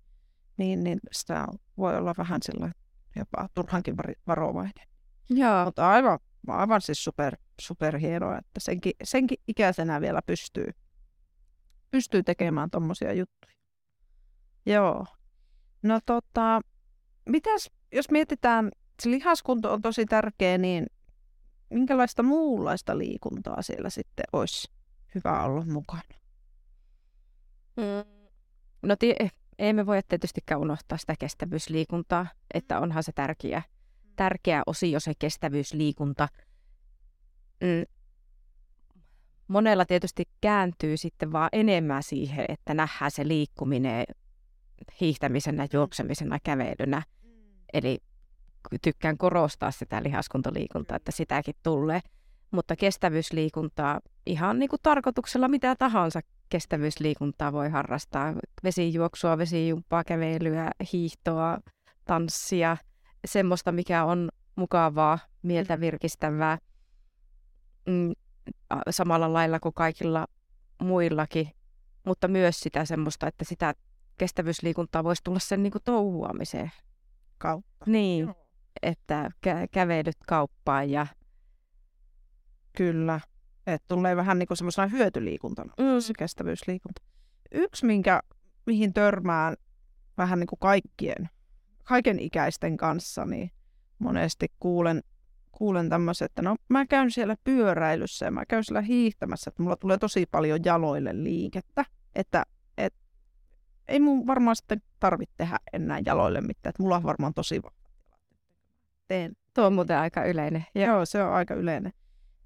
niin, 0.56 0.84
niin 0.84 1.00
sitä 1.12 1.46
voi 1.78 1.96
olla 1.96 2.14
vähän 2.18 2.40
sillä 2.42 2.72
jopa 3.16 3.48
turhankin 3.54 3.96
varovainen. 4.26 4.88
Joo. 5.30 5.64
Mutta 5.64 5.88
aivan, 5.88 6.18
aivan 6.48 6.80
siis 6.80 7.04
super, 7.04 7.36
super 7.60 7.98
hienoa, 7.98 8.38
että 8.38 8.60
senkin, 8.60 8.92
senkin 9.02 9.38
ikäisenä 9.48 10.00
vielä 10.00 10.22
pystyy, 10.22 10.70
pystyy 11.90 12.22
tekemään 12.22 12.70
tuommoisia 12.70 13.12
juttuja. 13.12 13.54
Joo. 14.66 15.06
No 15.82 16.00
tota, 16.06 16.60
mitäs, 17.28 17.70
jos 17.92 18.10
mietitään, 18.10 18.70
se 19.02 19.10
lihaskunto 19.10 19.72
on 19.72 19.82
tosi 19.82 20.06
tärkeä, 20.06 20.58
niin 20.58 20.86
minkälaista 21.70 22.22
muunlaista 22.22 22.98
liikuntaa 22.98 23.62
siellä 23.62 23.90
sitten 23.90 24.24
olisi 24.32 24.68
hyvä 25.14 25.42
olla 25.42 25.64
mukana? 25.64 26.02
Mm. 27.76 28.28
No 28.82 28.96
tie, 28.96 29.30
ei 29.58 29.72
me 29.72 29.86
voi 29.86 30.00
tietystikään 30.08 30.60
unohtaa 30.60 30.98
sitä 30.98 31.14
kestävyysliikuntaa, 31.18 32.26
että 32.54 32.80
onhan 32.80 33.02
se 33.02 33.12
tärkeä, 33.12 33.62
tärkeä 34.16 34.62
osio 34.66 35.00
se 35.00 35.12
kestävyysliikunta. 35.18 36.28
Mm. 37.60 37.84
Monella 39.48 39.84
tietysti 39.84 40.24
kääntyy 40.40 40.96
sitten 40.96 41.32
vaan 41.32 41.48
enemmän 41.52 42.02
siihen, 42.02 42.44
että 42.48 42.74
nähdään 42.74 43.10
se 43.10 43.28
liikkuminen 43.28 44.04
hiihtämisenä, 45.00 45.66
juoksemisena, 45.72 46.38
kävelynä. 46.44 47.02
Mm. 47.22 47.30
Eli 47.72 47.98
tykkään 48.82 49.18
korostaa 49.18 49.70
sitä 49.70 50.02
lihaskuntoliikuntaa, 50.02 50.96
että 50.96 51.12
sitäkin 51.12 51.54
tulee. 51.62 52.00
Mutta 52.50 52.76
kestävyysliikuntaa 52.76 54.00
ihan 54.26 54.58
niin 54.58 54.68
kuin 54.68 54.80
tarkoituksella 54.82 55.48
mitä 55.48 55.76
tahansa 55.76 56.20
kestävyysliikuntaa 56.48 57.52
voi 57.52 57.68
harrastaa. 57.68 58.34
Vesijuoksua, 58.64 59.38
vesijumppaa, 59.38 60.04
kävelyä, 60.04 60.70
hiihtoa, 60.92 61.58
tanssia, 62.04 62.76
semmoista, 63.24 63.72
mikä 63.72 64.04
on 64.04 64.28
mukavaa, 64.56 65.18
mieltä 65.42 65.80
virkistävää. 65.80 66.58
Mm, 67.86 68.12
samalla 68.90 69.32
lailla 69.32 69.60
kuin 69.60 69.74
kaikilla 69.74 70.26
muillakin, 70.82 71.48
mutta 72.06 72.28
myös 72.28 72.60
sitä 72.60 72.84
semmoista, 72.84 73.26
että 73.26 73.44
sitä 73.44 73.74
kestävyysliikuntaa 74.18 75.04
voisi 75.04 75.24
tulla 75.24 75.38
sen 75.38 75.62
niin 75.62 75.70
kuin 75.70 75.82
touhuamiseen. 75.84 76.72
Kautta. 77.38 77.84
Niin, 77.86 78.24
Joo. 78.24 78.46
että 78.82 79.30
kä- 79.46 79.68
kävelyt 79.70 80.16
kauppaan 80.26 80.90
ja... 80.90 81.06
Kyllä, 82.76 83.20
että 83.66 83.88
tulee 83.88 84.16
vähän 84.16 84.38
niin 84.38 84.46
kuin 84.46 84.56
semmoisena 84.56 84.88
hyötyliikuntana, 84.88 85.72
mm. 85.78 86.00
se 86.00 86.12
kestävyysliikunta. 86.18 87.02
Yksi, 87.52 87.86
minkä, 87.86 88.20
mihin 88.66 88.92
törmään 88.92 89.56
vähän 90.18 90.40
niin 90.40 90.46
kuin 90.46 90.58
kaikkien, 90.58 91.28
kaiken 91.84 92.18
ikäisten 92.18 92.76
kanssa, 92.76 93.24
niin 93.24 93.50
monesti 93.98 94.46
kuulen, 94.60 95.02
kuulen 95.58 95.88
tämmöisen, 95.88 96.26
että 96.26 96.42
no 96.42 96.56
mä 96.68 96.86
käyn 96.86 97.10
siellä 97.10 97.36
pyöräilyssä 97.44 98.24
ja 98.24 98.30
mä 98.30 98.46
käyn 98.46 98.64
siellä 98.64 98.80
hiihtämässä, 98.80 99.48
että 99.48 99.62
mulla 99.62 99.76
tulee 99.76 99.98
tosi 99.98 100.26
paljon 100.30 100.60
jaloille 100.64 101.22
liikettä, 101.22 101.84
että 102.14 102.42
ei 103.88 104.00
mun 104.00 104.26
varmaan 104.26 104.56
sitten 104.56 104.82
tarvitse 105.00 105.34
tehdä 105.36 105.58
enää 105.72 106.00
jaloille 106.06 106.40
mitään. 106.40 106.70
Että 106.70 106.82
mulla 106.82 106.96
on 106.96 107.02
varmaan 107.02 107.34
tosi 107.34 107.60
teen. 109.08 109.36
Tuo 109.54 109.66
on 109.66 109.72
muuten 109.72 109.98
aika 109.98 110.24
yleinen. 110.24 110.66
Ja. 110.74 110.86
Joo, 110.86 111.06
se 111.06 111.22
on 111.22 111.32
aika 111.32 111.54
yleinen. 111.54 111.92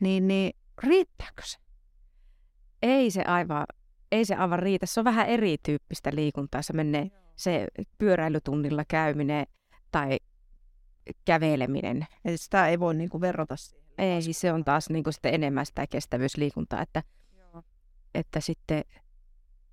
Niin, 0.00 0.28
niin 0.28 0.52
riittääkö 0.82 1.42
se? 1.44 1.58
Ei 2.82 3.10
se 3.10 3.22
aivan, 3.22 3.66
ei 4.12 4.24
se 4.24 4.34
aivan 4.34 4.58
riitä. 4.58 4.86
Se 4.86 5.00
on 5.00 5.04
vähän 5.04 5.26
erityyppistä 5.26 6.10
liikuntaa. 6.14 6.62
Se 6.62 6.72
menee 6.72 7.10
Joo. 7.12 7.32
se 7.36 7.66
pyöräilytunnilla 7.98 8.84
käyminen 8.88 9.46
tai 9.90 10.18
käveleminen. 11.24 12.06
Eli 12.24 12.36
sitä 12.36 12.68
ei 12.68 12.80
voi 12.80 12.94
niinku 12.94 13.20
verrata 13.20 13.56
siihen. 13.56 13.94
Ei, 13.98 14.22
siis 14.22 14.40
se 14.40 14.52
on 14.52 14.64
taas 14.64 14.90
niinku 14.90 15.12
sitten 15.12 15.34
enemmän 15.34 15.66
sitä 15.66 15.86
kestävyysliikuntaa, 15.86 16.82
että, 16.82 17.02
Joo. 17.36 17.62
että 18.14 18.40
sitten 18.40 18.84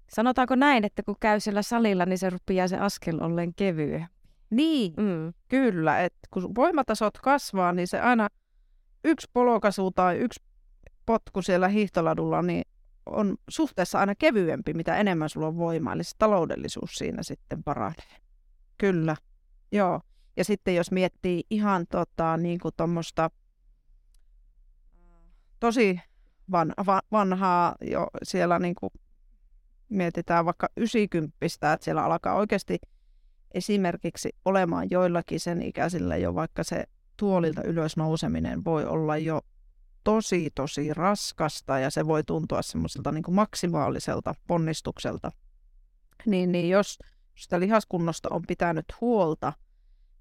Sanotaanko 0.09 0.55
näin, 0.55 0.85
että 0.85 1.03
kun 1.03 1.15
käy 1.19 1.39
siellä 1.39 1.61
salilla, 1.61 2.05
niin 2.05 2.17
se 2.17 2.29
rupeaa 2.29 2.67
se 2.67 2.77
askel 2.77 3.21
ollen 3.21 3.53
kevyen. 3.53 4.07
Niin, 4.49 4.93
mm. 4.97 5.33
kyllä. 5.47 6.03
Et 6.03 6.13
kun 6.31 6.55
voimatasot 6.55 7.17
kasvaa, 7.17 7.71
niin 7.71 7.87
se 7.87 7.99
aina 7.99 8.27
yksi 9.03 9.27
polokasu 9.33 9.91
tai 9.91 10.17
yksi 10.17 10.43
potku 11.05 11.41
siellä 11.41 11.67
hiihtoladulla 11.67 12.41
niin 12.41 12.63
on 13.05 13.37
suhteessa 13.49 13.99
aina 13.99 14.15
kevyempi, 14.15 14.73
mitä 14.73 14.97
enemmän 14.97 15.29
sulla 15.29 15.47
on 15.47 15.57
voimaa. 15.57 15.93
Eli 15.93 16.03
se 16.03 16.15
taloudellisuus 16.17 16.91
siinä 16.95 17.23
sitten 17.23 17.63
paranee. 17.63 18.17
Kyllä, 18.77 19.15
joo. 19.71 20.01
Ja 20.37 20.43
sitten 20.43 20.75
jos 20.75 20.91
miettii 20.91 21.43
ihan 21.49 21.85
tota, 21.91 22.37
niin 22.37 22.59
kuin 22.59 22.73
tosi 25.59 25.99
van, 26.51 26.73
va, 26.85 27.01
vanhaa 27.11 27.75
jo 27.81 28.07
siellä 28.23 28.59
niin 28.59 28.75
kuin 28.75 28.91
mietitään 29.89 30.45
vaikka 30.45 30.67
90, 30.77 31.37
että 31.41 31.77
siellä 31.81 32.03
alkaa 32.03 32.35
oikeasti 32.35 32.79
esimerkiksi 33.53 34.29
olemaan 34.45 34.87
joillakin 34.89 35.39
sen 35.39 35.61
ikäisillä 35.61 36.17
jo 36.17 36.35
vaikka 36.35 36.63
se 36.63 36.83
tuolilta 37.17 37.63
ylös 37.63 37.97
nouseminen 37.97 38.65
voi 38.65 38.85
olla 38.85 39.17
jo 39.17 39.41
tosi 40.03 40.49
tosi 40.55 40.93
raskasta 40.93 41.79
ja 41.79 41.89
se 41.89 42.07
voi 42.07 42.23
tuntua 42.23 42.61
semmoiselta 42.61 43.11
niin 43.11 43.23
maksimaaliselta 43.29 44.35
ponnistukselta. 44.47 45.31
Niin, 46.25 46.51
niin 46.51 46.69
jos 46.69 46.99
sitä 47.35 47.59
lihaskunnosta 47.59 48.29
on 48.31 48.41
pitänyt 48.47 48.85
huolta, 49.01 49.53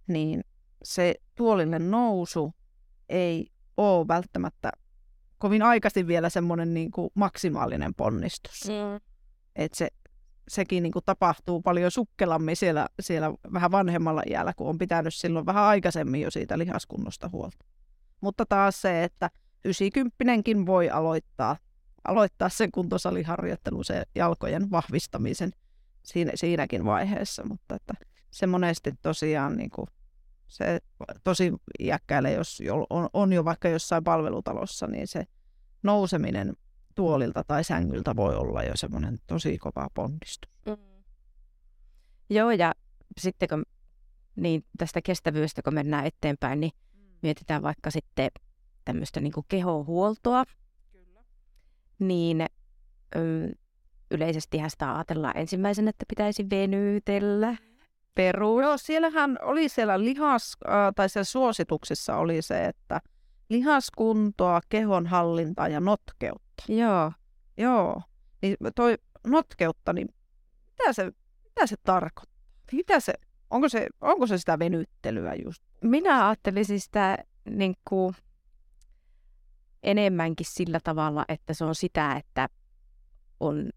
niin 0.08 0.44
se 0.84 1.14
tuolille 1.34 1.78
nousu 1.78 2.54
ei 3.08 3.46
ole 3.76 4.08
välttämättä 4.08 4.72
kovin 5.38 5.62
aikaisin 5.62 6.06
vielä 6.06 6.30
semmoinen 6.30 6.74
niin 6.74 6.90
kuin 6.90 7.10
maksimaalinen 7.14 7.94
ponnistus. 7.94 8.64
Mm 8.64 9.00
että 9.56 9.78
se, 9.78 9.88
sekin 10.48 10.82
niin 10.82 10.92
kuin 10.92 11.04
tapahtuu 11.04 11.62
paljon 11.62 11.90
sukkelammin 11.90 12.56
siellä, 12.56 12.86
siellä 13.00 13.32
vähän 13.52 13.70
vanhemmalla 13.70 14.22
iällä, 14.30 14.52
kun 14.56 14.68
on 14.68 14.78
pitänyt 14.78 15.14
silloin 15.14 15.46
vähän 15.46 15.64
aikaisemmin 15.64 16.20
jo 16.20 16.30
siitä 16.30 16.58
lihaskunnosta 16.58 17.28
huolta. 17.32 17.64
Mutta 18.20 18.46
taas 18.46 18.80
se, 18.82 19.04
että 19.04 19.30
90 19.64 20.16
voi 20.66 20.90
aloittaa, 20.90 21.56
aloittaa 22.04 22.48
sen 22.48 22.72
kuntosaliharjoittelun, 22.72 23.84
se 23.84 24.02
jalkojen 24.14 24.70
vahvistamisen 24.70 25.50
siinä, 26.04 26.32
siinäkin 26.34 26.84
vaiheessa, 26.84 27.44
mutta 27.48 27.74
että 27.74 27.94
se 28.30 28.46
monesti 28.46 28.92
tosiaan 29.02 29.56
niin 29.56 29.70
kuin, 29.70 29.86
se 30.48 30.80
tosi 31.24 31.52
iäkkäille, 31.80 32.32
jos 32.32 32.62
on, 32.90 33.08
on 33.12 33.32
jo 33.32 33.44
vaikka 33.44 33.68
jossain 33.68 34.04
palvelutalossa, 34.04 34.86
niin 34.86 35.06
se 35.06 35.26
nouseminen 35.82 36.56
tuolilta 36.94 37.44
tai 37.44 37.64
sängyltä 37.64 38.16
voi 38.16 38.36
olla 38.36 38.62
jo 38.62 38.72
semmoinen 38.76 39.18
tosi 39.26 39.58
kova 39.58 39.88
ponnistus. 39.94 40.50
Mm. 40.66 40.76
Joo, 42.30 42.50
ja 42.50 42.74
sitten 43.18 43.48
kun 43.48 43.64
niin 44.36 44.64
tästä 44.78 45.02
kestävyydestä, 45.02 45.62
kun 45.62 45.74
mennään 45.74 46.06
eteenpäin, 46.06 46.60
niin 46.60 46.72
mm. 46.94 47.02
mietitään 47.22 47.62
vaikka 47.62 47.90
sitten 47.90 48.30
tämmöistä 48.84 49.20
niin 49.20 49.32
kehohuoltoa, 49.48 50.44
Kyllä. 50.92 51.20
niin 51.98 52.46
ö, 53.16 53.50
yleisesti 54.10 54.58
sitä 54.68 54.94
ajatellaan 54.94 55.36
ensimmäisenä, 55.36 55.90
että 55.90 56.04
pitäisi 56.08 56.50
venytellä. 56.50 57.56
Peru. 58.16 58.60
Joo, 58.60 58.76
siellähän 58.76 59.38
oli 59.42 59.68
siellä 59.68 60.00
lihas, 60.00 60.56
äh, 60.68 60.74
tai 60.96 61.08
siellä 61.08 61.24
suosituksissa 61.24 62.16
oli 62.16 62.42
se, 62.42 62.64
että 62.64 63.00
lihaskuntoa, 63.48 64.60
kehonhallintaa 64.68 65.68
ja 65.68 65.80
notkeutta. 65.80 66.64
Joo. 66.68 67.12
Joo. 67.56 68.02
Niin 68.42 68.56
toi 68.74 68.94
notkeutta, 69.26 69.92
niin 69.92 70.08
mitä 70.78 70.92
se, 70.92 71.12
mitä 71.44 71.66
se 71.66 71.76
tarkoittaa? 71.82 72.36
Mitä 72.72 73.00
se, 73.00 73.12
onko, 73.50 73.68
se, 73.68 73.86
onko 74.00 74.26
se 74.26 74.38
sitä 74.38 74.58
venyttelyä 74.58 75.34
just? 75.44 75.62
Minä 75.84 76.26
ajattelisin 76.28 76.80
sitä 76.80 77.18
niin 77.50 77.74
kuin, 77.88 78.14
enemmänkin 79.82 80.46
sillä 80.50 80.80
tavalla, 80.84 81.24
että 81.28 81.54
se 81.54 81.64
on 81.64 81.74
sitä, 81.74 82.16
että 82.16 82.48
on 83.40 83.70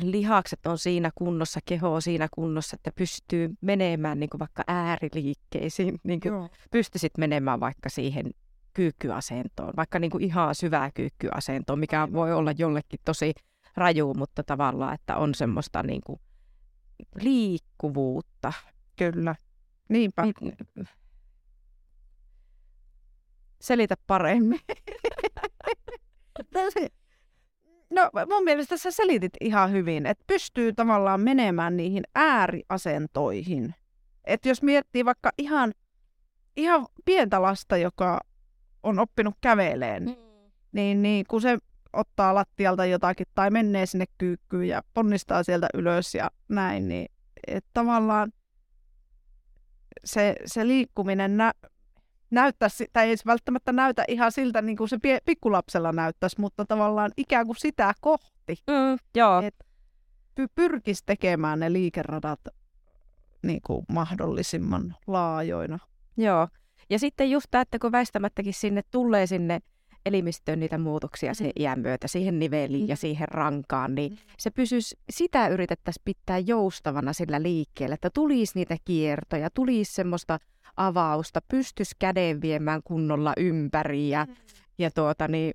lihakset 0.00 0.66
on 0.66 0.78
siinä 0.78 1.10
kunnossa, 1.14 1.60
keho 1.64 1.94
on 1.94 2.02
siinä 2.02 2.28
kunnossa, 2.30 2.74
että 2.74 2.92
pystyy 2.94 3.50
menemään 3.60 4.20
niin 4.20 4.30
kuin 4.30 4.38
vaikka 4.38 4.64
ääriliikkeisiin, 4.66 5.98
niin 6.04 6.20
kuin 6.20 6.50
pystyisit 6.70 7.12
menemään 7.18 7.60
vaikka 7.60 7.88
siihen 7.88 8.30
kyykkyasentoon, 8.74 9.72
vaikka 9.76 9.98
niin 9.98 10.10
kuin 10.10 10.24
ihan 10.24 10.54
syvää 10.54 10.90
kyykkyasentoon, 10.90 11.78
mikä 11.78 12.08
voi 12.12 12.32
olla 12.32 12.52
jollekin 12.58 13.00
tosi 13.04 13.34
raju, 13.76 14.14
mutta 14.14 14.42
tavallaan, 14.42 14.94
että 14.94 15.16
on 15.16 15.34
semmoista 15.34 15.82
niin 15.82 16.00
kuin 16.06 16.20
liikkuvuutta. 17.20 18.52
Kyllä, 18.96 19.34
niinpä. 19.88 20.22
Niin, 20.22 20.56
selitä 23.60 23.96
paremmin. 24.06 24.60
No 27.92 28.10
mun 28.30 28.44
mielestä 28.44 28.76
sä 28.76 28.90
selitit 28.90 29.32
ihan 29.40 29.72
hyvin, 29.72 30.06
että 30.06 30.24
pystyy 30.26 30.72
tavallaan 30.72 31.20
menemään 31.20 31.76
niihin 31.76 32.02
ääriasentoihin. 32.14 33.74
Että 34.24 34.48
jos 34.48 34.62
miettii 34.62 35.04
vaikka 35.04 35.30
ihan, 35.38 35.72
ihan 36.56 36.86
pientä 37.04 37.42
lasta, 37.42 37.76
joka 37.76 38.20
on 38.82 38.98
oppinut 38.98 39.34
käveleen, 39.40 40.04
mm. 40.04 40.14
niin, 40.72 41.02
niin 41.02 41.24
kun 41.28 41.40
se 41.40 41.58
ottaa 41.92 42.34
lattialta 42.34 42.86
jotakin 42.86 43.26
tai 43.34 43.50
menee 43.50 43.86
sinne 43.86 44.04
kyykkyyn 44.18 44.68
ja 44.68 44.82
ponnistaa 44.94 45.42
sieltä 45.42 45.68
ylös 45.74 46.14
ja 46.14 46.30
näin, 46.48 46.88
niin 46.88 47.06
että 47.46 47.70
tavallaan 47.74 48.32
se, 50.04 50.36
se 50.44 50.66
liikkuminen 50.66 51.36
nä, 51.36 51.52
näyttäisi, 52.32 52.86
tai 52.92 53.08
ei 53.08 53.16
välttämättä 53.26 53.72
näytä 53.72 54.04
ihan 54.08 54.32
siltä, 54.32 54.62
niin 54.62 54.76
kuin 54.76 54.88
se 54.88 54.98
pikkulapsella 55.24 55.92
näyttäisi, 55.92 56.40
mutta 56.40 56.64
tavallaan 56.64 57.10
ikään 57.16 57.46
kuin 57.46 57.56
sitä 57.56 57.92
kohti. 58.00 58.56
Mm, 58.66 58.98
joo. 59.14 59.42
Et 59.42 59.54
py- 60.40 60.52
pyrkisi 60.54 61.02
tekemään 61.06 61.60
ne 61.60 61.72
liikeradat 61.72 62.40
niin 63.42 63.60
kuin 63.66 63.84
mahdollisimman 63.88 64.96
laajoina. 65.06 65.78
Joo. 66.16 66.48
Ja 66.90 66.98
sitten 66.98 67.30
just 67.30 67.46
tämä, 67.50 67.62
että 67.62 67.78
kun 67.78 67.92
väistämättäkin 67.92 68.54
sinne 68.54 68.82
tulee 68.90 69.26
sinne 69.26 69.60
elimistöön 70.06 70.60
niitä 70.60 70.78
muutoksia 70.78 71.32
mm. 71.40 71.50
iän 71.58 71.80
myötä, 71.80 72.08
siihen 72.08 72.38
niveliin 72.38 72.84
mm. 72.84 72.88
ja 72.88 72.96
siihen 72.96 73.28
rankaan, 73.28 73.94
niin 73.94 74.12
mm. 74.12 74.18
se 74.38 74.50
pysyisi, 74.50 74.98
sitä 75.10 75.48
yritettäisiin 75.48 76.02
pitää 76.04 76.38
joustavana 76.38 77.12
sillä 77.12 77.42
liikkeellä, 77.42 77.94
että 77.94 78.10
tulisi 78.10 78.52
niitä 78.54 78.76
kiertoja, 78.84 79.50
tulisi 79.50 79.94
semmoista 79.94 80.38
avausta, 80.76 81.40
pystyisi 81.48 81.96
käden 81.98 82.40
viemään 82.40 82.80
kunnolla 82.84 83.32
ympäri 83.36 84.08
ja, 84.08 84.24
mm. 84.24 84.34
ja 84.78 84.90
tuota, 84.90 85.28
niin, 85.28 85.54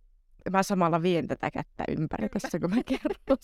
mä 0.51 0.63
samalla 0.63 1.01
vien 1.01 1.27
tätä 1.27 1.51
kättä 1.51 1.83
ympäri 1.87 2.29
tässä, 2.29 2.59
kun 2.59 2.69
mä 2.69 2.83
kerron 2.83 3.37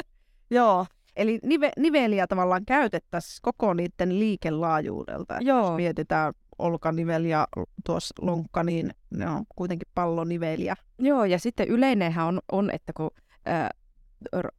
Joo, 0.50 0.86
eli 1.16 1.38
nive, 1.42 1.70
niveliä 1.76 2.26
tavallaan 2.26 2.64
käytettäisiin 2.66 3.38
koko 3.42 3.74
niiden 3.74 4.18
liikelaajuudelta. 4.18 5.38
Joo. 5.40 5.66
Jos 5.66 5.76
mietitään 5.76 6.32
olkanivel 6.58 7.24
ja 7.24 7.48
tuossa 7.86 8.14
lonkka, 8.20 8.64
niin 8.64 8.90
ne 9.10 9.30
on 9.30 9.44
kuitenkin 9.56 9.88
palloniveliä. 9.94 10.76
Joo, 10.98 11.24
ja 11.24 11.38
sitten 11.38 11.68
yleinenhän 11.68 12.26
on, 12.26 12.40
on 12.52 12.70
että 12.72 12.92
kun 12.92 13.10
äh, 13.48 13.68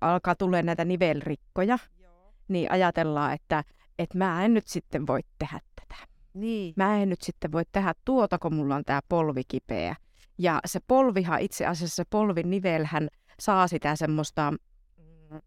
alkaa 0.01 0.35
tulla 0.35 0.61
näitä 0.61 0.85
nivelrikkoja, 0.85 1.79
Joo. 2.01 2.33
niin 2.47 2.71
ajatellaan, 2.71 3.33
että, 3.33 3.63
että 3.99 4.17
mä 4.17 4.45
en 4.45 4.53
nyt 4.53 4.67
sitten 4.67 5.07
voi 5.07 5.19
tehdä 5.39 5.59
tätä. 5.75 6.07
Niin. 6.37 6.73
Mä 6.75 6.97
en 6.97 7.09
nyt 7.09 7.21
sitten 7.21 7.51
voi 7.51 7.63
tehdä 7.71 7.93
tuota, 8.05 8.39
kun 8.39 8.53
mulla 8.53 8.75
on 8.75 8.83
tämä 8.85 9.01
polvi 9.09 9.41
kipeä. 9.47 9.95
Ja 10.37 10.59
se 10.65 10.79
polvihan 10.87 11.41
itse 11.41 11.65
asiassa, 11.65 11.95
se 11.95 12.03
polvinivelhän 12.09 13.07
saa 13.39 13.67
sitä 13.67 13.95
semmoista 13.95 14.51
mm, 14.51 15.39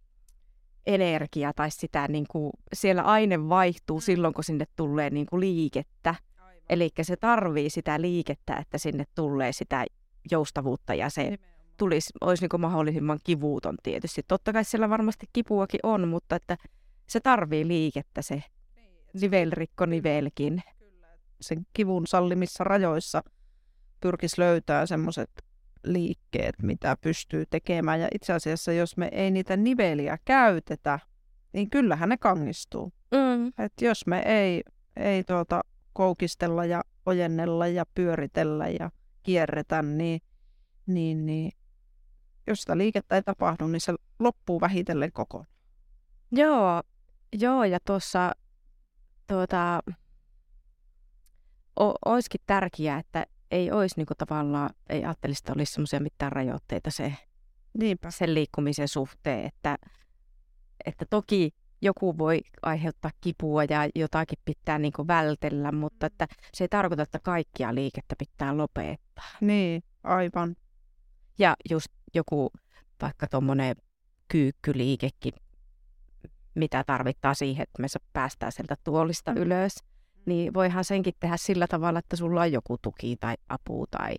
energiaa 0.86 1.52
tai 1.52 1.70
sitä, 1.70 2.08
niin 2.08 2.26
kuin, 2.30 2.50
siellä 2.72 3.02
aine 3.02 3.48
vaihtuu 3.48 3.98
mm. 3.98 4.02
silloin, 4.02 4.34
kun 4.34 4.44
sinne 4.44 4.64
tulee 4.76 5.10
niin 5.10 5.26
kuin 5.26 5.40
liikettä. 5.40 6.14
Eli 6.68 6.90
se 7.02 7.16
tarvii 7.16 7.70
sitä 7.70 8.00
liikettä, 8.00 8.56
että 8.56 8.78
sinne 8.78 9.04
tulee 9.14 9.52
sitä 9.52 9.84
joustavuutta 10.30 10.94
ja 10.94 11.10
se 11.10 11.38
tulisi, 11.76 12.12
olisi 12.20 12.42
niin 12.42 12.48
kuin 12.48 12.60
mahdollisimman 12.60 13.18
kivuuton 13.24 13.76
tietysti. 13.82 14.22
Totta 14.28 14.52
kai 14.52 14.64
siellä 14.64 14.90
varmasti 14.90 15.26
kipuakin 15.32 15.80
on, 15.82 16.08
mutta 16.08 16.36
että 16.36 16.56
se 17.06 17.20
tarvii 17.20 17.68
liikettä 17.68 18.22
se 18.22 18.34
niin, 18.74 19.20
nivelrikko 19.20 19.86
nivelkin. 19.86 20.62
Sen 21.40 21.66
kivun 21.72 22.06
sallimissa 22.06 22.64
rajoissa 22.64 23.22
pyrkisi 24.00 24.40
löytää 24.40 24.86
semmoiset 24.86 25.30
liikkeet, 25.84 26.54
mitä 26.62 26.96
pystyy 27.00 27.46
tekemään. 27.50 28.00
Ja 28.00 28.08
itse 28.14 28.32
asiassa, 28.32 28.72
jos 28.72 28.96
me 28.96 29.08
ei 29.12 29.30
niitä 29.30 29.56
niveliä 29.56 30.18
käytetä, 30.24 30.98
niin 31.52 31.70
kyllähän 31.70 32.08
ne 32.08 32.16
kangistuu. 32.16 32.92
Mm. 33.10 33.64
Et 33.64 33.72
jos 33.80 34.06
me 34.06 34.22
ei, 34.26 34.62
ei 34.96 35.24
tuota, 35.24 35.60
koukistella 35.92 36.64
ja 36.64 36.84
ojennella 37.06 37.66
ja 37.66 37.84
pyöritellä 37.94 38.68
ja 38.68 38.90
kierretä, 39.22 39.82
niin, 39.82 40.20
niin, 40.86 41.26
niin 41.26 41.52
jos 42.46 42.60
sitä 42.60 42.78
liikettä 42.78 43.16
ei 43.16 43.22
tapahdu, 43.22 43.66
niin 43.66 43.80
se 43.80 43.94
loppuu 44.18 44.60
vähitellen 44.60 45.12
kokonaan. 45.12 45.52
Joo, 46.32 46.82
joo 47.32 47.64
ja 47.64 47.78
tuossa 47.84 48.32
tuota, 49.26 49.82
o, 51.80 51.94
olisikin 52.04 52.40
tärkeää, 52.46 52.98
että 52.98 53.26
ei 53.50 53.72
olisi 53.72 53.94
niinku 53.96 54.14
tavallaan, 54.18 54.70
ei 54.88 55.04
ajattelisi, 55.04 55.40
että 55.40 55.52
olisi 55.56 55.72
semmoisia 55.72 56.00
mitään 56.00 56.32
rajoitteita 56.32 56.90
se, 56.90 57.14
Niinpä. 57.78 58.10
sen 58.10 58.34
liikkumisen 58.34 58.88
suhteen, 58.88 59.46
että, 59.46 59.78
että 60.86 61.04
toki 61.10 61.50
joku 61.82 62.18
voi 62.18 62.40
aiheuttaa 62.62 63.10
kipua 63.20 63.64
ja 63.64 63.88
jotakin 63.94 64.38
pitää 64.44 64.78
niin 64.78 64.92
vältellä, 65.06 65.72
mutta 65.72 66.06
että 66.06 66.26
se 66.54 66.64
ei 66.64 66.68
tarkoita, 66.68 67.02
että 67.02 67.18
kaikkia 67.18 67.74
liikettä 67.74 68.14
pitää 68.18 68.56
lopettaa. 68.56 69.30
Niin, 69.40 69.82
aivan. 70.04 70.56
Ja 71.38 71.56
just 71.70 71.88
joku 72.14 72.50
vaikka 73.02 73.26
tuommoinen 73.26 73.76
kyykkyliikekin, 74.28 75.32
mitä 76.54 76.84
tarvittaa 76.84 77.34
siihen, 77.34 77.62
että 77.62 77.82
me 77.82 77.86
päästään 78.12 78.52
sieltä 78.52 78.76
tuolista 78.84 79.32
mm. 79.32 79.36
ylös, 79.36 79.74
niin 80.26 80.54
voihan 80.54 80.84
senkin 80.84 81.14
tehdä 81.20 81.36
sillä 81.36 81.66
tavalla, 81.66 81.98
että 81.98 82.16
sulla 82.16 82.40
on 82.40 82.52
joku 82.52 82.76
tuki 82.82 83.16
tai 83.20 83.34
apu 83.48 83.86
tai 83.90 84.14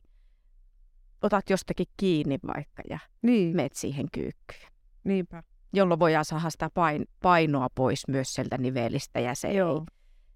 otat 1.22 1.50
jostakin 1.50 1.88
kiinni 1.98 2.40
vaikka 2.48 2.84
ja 2.90 3.00
niin. 3.22 3.56
meet 3.56 3.74
siihen 3.74 4.08
kyykkyyn. 4.12 4.72
Niinpä 5.04 5.44
jolloin 5.74 6.00
voidaan 6.00 6.26
saada 6.26 6.50
sitä 6.50 6.70
pain, 6.74 7.06
painoa 7.22 7.68
pois 7.76 8.08
myös 8.08 8.34
sieltä 8.34 8.58
nivelistä 8.58 9.20
ja 9.20 9.36
se 9.36 9.54
Joo. 9.54 9.78
ei, 9.78 9.86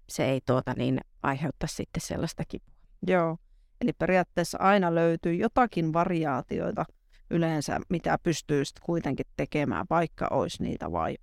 se 0.08 0.24
ei 0.24 0.40
tuota 0.46 0.74
niin, 0.76 1.00
aiheuttaa 1.22 1.66
sitten 1.66 2.00
sellaista 2.00 2.42
kipua. 2.48 2.74
Joo, 3.06 3.36
eli 3.80 3.92
periaatteessa 3.92 4.58
aina 4.58 4.94
löytyy 4.94 5.34
jotakin 5.34 5.92
variaatioita 5.92 6.84
yleensä, 7.30 7.80
mitä 7.88 8.18
pystyy 8.22 8.64
sitten 8.64 8.82
kuitenkin 8.86 9.26
tekemään, 9.36 9.86
vaikka 9.90 10.28
olisi 10.30 10.62
niitä 10.62 10.92
vai. 10.92 11.16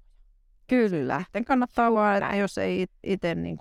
Kyllä. 0.67 1.21
Sitten 1.23 1.45
kannattaa 1.45 1.93
vaan, 1.93 2.17
että 2.17 2.35
jos 2.35 2.57
ei 2.57 2.85
itse 3.03 3.35
niin 3.35 3.57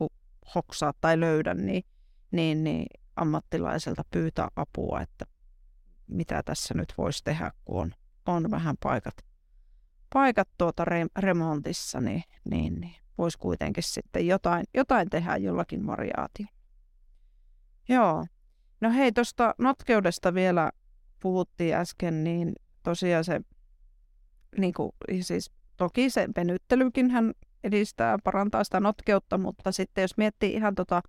hoksaa 0.54 0.92
tai 1.00 1.20
löydä, 1.20 1.54
niin, 1.54 1.84
niin, 2.30 2.64
niin 2.64 2.86
ammattilaiselta 3.16 4.02
pyytää 4.10 4.48
apua, 4.56 5.00
että 5.00 5.24
mitä 6.06 6.42
tässä 6.42 6.74
nyt 6.74 6.94
voisi 6.98 7.24
tehdä, 7.24 7.52
kun 7.64 7.80
on, 7.80 7.94
on 8.26 8.50
vähän 8.50 8.76
paikat 8.82 9.14
paikat 10.12 10.48
tuota 10.58 10.84
re- 10.84 11.20
remontissa, 11.22 12.00
niin, 12.00 12.22
niin, 12.50 12.80
niin 12.80 12.96
voisi 13.18 13.38
kuitenkin 13.38 13.82
sitten 13.82 14.26
jotain, 14.26 14.64
jotain 14.74 15.10
tehdä 15.10 15.36
jollakin 15.36 15.86
variaatio. 15.86 16.46
Joo. 17.88 18.26
No 18.80 18.90
hei, 18.90 19.12
tuosta 19.12 19.54
notkeudesta 19.58 20.34
vielä 20.34 20.72
puhuttiin 21.22 21.74
äsken, 21.74 22.24
niin 22.24 22.52
tosiaan 22.82 23.24
se, 23.24 23.40
niin 24.58 24.74
kuin, 24.74 24.92
siis 25.20 25.50
toki 25.76 26.10
se 26.10 26.28
venyttelykin 26.36 27.10
hän 27.10 27.32
edistää, 27.64 28.18
parantaa 28.24 28.64
sitä 28.64 28.80
notkeutta, 28.80 29.38
mutta 29.38 29.72
sitten 29.72 30.02
jos 30.02 30.16
miettii 30.16 30.54
ihan 30.54 30.74
tota 30.74 31.02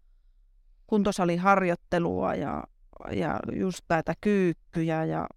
kuntosaliharjoittelua 0.87 2.35
ja, 2.35 2.63
ja 3.11 3.39
just 3.55 3.81
näitä 3.89 4.13
kyykkyjä 4.21 5.05
ja 5.05 5.27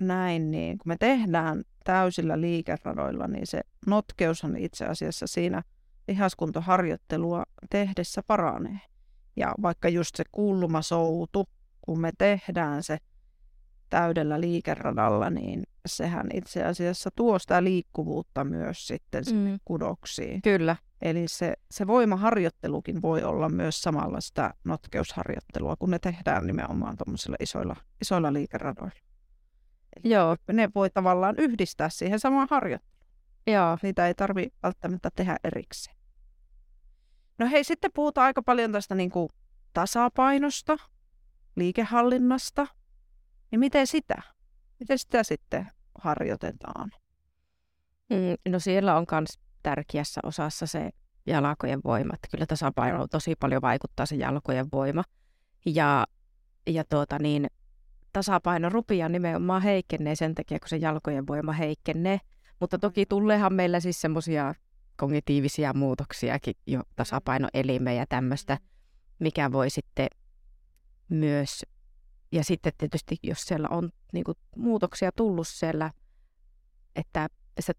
näin, 0.00 0.50
niin 0.50 0.78
kun 0.78 0.88
me 0.88 0.96
tehdään 1.00 1.64
täysillä 1.84 2.40
liikeradoilla, 2.40 3.28
niin 3.28 3.46
se 3.46 3.60
notkeushan 3.86 4.56
itse 4.56 4.86
asiassa 4.86 5.26
siinä 5.26 5.62
lihaskuntoharjoittelua 6.08 7.44
tehdessä 7.70 8.22
paranee. 8.26 8.80
Ja 9.36 9.54
vaikka 9.62 9.88
just 9.88 10.16
se 10.16 10.24
kulmasoutu, 10.32 11.48
kun 11.80 12.00
me 12.00 12.10
tehdään 12.18 12.82
se 12.82 12.98
täydellä 13.90 14.40
liikeradalla, 14.40 15.30
niin 15.30 15.62
sehän 15.86 16.26
itse 16.34 16.64
asiassa 16.64 17.10
tuo 17.16 17.38
sitä 17.38 17.64
liikkuvuutta 17.64 18.44
myös 18.44 18.86
sitten 18.86 19.24
sinne 19.24 19.50
mm. 19.50 19.58
kudoksiin. 19.64 20.42
Kyllä. 20.42 20.76
Eli 21.02 21.28
se, 21.28 21.54
se 21.70 21.86
voimaharjoittelukin 21.86 23.02
voi 23.02 23.22
olla 23.22 23.48
myös 23.48 23.82
samalla 23.82 24.20
sitä 24.20 24.54
notkeusharjoittelua, 24.64 25.76
kun 25.76 25.90
ne 25.90 25.98
tehdään 25.98 26.46
nimenomaan 26.46 26.96
tuommoisilla 26.96 27.36
isoilla, 27.40 27.76
isoilla 28.00 28.32
liikeradoilla. 28.32 28.94
Eli 29.96 30.14
Joo. 30.14 30.36
Ne 30.52 30.68
voi 30.74 30.90
tavallaan 30.90 31.34
yhdistää 31.38 31.88
siihen 31.88 32.20
samaan 32.20 32.48
harjoitteluun. 32.50 32.94
Joo. 33.46 33.78
Niitä 33.82 34.06
ei 34.06 34.14
tarvi 34.14 34.52
välttämättä 34.62 35.10
tehdä 35.16 35.36
erikseen. 35.44 35.96
No 37.38 37.46
hei, 37.46 37.64
sitten 37.64 37.90
puhutaan 37.94 38.24
aika 38.24 38.42
paljon 38.42 38.72
tästä 38.72 38.94
niin 38.94 39.10
kuin 39.10 39.28
tasapainosta, 39.72 40.76
liikehallinnasta. 41.56 42.66
Niin 43.54 43.60
miten 43.60 43.86
sitä? 43.86 44.14
Miten 44.80 44.98
sitä 44.98 45.22
sitten 45.22 45.66
harjoitetaan? 45.98 46.90
Mm, 48.10 48.52
no 48.52 48.58
siellä 48.58 48.96
on 48.96 49.06
myös 49.12 49.38
tärkeässä 49.62 50.20
osassa 50.24 50.66
se 50.66 50.90
jalkojen 51.26 51.80
voimat. 51.84 52.18
Kyllä 52.30 52.46
tasapaino 52.46 53.06
tosi 53.06 53.34
paljon 53.40 53.62
vaikuttaa 53.62 54.06
se 54.06 54.16
jalkojen 54.16 54.66
voima. 54.72 55.04
Ja, 55.66 56.06
ja 56.66 56.84
tuota 56.84 57.18
niin, 57.18 57.46
tasapaino 58.12 58.68
rupia 58.68 59.08
nimenomaan 59.08 59.62
heikkenee 59.62 60.14
sen 60.14 60.34
takia, 60.34 60.58
kun 60.58 60.68
se 60.68 60.76
jalkojen 60.76 61.26
voima 61.26 61.52
heikkenee. 61.52 62.20
Mutta 62.60 62.78
toki 62.78 63.06
tuleehan 63.06 63.54
meillä 63.54 63.80
siis 63.80 64.00
semmoisia 64.00 64.54
kognitiivisia 64.96 65.72
muutoksiakin 65.74 66.54
jo 66.66 66.82
tasapainoelimeen 66.96 67.96
ja 67.96 68.06
tämmöistä, 68.08 68.58
mikä 69.18 69.52
voi 69.52 69.70
sitten 69.70 70.08
myös, 71.08 71.62
ja 72.34 72.44
sitten 72.44 72.72
tietysti 72.78 73.16
jos 73.22 73.42
siellä 73.42 73.68
on 73.68 73.90
niin 74.12 74.24
kuin, 74.24 74.38
muutoksia 74.56 75.12
tullut 75.12 75.48
siellä, 75.48 75.90
että 76.96 77.28
se 77.60 77.72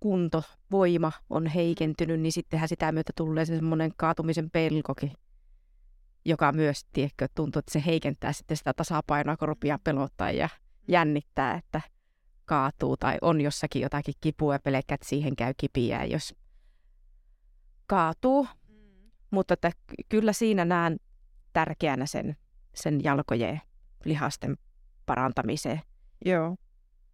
kunto, 0.00 0.42
voima 0.70 1.12
on 1.30 1.46
heikentynyt, 1.46 2.20
niin 2.20 2.32
sittenhän 2.32 2.68
sitä 2.68 2.92
myötä 2.92 3.12
tulee 3.16 3.44
se 3.44 3.56
semmoinen 3.56 3.92
kaatumisen 3.96 4.50
pelkokin, 4.50 5.12
joka 6.24 6.52
myös, 6.52 6.84
tiedätkö, 6.92 7.28
tuntuu, 7.34 7.58
että 7.58 7.72
se 7.72 7.82
heikentää 7.86 8.32
sitten 8.32 8.56
sitä 8.56 8.74
tasapainoa, 8.74 9.36
kun 9.36 9.48
rupeaa 9.48 9.78
pelottaa 9.84 10.30
ja 10.30 10.48
jännittää, 10.88 11.54
että 11.54 11.80
kaatuu 12.44 12.96
tai 12.96 13.18
on 13.22 13.40
jossakin 13.40 13.82
jotakin 13.82 14.14
kipua 14.20 14.54
ja 14.54 14.58
pelkkä, 14.58 14.94
että 14.94 15.08
siihen 15.08 15.36
käy 15.36 15.54
kipiä, 15.56 16.04
jos 16.04 16.34
kaatuu. 17.86 18.46
Mm. 18.68 19.10
Mutta 19.30 19.54
että 19.54 19.70
kyllä 20.08 20.32
siinä 20.32 20.64
näen 20.64 20.96
tärkeänä 21.52 22.06
sen, 22.06 22.36
sen 22.74 23.04
jalkojen 23.04 23.60
lihasten 24.04 24.56
parantamiseen. 25.06 25.80
Joo. 26.24 26.56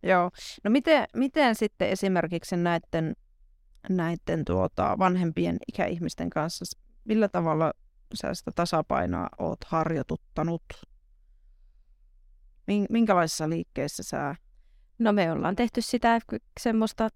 Joo. 0.03 0.31
No 0.65 0.71
miten, 0.71 1.07
miten 1.17 1.55
sitten 1.55 1.89
esimerkiksi 1.89 2.57
näiden, 2.57 3.17
näiden 3.89 4.45
tuota, 4.45 4.99
vanhempien 4.99 5.57
ikäihmisten 5.69 6.31
kanssa, 6.31 6.65
millä 7.05 7.29
tavalla 7.29 7.73
sä 8.15 8.35
sitä 8.35 8.51
tasapainoa 8.55 9.29
oot 9.39 9.65
harjoituttanut? 9.67 10.63
Minkälaisissa 12.91 13.49
liikkeissä 13.49 14.03
sä? 14.03 14.35
No 14.99 15.13
me 15.13 15.33
ollaan 15.33 15.57
tehty 15.57 15.83
sitä 15.83 16.21
semmoista 16.61 17.09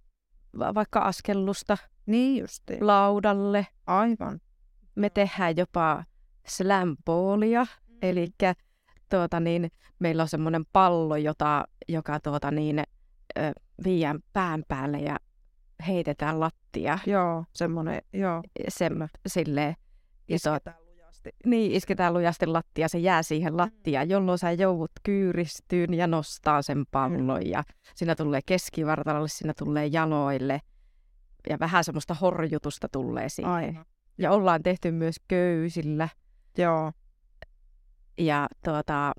vaikka 0.58 1.00
askellusta 1.00 1.78
niin 2.06 2.40
justi. 2.40 2.80
laudalle. 2.80 3.66
Aivan. 3.86 4.40
Me 4.94 5.10
tehdään 5.10 5.56
jopa 5.56 6.04
slamballia, 6.46 7.64
mm. 7.64 7.96
eli 8.02 8.28
tuota, 9.16 9.40
niin, 9.40 9.70
meillä 9.98 10.22
on 10.22 10.28
semmoinen 10.28 10.64
pallo, 10.72 11.16
jota, 11.16 11.64
joka 11.88 12.20
tuota, 12.20 12.50
niin, 12.50 12.82
ö, 13.38 13.52
viiään 13.84 14.18
pään 14.32 14.62
päälle 14.68 14.98
ja 14.98 15.16
heitetään 15.86 16.40
lattia. 16.40 16.98
Joo, 17.06 17.44
semmoinen, 17.52 18.02
joo. 18.12 18.42
Se, 18.68 18.90
silleen, 19.26 19.74
isketään 20.28 20.76
lujasti. 20.86 21.30
Niin, 21.46 21.72
isketään 21.72 22.14
lujasti 22.14 22.46
lattia, 22.46 22.88
se 22.88 22.98
jää 22.98 23.22
siihen 23.22 23.52
mm. 23.52 23.56
lattiaan, 23.56 24.08
jolloin 24.08 24.38
sä 24.38 24.52
joudut 24.52 24.92
kyyristyyn 25.02 25.94
ja 25.94 26.06
nostaa 26.06 26.62
sen 26.62 26.84
pallon. 26.90 27.40
Mm. 27.40 27.50
Ja 27.50 27.64
siinä 27.94 28.14
tulee 28.14 28.40
keskivartalolle, 28.46 29.28
siinä 29.28 29.52
tulee 29.58 29.86
jaloille 29.86 30.60
ja 31.50 31.58
vähän 31.60 31.84
semmoista 31.84 32.14
horjutusta 32.14 32.88
tulee 32.92 33.28
siihen. 33.28 33.52
Aivan. 33.52 33.84
Ja 34.18 34.30
ollaan 34.30 34.62
tehty 34.62 34.90
myös 34.90 35.16
köysillä. 35.28 36.08
Joo. 36.58 36.92
Ja 38.18 38.48
tuota, 38.64 39.12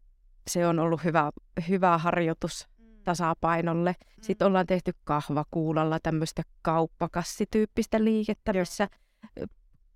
se 0.47 0.67
on 0.67 0.79
ollut 0.79 1.03
hyvä, 1.03 1.31
hyvä 1.69 1.97
harjoitus 1.97 2.67
mm. 2.77 2.86
tasapainolle. 3.03 3.95
Sitten 4.21 4.47
ollaan 4.47 4.65
tehty 4.65 4.91
kahvakuulalla 5.03 5.99
tämmöistä 5.99 6.43
kauppakassityyppistä 6.62 8.03
liikettä, 8.03 8.53
missä 8.53 8.88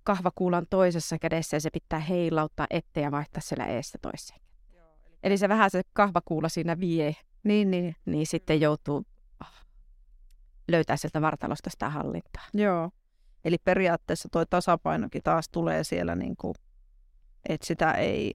kahvakuulan 0.02 0.66
toisessa 0.70 1.18
kädessä 1.18 1.56
ja 1.56 1.60
se 1.60 1.70
pitää 1.70 1.98
heilauttaa 1.98 2.66
ettei 2.70 3.02
ja 3.02 3.10
vaihtaa 3.10 3.40
siellä 3.40 3.66
eestä 3.66 3.98
toiseen. 4.02 4.40
Joo, 4.74 4.96
eli... 5.06 5.18
eli 5.22 5.38
se 5.38 5.48
vähän 5.48 5.70
se 5.70 5.82
kahvakuula 5.92 6.48
siinä 6.48 6.80
vie, 6.80 7.16
niin, 7.42 7.70
niin. 7.70 7.96
niin 8.04 8.26
sitten 8.26 8.60
joutuu 8.60 9.06
ah, 9.40 9.66
löytää 10.68 10.96
sieltä 10.96 11.20
vartalosta 11.20 11.70
sitä 11.70 11.88
hallintaa. 11.88 12.44
Joo, 12.54 12.90
eli 13.44 13.56
periaatteessa 13.64 14.28
tuo 14.32 14.44
tasapainokin 14.44 15.22
taas 15.22 15.48
tulee 15.48 15.84
siellä, 15.84 16.14
niin 16.14 16.36
kuin, 16.36 16.54
että 17.48 17.66
sitä 17.66 17.92
ei 17.92 18.34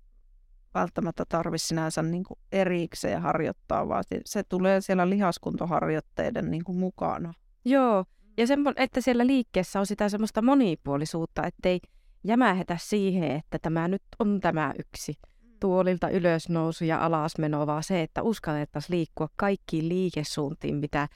välttämättä 0.75 1.23
tarvitse 1.29 1.67
sinänsä 1.67 2.01
niin 2.01 2.23
kuin 2.23 2.39
erikseen 2.51 3.21
harjoittaa, 3.21 3.87
vaan 3.87 4.03
se 4.25 4.43
tulee 4.43 4.81
siellä 4.81 5.09
lihaskuntoharjoitteiden 5.09 6.51
niin 6.51 6.63
kuin 6.63 6.77
mukana. 6.77 7.33
Joo, 7.65 8.05
ja 8.37 8.47
semmo, 8.47 8.73
että 8.75 9.01
siellä 9.01 9.27
liikkeessä 9.27 9.79
on 9.79 9.85
sitä 9.85 10.09
semmoista 10.09 10.41
monipuolisuutta, 10.41 11.43
ettei 11.47 11.79
jämähetä 12.23 12.77
siihen, 12.81 13.31
että 13.31 13.59
tämä 13.59 13.87
nyt 13.87 14.03
on 14.19 14.39
tämä 14.39 14.73
yksi 14.79 15.13
tuolilta 15.59 16.09
ylösnousu 16.09 16.85
ja 16.85 17.05
alasmeno, 17.05 17.67
vaan 17.67 17.83
se, 17.83 18.01
että 18.01 18.21
uskallettaisiin 18.23 18.97
liikkua 18.97 19.29
kaikkiin 19.35 19.89
liikesuuntiin, 19.89 20.75
mitä 20.75 21.07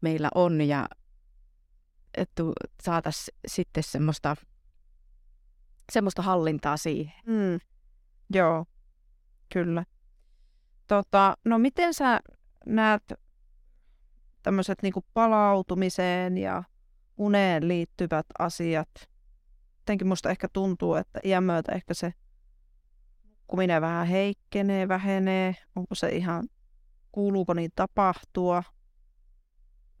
meillä 0.00 0.28
on 0.34 0.60
ja 0.60 0.88
että 2.16 2.42
saataisiin 2.82 3.38
sitten 3.46 3.82
semmoista, 3.82 4.36
semmoista 5.92 6.22
hallintaa 6.22 6.76
siihen. 6.76 7.14
Mm. 7.26 7.58
Joo, 8.34 8.64
kyllä. 9.52 9.84
Tota, 10.86 11.36
no 11.44 11.58
miten 11.58 11.94
sä 11.94 12.20
näet 12.66 13.02
tämmöiset 14.42 14.82
niin 14.82 14.92
palautumiseen 15.14 16.38
ja 16.38 16.62
uneen 17.18 17.68
liittyvät 17.68 18.26
asiat. 18.38 18.88
Jotenkin 19.78 20.06
musta 20.06 20.30
ehkä 20.30 20.48
tuntuu, 20.52 20.94
että 20.94 21.20
iän 21.24 21.44
myötä 21.44 21.72
ehkä 21.72 21.94
se 21.94 22.14
nukkuminen 23.54 23.82
vähän 23.82 24.06
heikkenee, 24.06 24.88
vähenee. 24.88 25.56
Onko 25.76 25.94
se 25.94 26.08
ihan, 26.08 26.48
kuuluuko 27.12 27.54
niin 27.54 27.70
tapahtua? 27.76 28.62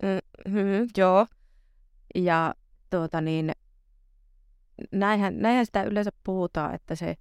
Mm-hmm, 0.02 0.88
joo. 0.96 1.26
Ja 2.14 2.54
tuota 2.90 3.20
niin, 3.20 3.52
näinhän, 4.92 5.38
näinhän 5.38 5.66
sitä 5.66 5.82
yleensä 5.82 6.10
puhutaan, 6.24 6.74
että 6.74 6.94
se 6.94 7.16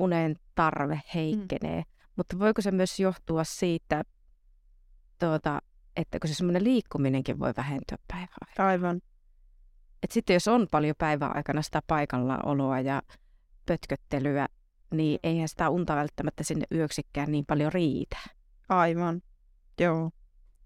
unen 0.00 0.36
tarve 0.54 1.00
heikkenee. 1.14 1.80
Mm. 1.80 2.12
Mutta 2.16 2.38
voiko 2.38 2.62
se 2.62 2.70
myös 2.70 3.00
johtua 3.00 3.44
siitä, 3.44 4.02
tuota, 5.18 5.62
että 5.96 6.18
kun 6.20 6.28
se 6.28 6.34
semmoinen 6.34 6.64
liikkuminenkin 6.64 7.38
voi 7.38 7.52
vähentyä 7.56 7.98
päivän 8.08 8.28
Aivan. 8.58 9.00
Et 10.02 10.10
sitten 10.10 10.34
jos 10.34 10.48
on 10.48 10.66
paljon 10.70 10.94
päivän 10.98 11.36
aikana 11.36 11.62
sitä 11.62 11.82
paikallaoloa 11.86 12.80
ja 12.80 13.02
pötköttelyä, 13.66 14.48
niin 14.90 15.18
eihän 15.22 15.48
sitä 15.48 15.70
unta 15.70 15.96
välttämättä 15.96 16.44
sinne 16.44 16.64
yöksikään 16.74 17.32
niin 17.32 17.46
paljon 17.46 17.72
riitä. 17.72 18.16
Aivan. 18.68 19.22
Joo, 19.80 20.10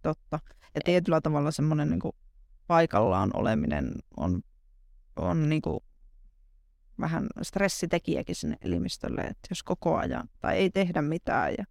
totta. 0.03 0.41
Ja 0.75 0.81
tietyllä 0.85 1.21
tavalla 1.21 1.51
semmoinen 1.51 1.91
niin 1.91 2.15
paikallaan 2.67 3.31
oleminen 3.35 3.93
on, 4.17 4.43
on 5.17 5.49
niin 5.49 5.63
kuin 5.63 5.81
vähän 7.01 7.27
stressitekijäkin 7.43 8.35
sinne 8.35 8.57
elimistölle, 8.61 9.21
että 9.21 9.47
jos 9.51 9.63
koko 9.63 9.97
ajan 9.97 10.29
tai 10.41 10.57
ei 10.57 10.71
tehdä 10.71 11.03
mitään, 11.03 11.55
ja, 11.59 11.65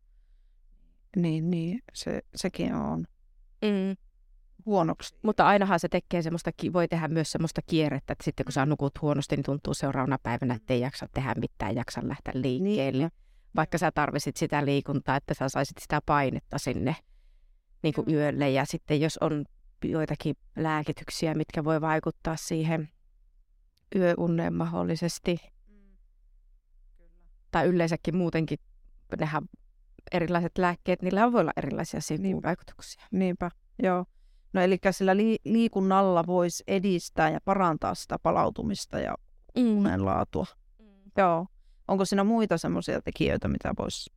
niin, 1.16 1.52
niin 1.52 1.80
se, 1.94 2.22
sekin 2.36 2.74
on 2.76 3.06
Mm. 3.64 3.98
huonoksi. 4.66 5.16
Mutta 5.22 5.46
ainahan 5.46 5.80
se 5.80 5.90
tekee 5.90 6.22
semmoista, 6.22 6.52
voi 6.74 6.88
tehdä 6.88 7.08
myös 7.08 7.32
semmoista 7.32 7.62
kierrettä, 7.68 8.14
että 8.14 8.24
sitten 8.24 8.46
kun 8.46 8.54
sä 8.54 8.66
nukut 8.66 9.02
huonosti, 9.02 9.36
niin 9.36 9.44
tuntuu 9.44 9.74
seuraavana 9.74 10.18
päivänä, 10.24 10.54
että 10.54 10.74
ei 10.74 10.80
jaksa 10.80 11.08
tehdä 11.14 11.34
mitään, 11.36 11.76
jaksa 11.76 12.02
lähteä 12.04 12.34
liikkeelle. 12.36 13.04
Niin. 13.04 13.12
Vaikka 13.56 13.78
sä 13.78 13.92
tarvisit 13.92 14.38
sitä 14.38 14.66
liikuntaa, 14.66 15.16
että 15.16 15.34
sä 15.34 15.50
saisit 15.50 15.78
sitä 15.78 16.02
painetta 16.06 16.58
sinne 16.58 16.96
niin 17.84 17.94
kuin 17.94 18.10
Joo. 18.10 18.22
yölle. 18.22 18.50
Ja 18.50 18.66
sitten 18.66 19.02
jos 19.02 19.18
on 19.18 19.46
joitakin 19.86 20.36
lääkityksiä, 20.56 21.34
mitkä 21.34 21.64
voi 21.64 21.82
vaikuttaa 21.82 22.36
siihen 22.36 22.90
yöunneen 23.96 24.54
mahdollisesti, 24.54 25.38
tai 27.52 27.68
yleensäkin 27.68 28.16
muutenkin, 28.16 28.60
nehän 29.20 29.44
erilaiset 30.12 30.58
lääkkeet, 30.58 31.02
niillä 31.02 31.32
voi 31.32 31.42
olla 31.42 31.52
erilaisia 31.58 32.02
sivuvaikutuksia. 32.02 33.04
Niinpä, 33.12 33.52
joo. 33.84 34.06
No 34.54 34.62
eli 34.62 34.78
sillä 34.92 35.18
li- 35.18 35.40
liikunnalla 35.46 36.24
voisi 36.28 36.64
edistää 36.68 37.30
ja 37.30 37.40
parantaa 37.46 37.96
sitä 37.96 38.20
palautumista 38.20 39.00
ja 39.00 39.16
Mm. 39.58 39.78
unen 39.78 40.06
laatua. 40.06 40.46
Joo. 41.18 41.48
Onko 41.88 42.06
siinä 42.06 42.24
muita 42.24 42.58
semmoisia 42.58 43.02
tekijöitä, 43.02 43.48
mitä 43.48 43.74
voisi 43.80 44.14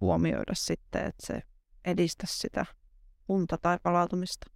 huomioida 0.00 0.54
sitten, 0.54 1.06
että 1.06 1.26
se 1.26 1.42
edistäisi 1.84 2.38
sitä 2.38 2.66
unta 3.28 3.58
tai 3.58 3.78
palautumista? 3.82 4.46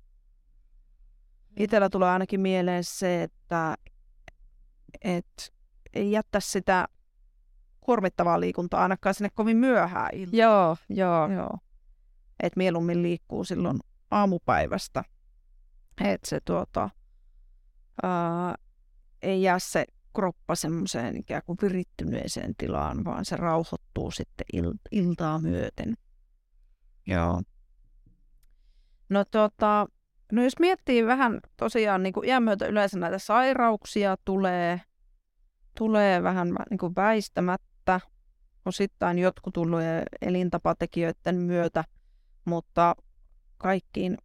Itsellä 1.56 1.88
tulee 1.90 2.08
ainakin 2.08 2.40
mieleen 2.40 2.84
se, 2.84 3.22
että 3.22 3.74
et 5.02 5.54
ei 5.92 6.10
jättä 6.10 6.40
sitä 6.40 6.88
kuormittavaa 7.80 8.40
liikuntaa 8.40 8.82
ainakaan 8.82 9.14
sinne 9.14 9.30
kovin 9.34 9.56
myöhään 9.56 10.10
iltaan. 10.12 10.38
Joo, 10.38 10.76
joo. 10.88 11.32
Joo. 11.32 11.58
Et 12.42 12.56
mieluummin 12.56 13.02
liikkuu 13.02 13.44
silloin 13.44 13.78
aamupäivästä. 14.10 15.04
Että 16.00 16.28
se 16.28 16.40
tuota, 16.44 16.90
ää, 18.02 18.54
ei 19.22 19.42
jää 19.42 19.58
se 19.58 19.84
kroppa 20.14 20.54
semmoiseen 20.54 21.16
ikään 21.16 21.42
kuin 21.46 21.58
virittyneeseen 21.62 22.54
tilaan, 22.58 23.04
vaan 23.04 23.24
se 23.24 23.36
rauhoittuu 23.36 24.10
sitten 24.10 24.46
il- 24.56 24.78
iltaa 24.90 25.38
myöten. 25.38 25.94
Joo. 27.06 27.42
No 29.08 29.24
tota, 29.24 29.86
no 30.32 30.42
jos 30.42 30.58
miettii 30.60 31.06
vähän 31.06 31.40
tosiaan 31.56 32.02
niin 32.02 32.24
iän 32.24 32.42
myötä 32.42 32.66
yleensä 32.66 32.98
näitä 32.98 33.18
sairauksia 33.18 34.16
tulee, 34.24 34.80
tulee 35.78 36.22
vähän 36.22 36.54
niin 36.70 36.78
kuin 36.78 36.96
väistämättä, 36.96 38.00
osittain 38.64 39.18
jotkut 39.18 39.54
tulee 39.54 40.02
elintapatekijöiden 40.22 41.36
myötä, 41.36 41.84
mutta 42.44 42.96
kaikkiin 43.58 44.18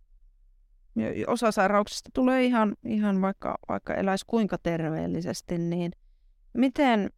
osa 1.28 1.51
sairauksista 1.51 2.10
tulee 2.14 2.43
ihan, 2.43 2.76
ihan 2.86 3.22
vaikka, 3.22 3.58
vaikka 3.70 3.93
eläisi 3.93 4.26
kuinka 4.28 4.58
terveellisesti, 4.58 5.58
niin 5.58 5.91
miten, 6.54 7.10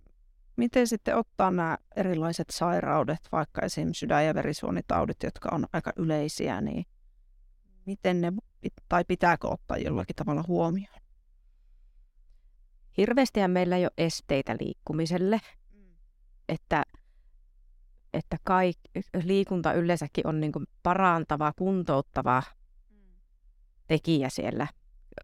miten 0.55 0.87
sitten 0.87 1.17
ottaa 1.17 1.51
nämä 1.51 1.77
erilaiset 1.95 2.47
sairaudet, 2.49 3.19
vaikka 3.31 3.61
esim. 3.61 3.89
sydän- 3.93 4.25
ja 4.25 4.33
verisuonitaudit, 4.33 5.23
jotka 5.23 5.49
on 5.51 5.65
aika 5.73 5.93
yleisiä, 5.95 6.61
niin 6.61 6.85
miten 7.85 8.21
ne, 8.21 8.33
tai 8.89 9.05
pitääkö 9.07 9.47
ottaa 9.47 9.77
jollakin 9.77 10.15
tavalla 10.15 10.43
huomioon? 10.47 10.99
Hirveästihän 12.97 13.51
meillä 13.51 13.77
ei 13.77 13.85
ole 13.85 13.91
esteitä 13.97 14.55
liikkumiselle, 14.59 15.41
että, 16.49 16.83
että 18.13 18.37
kaik, 18.43 18.77
liikunta 19.23 19.73
yleensäkin 19.73 20.27
on 20.27 20.39
niin 20.39 20.51
kuin 20.51 20.65
parantava, 20.83 21.53
kuntouttava 21.55 22.43
tekijä 23.87 24.29
siellä 24.29 24.67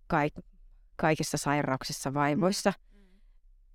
kaik, 0.08 0.34
kaikissa 0.96 1.38
sairauksissa, 1.38 2.14
vaivoissa. 2.14 2.74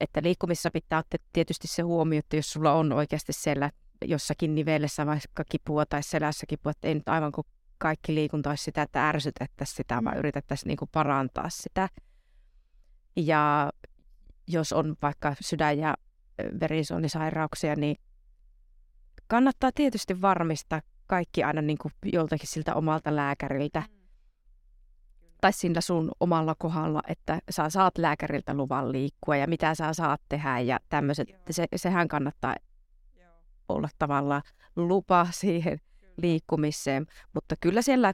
Että 0.00 0.22
liikkumisessa 0.22 0.70
pitää 0.70 0.98
ottaa 0.98 1.18
tietysti 1.32 1.68
se 1.68 1.82
huomio, 1.82 2.18
että 2.18 2.36
jos 2.36 2.52
sulla 2.52 2.72
on 2.72 2.92
oikeasti 2.92 3.32
siellä 3.32 3.70
jossakin 4.04 4.54
nivelessä 4.54 5.06
vaikka 5.06 5.44
kipua 5.50 5.86
tai 5.86 6.02
selässä 6.02 6.46
kipua, 6.46 6.70
että 6.70 6.88
ei 6.88 6.94
nyt 6.94 7.08
aivan 7.08 7.32
kuin 7.32 7.46
kaikki 7.78 8.14
liikunta 8.14 8.50
olisi 8.50 8.64
sitä, 8.64 8.82
että 8.82 9.08
ärsytettäisiin 9.08 9.76
sitä, 9.76 9.94
vaan 10.04 10.16
Mm. 10.16 10.18
yritettäisiin 10.18 10.68
niin 10.68 10.76
kuin 10.76 10.88
parantaa 10.92 11.48
sitä. 11.48 11.88
Ja 13.16 13.72
jos 14.48 14.72
on 14.72 14.96
vaikka 15.02 15.34
sydän- 15.40 15.78
ja 15.78 15.94
verisuonisairauksia, 16.60 17.76
niin 17.76 17.96
kannattaa 19.26 19.70
tietysti 19.74 20.20
varmistaa 20.20 20.80
kaikki 21.06 21.42
aina 21.42 21.62
niin 21.62 21.78
kuin 21.78 21.92
joltakin 22.12 22.48
siltä 22.48 22.74
omalta 22.74 23.16
lääkäriltä 23.16 23.82
tai 25.40 25.52
sillä 25.52 25.80
sun 25.80 26.10
omalla 26.20 26.54
kohdalla, 26.58 27.02
että 27.08 27.38
sä 27.50 27.70
saat 27.70 27.98
lääkäriltä 27.98 28.54
luvan 28.54 28.92
liikkua 28.92 29.36
ja 29.36 29.46
mitä 29.46 29.74
sä 29.74 29.92
saat 29.92 30.20
tehdä 30.28 30.60
ja 30.60 30.78
tämmöiset. 30.88 31.28
Se, 31.50 31.66
sehän 31.76 32.08
kannattaa 32.08 32.54
olla 33.68 33.88
tavallaan 33.98 34.42
lupa 34.76 35.26
siihen 35.30 35.78
liikkumiseen, 36.16 37.06
mutta 37.32 37.54
kyllä 37.60 37.82
siellä 37.82 38.12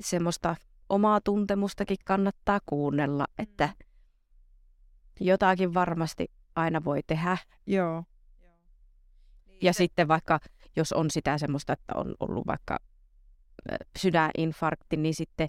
semmoista 0.00 0.56
omaa 0.88 1.20
tuntemustakin 1.20 1.96
kannattaa 2.04 2.60
kuunnella, 2.66 3.26
että 3.38 3.68
jotakin 5.20 5.74
varmasti 5.74 6.30
aina 6.56 6.84
voi 6.84 7.00
tehdä. 7.06 7.36
Joo. 7.66 8.04
Ja 9.62 9.72
sitten 9.72 10.08
vaikka, 10.08 10.40
jos 10.76 10.92
on 10.92 11.10
sitä 11.10 11.38
semmoista, 11.38 11.72
että 11.72 11.92
on 11.96 12.14
ollut 12.20 12.46
vaikka 12.46 12.78
sydäninfarkti, 13.98 14.96
niin 14.96 15.14
sitten 15.14 15.48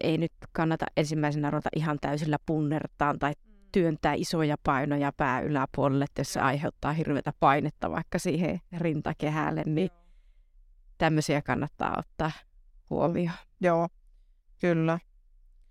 ei 0.00 0.18
nyt 0.18 0.32
kannata 0.52 0.86
ensimmäisenä 0.96 1.50
ruveta 1.50 1.68
ihan 1.76 1.98
täysillä 2.00 2.36
punnertaan 2.46 3.18
tai 3.18 3.32
työntää 3.72 4.14
isoja 4.14 4.56
painoja 4.62 5.12
pää 5.16 5.40
yläpuolelle, 5.40 6.04
että 6.04 6.20
jos 6.20 6.32
se 6.32 6.40
aiheuttaa 6.40 6.92
hirveätä 6.92 7.32
painetta 7.40 7.90
vaikka 7.90 8.18
siihen 8.18 8.60
rintakehälle, 8.78 9.62
niin 9.66 9.90
tämmöisiä 10.98 11.42
kannattaa 11.42 11.94
ottaa 11.98 12.30
huomioon. 12.90 13.36
Joo, 13.60 13.88
kyllä. 14.60 14.98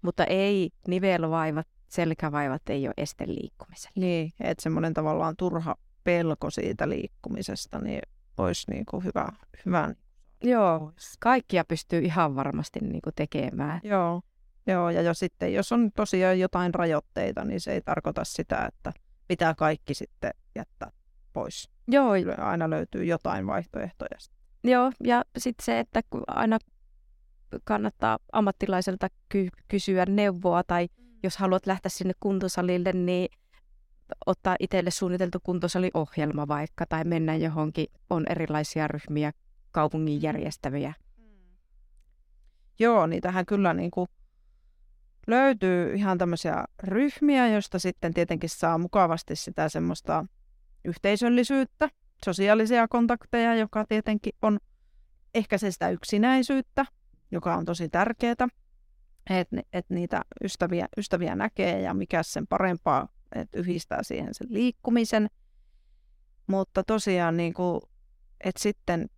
Mutta 0.01 0.23
ei 0.23 0.69
nivelvaivat, 0.87 1.67
selkävaivat 1.87 2.61
ei 2.69 2.87
ole 2.87 2.93
este 2.97 3.27
liikkumiselle. 3.27 3.93
Niin, 3.95 4.31
että 4.39 4.63
semmoinen 4.63 4.93
tavallaan 4.93 5.35
turha 5.37 5.75
pelko 6.03 6.49
siitä 6.49 6.89
liikkumisesta, 6.89 7.79
niin 7.79 8.01
olisi 8.37 8.71
niin 8.71 8.85
kuin 8.85 9.03
hyvä, 9.03 9.29
hyvä. 9.65 9.93
Joo, 10.43 10.91
kaikkia 11.19 11.65
pystyy 11.65 11.99
ihan 11.99 12.35
varmasti 12.35 12.79
niin 12.79 13.01
kuin 13.01 13.13
tekemään. 13.15 13.81
Joo, 13.83 14.21
joo, 14.67 14.89
ja 14.89 15.01
jo 15.01 15.13
sitten, 15.13 15.53
jos 15.53 15.71
on 15.71 15.91
tosiaan 15.91 16.39
jotain 16.39 16.73
rajoitteita, 16.73 17.45
niin 17.45 17.61
se 17.61 17.71
ei 17.71 17.81
tarkoita 17.81 18.23
sitä, 18.23 18.65
että 18.65 18.93
pitää 19.27 19.53
kaikki 19.55 19.93
sitten 19.93 20.31
jättää 20.55 20.91
pois. 21.33 21.69
Joo, 21.87 22.11
Aina 22.37 22.69
löytyy 22.69 23.05
jotain 23.05 23.47
vaihtoehtoja. 23.47 24.17
Joo, 24.67 24.91
ja 25.03 25.23
sitten 25.37 25.65
se, 25.65 25.79
että 25.79 26.01
aina 26.27 26.57
kannattaa 27.63 28.19
ammattilaiselta 28.31 29.07
ky- 29.29 29.49
kysyä 29.67 30.05
neuvoa 30.05 30.63
tai 30.63 30.87
jos 31.23 31.37
haluat 31.37 31.65
lähteä 31.67 31.89
sinne 31.89 32.13
kuntosalille, 32.19 32.93
niin 32.93 33.29
ottaa 34.25 34.55
itselle 34.59 34.91
suunniteltu 34.91 35.39
kuntosaliohjelma 35.43 36.47
vaikka 36.47 36.85
tai 36.85 37.03
mennä 37.03 37.35
johonkin, 37.35 37.87
on 38.09 38.25
erilaisia 38.29 38.87
ryhmiä 38.87 39.31
kaupungin 39.71 40.21
järjestäviä. 40.21 40.93
Joo, 42.79 43.07
niitähän 43.07 43.45
kyllä 43.45 43.73
niin 43.73 43.91
kuin 43.91 44.07
löytyy 45.27 45.93
ihan 45.95 46.17
tämmöisiä 46.17 46.65
ryhmiä, 46.83 47.47
joista 47.47 47.79
sitten 47.79 48.13
tietenkin 48.13 48.49
saa 48.49 48.77
mukavasti 48.77 49.35
sitä 49.35 49.69
semmoista 49.69 50.25
yhteisöllisyyttä, 50.85 51.89
sosiaalisia 52.25 52.87
kontakteja, 52.87 53.55
joka 53.55 53.85
tietenkin 53.85 54.33
on 54.41 54.59
ehkä 55.35 55.57
se 55.57 55.71
sitä 55.71 55.89
yksinäisyyttä, 55.89 56.85
joka 57.31 57.55
on 57.55 57.65
tosi 57.65 57.89
tärkeää, 57.89 58.35
että 59.29 59.61
et 59.73 59.85
niitä 59.89 60.21
ystäviä, 60.43 60.87
ystäviä 60.97 61.35
näkee 61.35 61.81
ja 61.81 61.93
mikä 61.93 62.23
sen 62.23 62.47
parempaa, 62.47 63.07
että 63.35 63.59
yhdistää 63.59 64.03
siihen 64.03 64.33
sen 64.33 64.47
liikkumisen. 64.49 65.27
Mutta 66.47 66.83
tosiaan, 66.83 67.37
niin 67.37 67.53
kuin, 67.53 67.81
että 68.43 68.61
sitten 68.61 69.09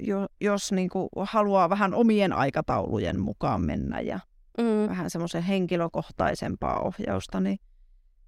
jo, 0.00 0.26
jos 0.40 0.72
niin 0.72 0.88
kuin 0.88 1.08
haluaa 1.26 1.70
vähän 1.70 1.94
omien 1.94 2.32
aikataulujen 2.32 3.20
mukaan 3.20 3.60
mennä 3.60 4.00
ja 4.00 4.20
Mm. 4.58 4.88
vähän 4.88 5.10
semmoisen 5.10 5.42
henkilökohtaisempaa 5.42 6.80
ohjausta, 6.80 7.40
niin 7.40 7.58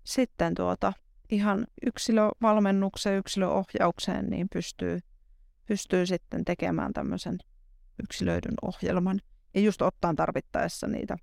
sitten 0.04 0.54
tuota 0.54 0.92
ihan 1.30 1.66
yksilövalmennukseen, 1.86 3.18
yksilöohjaukseen, 3.18 4.26
niin 4.26 4.48
pystyy, 4.52 5.00
pystyy 5.66 6.06
sitten 6.06 6.44
tekemään 6.44 6.92
tämmöisen 6.92 7.38
yksilöidyn 8.02 8.54
ohjelman. 8.62 9.20
Ja 9.54 9.60
just 9.60 9.82
ottaa 9.82 10.14
tarvittaessa 10.14 10.86
niitä 10.86 11.16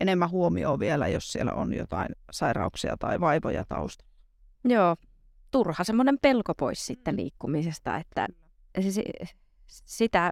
enemmän 0.00 0.30
huomioon 0.30 0.78
vielä, 0.78 1.08
jos 1.08 1.32
siellä 1.32 1.52
on 1.52 1.74
jotain 1.74 2.08
sairauksia 2.32 2.96
tai 2.96 3.20
vaivoja 3.20 3.64
taustalla. 3.68 4.12
Joo, 4.64 4.96
turha 5.50 5.84
semmoinen 5.84 6.18
pelko 6.22 6.54
pois 6.54 6.86
sitten 6.86 7.16
liikkumisesta, 7.16 7.96
että 7.96 8.28
sitä, 9.66 10.30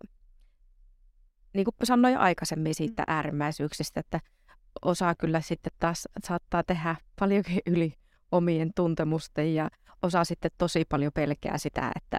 niin 1.55 1.65
kuin 1.65 1.75
sanoin 1.85 2.19
aikaisemmin 2.19 2.75
siitä 2.75 3.05
äärimmäisyyksistä, 3.07 4.01
että 4.01 4.21
osaa 4.83 5.15
kyllä 5.15 5.41
sitten 5.41 5.73
taas 5.79 6.09
saattaa 6.25 6.63
tehdä 6.63 6.97
paljonkin 7.19 7.61
yli 7.67 7.95
omien 8.33 8.71
tuntemusten 8.75 9.55
ja 9.55 9.71
osaa 10.03 10.25
sitten 10.25 10.51
tosi 10.59 10.85
paljon 10.85 11.13
pelkää 11.15 11.59
sitä, 11.59 11.93
että, 11.97 12.19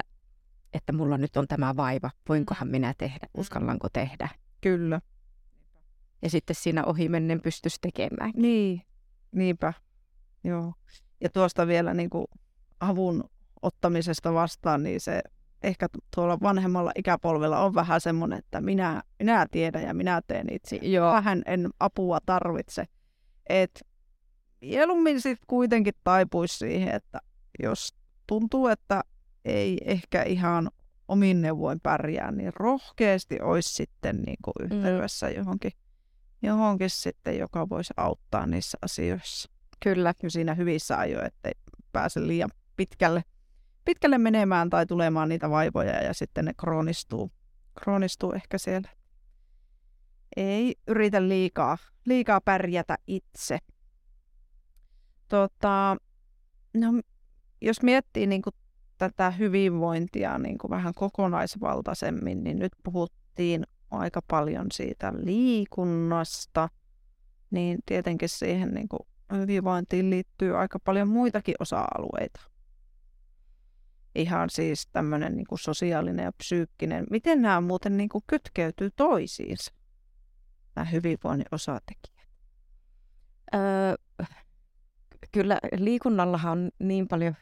että 0.74 0.94
mulla 0.94 1.18
nyt 1.18 1.38
on 1.38 1.48
tämä 1.48 1.76
vaiva, 1.76 2.10
voinkohan 2.30 2.68
minä 2.68 2.94
tehdä, 2.98 3.28
uskallanko 3.38 3.88
tehdä. 3.94 4.30
Kyllä. 4.62 5.02
Ja 6.22 6.30
sitten 6.30 6.56
siinä 6.56 6.84
ohi 6.86 7.10
mennen 7.10 7.42
pystyisi 7.42 7.78
tekemään. 7.82 8.32
Niin, 8.36 8.82
niinpä. 9.32 9.74
Joo. 10.44 10.74
Ja 11.22 11.30
tuosta 11.30 11.68
vielä 11.68 11.94
niin 11.94 12.10
kuin 12.10 12.26
avun 12.80 13.24
ottamisesta 13.62 14.34
vastaan, 14.34 14.84
niin 14.84 15.02
se 15.02 15.22
ehkä 15.64 15.88
tuolla 16.16 16.40
vanhemmalla 16.42 16.92
ikäpolvella 16.96 17.60
on 17.60 17.76
vähän 17.76 18.02
semmoinen, 18.02 18.40
että 18.40 18.62
minä, 18.62 19.04
minä 19.20 19.48
tiedän 19.52 19.84
ja 19.84 19.94
minä 19.94 20.22
teen 20.28 20.54
itse. 20.54 20.76
Joo. 20.76 21.14
Vähän 21.14 21.42
en 21.46 21.70
apua 21.80 22.20
tarvitse. 22.26 22.86
Et 23.50 23.84
mieluummin 24.64 25.22
sitten 25.22 25.48
kuitenkin 25.48 25.94
taipuisi 26.04 26.58
siihen, 26.58 26.96
että 26.96 27.20
jos 27.64 27.96
tuntuu, 28.28 28.68
että 28.68 29.02
ei 29.46 29.78
ehkä 29.86 30.24
ihan 30.24 30.70
omin 31.08 31.42
neuvoin 31.42 31.80
pärjää, 31.80 32.32
niin 32.32 32.52
rohkeasti 32.56 33.42
olisi 33.42 33.74
sitten 33.74 34.22
niin 34.22 34.38
kuin 34.42 34.54
yhteydessä 34.64 35.28
mm. 35.28 35.36
johonkin, 35.36 35.72
johonkin 36.42 36.90
sitten, 36.90 37.38
joka 37.38 37.70
voisi 37.70 37.94
auttaa 37.98 38.46
niissä 38.46 38.78
asioissa. 38.82 39.50
Kyllä. 39.84 40.14
Ja 40.24 40.30
siinä 40.30 40.54
hyvissä 40.54 41.00
ajoin, 41.00 41.26
ettei 41.26 41.52
pääse 41.92 42.28
liian 42.28 42.50
pitkälle, 42.76 43.24
pitkälle 43.86 44.18
menemään 44.18 44.70
tai 44.70 44.86
tulemaan 44.86 45.30
niitä 45.30 45.50
vaivoja 45.50 46.04
ja 46.04 46.14
sitten 46.14 46.46
ne 46.46 46.54
kroonistuu, 46.58 47.32
kroonistuu 47.84 48.32
ehkä 48.32 48.58
siellä. 48.58 48.90
Ei 50.38 50.76
yritä 50.88 51.28
liikaa, 51.28 51.78
liikaa 52.06 52.42
pärjätä 52.42 52.98
itse. 53.08 53.60
Tota, 55.34 55.98
no, 56.74 57.02
jos 57.62 57.82
miettii 57.82 58.28
niin 58.28 58.42
kuin 58.42 58.56
tätä 58.98 59.32
hyvinvointia 59.32 60.38
niin 60.38 60.58
kuin 60.58 60.72
vähän 60.72 60.94
kokonaisvaltaisemmin, 60.94 62.44
niin 62.44 62.60
nyt 62.60 62.72
puhuttiin 62.84 63.64
aika 63.92 64.22
paljon 64.28 64.66
siitä 64.72 65.14
liikunnasta, 65.16 66.70
niin 67.52 67.80
tietenkin 67.86 68.30
siihen 68.30 68.74
niin 68.74 68.88
kuin 68.88 69.00
hyvinvointiin 69.32 70.10
liittyy 70.10 70.58
aika 70.58 70.80
paljon 70.80 71.08
muitakin 71.08 71.56
osa-alueita. 71.60 72.42
Ihan 74.16 74.50
siis 74.50 74.88
tämmöinen 74.88 75.36
niin 75.36 75.48
sosiaalinen 75.60 76.24
ja 76.24 76.32
psyykkinen. 76.32 77.06
Miten 77.10 77.42
nämä 77.42 77.62
muuten 77.62 77.98
niin 77.98 78.10
kuin 78.10 78.24
kytkeytyy 78.28 78.90
toisiinsa, 78.96 79.74
nämä 80.76 80.86
hyvinvoinnin 80.86 81.48
osatekijät? 81.52 82.30
Öö, 83.56 83.96
kyllä 85.34 85.58
liikunnallahan 85.78 86.52
on 86.52 86.70
niin 86.80 87.08
paljon 87.08 87.36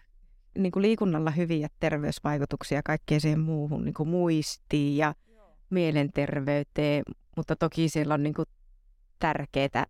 niin 0.58 0.72
kuin 0.72 0.84
liikunnalla 0.84 1.32
hyviä 1.32 1.68
terveysvaikutuksia 1.80 2.82
kaikkeen 2.84 3.22
siihen 3.22 3.40
muuhun, 3.40 3.86
niin 3.86 3.94
kuin 3.94 4.10
muistiin 4.10 4.98
ja 4.98 5.14
Joo. 5.28 5.56
mielenterveyteen, 5.70 7.04
mutta 7.38 7.56
toki 7.56 7.90
siellä 7.90 8.14
on 8.14 8.24
niin 8.24 8.34
kuin 8.34 8.46
tärkeää, 9.20 9.86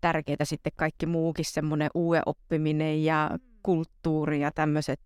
tärkeää 0.00 0.44
sitten 0.44 0.72
kaikki 0.76 1.06
muukin 1.06 1.44
semmoinen 1.44 1.90
uuden 1.94 2.22
oppiminen 2.26 3.04
ja 3.04 3.30
mm. 3.32 3.38
kulttuuri 3.62 4.40
ja 4.40 4.50
tämmöiset, 4.54 5.00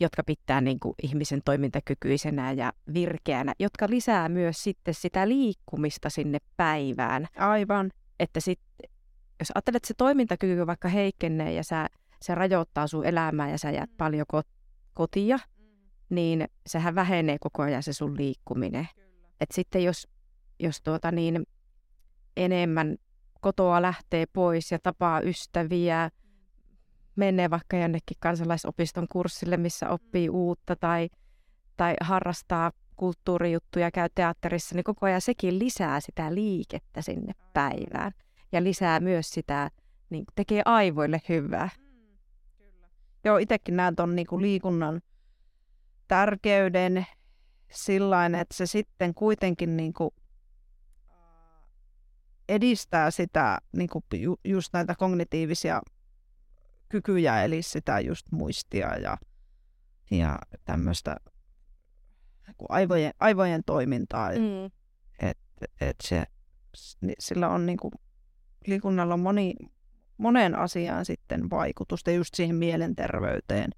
jotka 0.00 0.22
pitää 0.24 0.60
niin 0.60 0.80
kuin 0.80 0.94
ihmisen 1.02 1.40
toimintakykyisenä 1.44 2.52
ja 2.52 2.72
virkeänä, 2.94 3.52
jotka 3.58 3.86
lisää 3.90 4.28
myös 4.28 4.62
sitten 4.62 4.94
sitä 4.94 5.28
liikkumista 5.28 6.10
sinne 6.10 6.38
päivään. 6.56 7.26
Aivan. 7.36 7.90
Että 8.20 8.40
sitten, 8.40 8.69
jos 9.40 9.52
ajattelet, 9.54 9.76
että 9.76 9.88
se 9.88 9.94
toimintakyky 9.94 10.66
vaikka 10.66 10.88
heikkenee 10.88 11.52
ja 11.52 11.64
sä 11.64 11.88
se 12.22 12.34
rajoittaa 12.34 12.86
sun 12.86 13.06
elämää 13.06 13.50
ja 13.50 13.58
sä 13.58 13.70
jäät 13.70 13.90
mm. 13.90 13.96
paljon 13.96 14.26
kot- 14.34 14.60
kotia, 14.94 15.36
mm. 15.36 15.66
niin 16.10 16.48
sehän 16.66 16.94
vähenee 16.94 17.36
koko 17.40 17.62
ajan 17.62 17.82
se 17.82 17.92
sun 17.92 18.16
liikkuminen. 18.16 18.88
Et 19.40 19.50
sitten 19.52 19.84
jos, 19.84 20.08
jos 20.58 20.82
tuota 20.82 21.10
niin, 21.10 21.46
enemmän 22.36 22.96
kotoa 23.40 23.82
lähtee 23.82 24.26
pois 24.32 24.72
ja 24.72 24.78
tapaa 24.82 25.20
ystäviä, 25.20 26.10
mm. 26.12 26.30
menee 27.16 27.50
vaikka 27.50 27.76
jonnekin 27.76 28.16
kansalaisopiston 28.20 29.06
kurssille, 29.12 29.56
missä 29.56 29.88
oppii 29.88 30.28
uutta 30.28 30.76
tai, 30.76 31.08
tai 31.76 31.94
harrastaa 32.00 32.72
kulttuurijuttuja, 32.96 33.90
käy 33.90 34.08
teatterissa, 34.14 34.74
niin 34.74 34.84
koko 34.84 35.06
ajan 35.06 35.20
sekin 35.20 35.58
lisää 35.58 36.00
sitä 36.00 36.34
liikettä 36.34 37.02
sinne 37.02 37.32
päivään. 37.52 38.12
Ja 38.52 38.64
lisää 38.64 39.00
myös 39.00 39.30
sitä, 39.30 39.70
niin 40.10 40.24
tekee 40.34 40.62
aivoille 40.64 41.22
hyvää. 41.28 41.68
Joo, 43.24 43.36
itsekin 43.38 43.76
näen 43.76 43.96
tuon 43.96 44.16
niinku 44.16 44.40
liikunnan 44.40 45.00
tärkeyden 46.08 47.06
sillä 47.70 48.26
että 48.26 48.54
se 48.54 48.66
sitten 48.66 49.14
kuitenkin 49.14 49.76
niinku 49.76 50.14
edistää 52.48 53.10
sitä 53.10 53.58
niinku 53.72 54.04
ju, 54.14 54.36
just 54.44 54.72
näitä 54.72 54.94
kognitiivisia 54.94 55.82
kykyjä, 56.88 57.44
eli 57.44 57.62
sitä 57.62 58.00
just 58.00 58.26
muistia 58.32 58.96
ja, 58.96 59.16
ja 60.10 60.38
tämmöistä 60.64 61.16
niinku 62.46 62.66
aivojen, 62.68 63.12
aivojen 63.20 63.62
toimintaa. 63.66 64.30
Mm. 64.30 64.70
Et, 65.28 65.38
et 65.80 65.96
se, 66.02 66.24
sillä 67.18 67.48
on 67.48 67.66
niinku, 67.66 67.90
liikunnalla 68.66 69.14
on 69.14 69.20
moni, 69.20 69.54
moneen 70.16 70.54
asiaan 70.54 71.04
sitten 71.04 71.50
vaikutusta 71.50 72.10
just 72.10 72.34
siihen 72.34 72.56
mielenterveyteen 72.56 73.70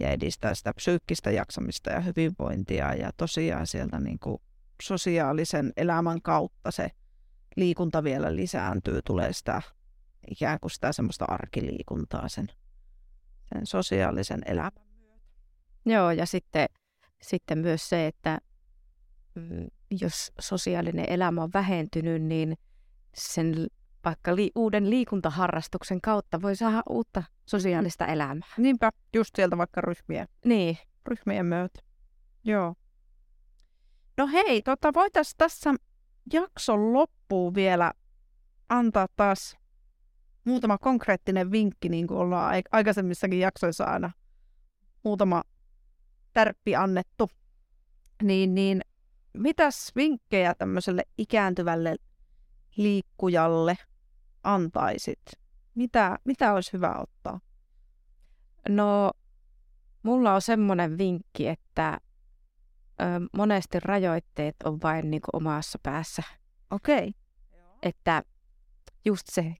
ja 0.00 0.10
edistää 0.10 0.54
sitä 0.54 0.72
psyykkistä 0.74 1.30
jaksamista 1.30 1.90
ja 1.90 2.00
hyvinvointia 2.00 2.94
ja 2.94 3.10
tosiaan 3.16 3.66
sieltä 3.66 4.00
niin 4.00 4.18
kuin 4.18 4.42
sosiaalisen 4.82 5.72
elämän 5.76 6.22
kautta 6.22 6.70
se 6.70 6.90
liikunta 7.56 8.04
vielä 8.04 8.36
lisääntyy, 8.36 9.00
tulee 9.02 9.32
sitä 9.32 9.62
ikään 10.30 10.58
kuin 10.60 10.70
sitä 10.70 10.92
semmoista 10.92 11.24
arkiliikuntaa 11.28 12.28
sen, 12.28 12.46
sen 13.54 13.66
sosiaalisen 13.66 14.42
elämän 14.46 14.72
myötä. 14.98 15.20
Joo, 15.84 16.10
ja 16.10 16.26
sitten, 16.26 16.66
sitten 17.22 17.58
myös 17.58 17.88
se, 17.88 18.06
että 18.06 18.38
mm, 19.34 19.66
jos 20.00 20.32
sosiaalinen 20.40 21.06
elämä 21.08 21.42
on 21.42 21.50
vähentynyt, 21.54 22.22
niin 22.22 22.56
sen 23.14 23.66
vaikka 24.04 24.36
li- 24.36 24.50
uuden 24.54 24.90
liikuntaharrastuksen 24.90 26.00
kautta 26.00 26.42
voi 26.42 26.56
saada 26.56 26.82
uutta 26.88 27.22
sosiaalista 27.46 28.06
elämää. 28.06 28.48
Niinpä, 28.58 28.90
just 29.14 29.36
sieltä 29.36 29.58
vaikka 29.58 29.80
ryhmiä. 29.80 30.26
Niin. 30.44 30.78
Ryhmien 31.06 31.46
myötä. 31.46 31.80
Joo. 32.44 32.74
No 34.16 34.26
hei, 34.26 34.62
tota, 34.62 34.94
voitaisiin 34.94 35.38
tässä 35.38 35.74
jakson 36.32 36.92
loppuun 36.92 37.54
vielä 37.54 37.92
antaa 38.68 39.06
taas 39.16 39.56
muutama 40.44 40.78
konkreettinen 40.78 41.52
vinkki, 41.52 41.88
niin 41.88 42.06
kuin 42.06 42.18
ollaan 42.18 42.62
aikaisemmissakin 42.72 43.40
jaksoissa 43.40 43.84
aina 43.84 44.10
muutama 45.04 45.42
tärppi 46.32 46.76
annettu. 46.76 47.30
Niin, 48.22 48.54
niin 48.54 48.80
mitäs 49.34 49.92
vinkkejä 49.96 50.54
tämmöiselle 50.54 51.02
ikääntyvälle 51.18 51.96
liikkujalle 52.76 53.76
antaisit? 54.44 55.22
Mitä, 55.74 56.18
mitä 56.24 56.54
olisi 56.54 56.72
hyvä 56.72 56.94
ottaa? 56.98 57.40
No, 58.68 59.10
mulla 60.02 60.34
on 60.34 60.42
semmoinen 60.42 60.98
vinkki, 60.98 61.48
että 61.48 61.98
ö, 63.00 63.04
monesti 63.36 63.80
rajoitteet 63.80 64.56
on 64.64 64.78
vain 64.82 65.10
niin 65.10 65.22
kuin 65.22 65.42
omassa 65.42 65.78
päässä. 65.82 66.22
Okei. 66.70 66.98
Okay. 66.98 67.12
Että 67.82 68.22
just 69.04 69.26
se 69.30 69.54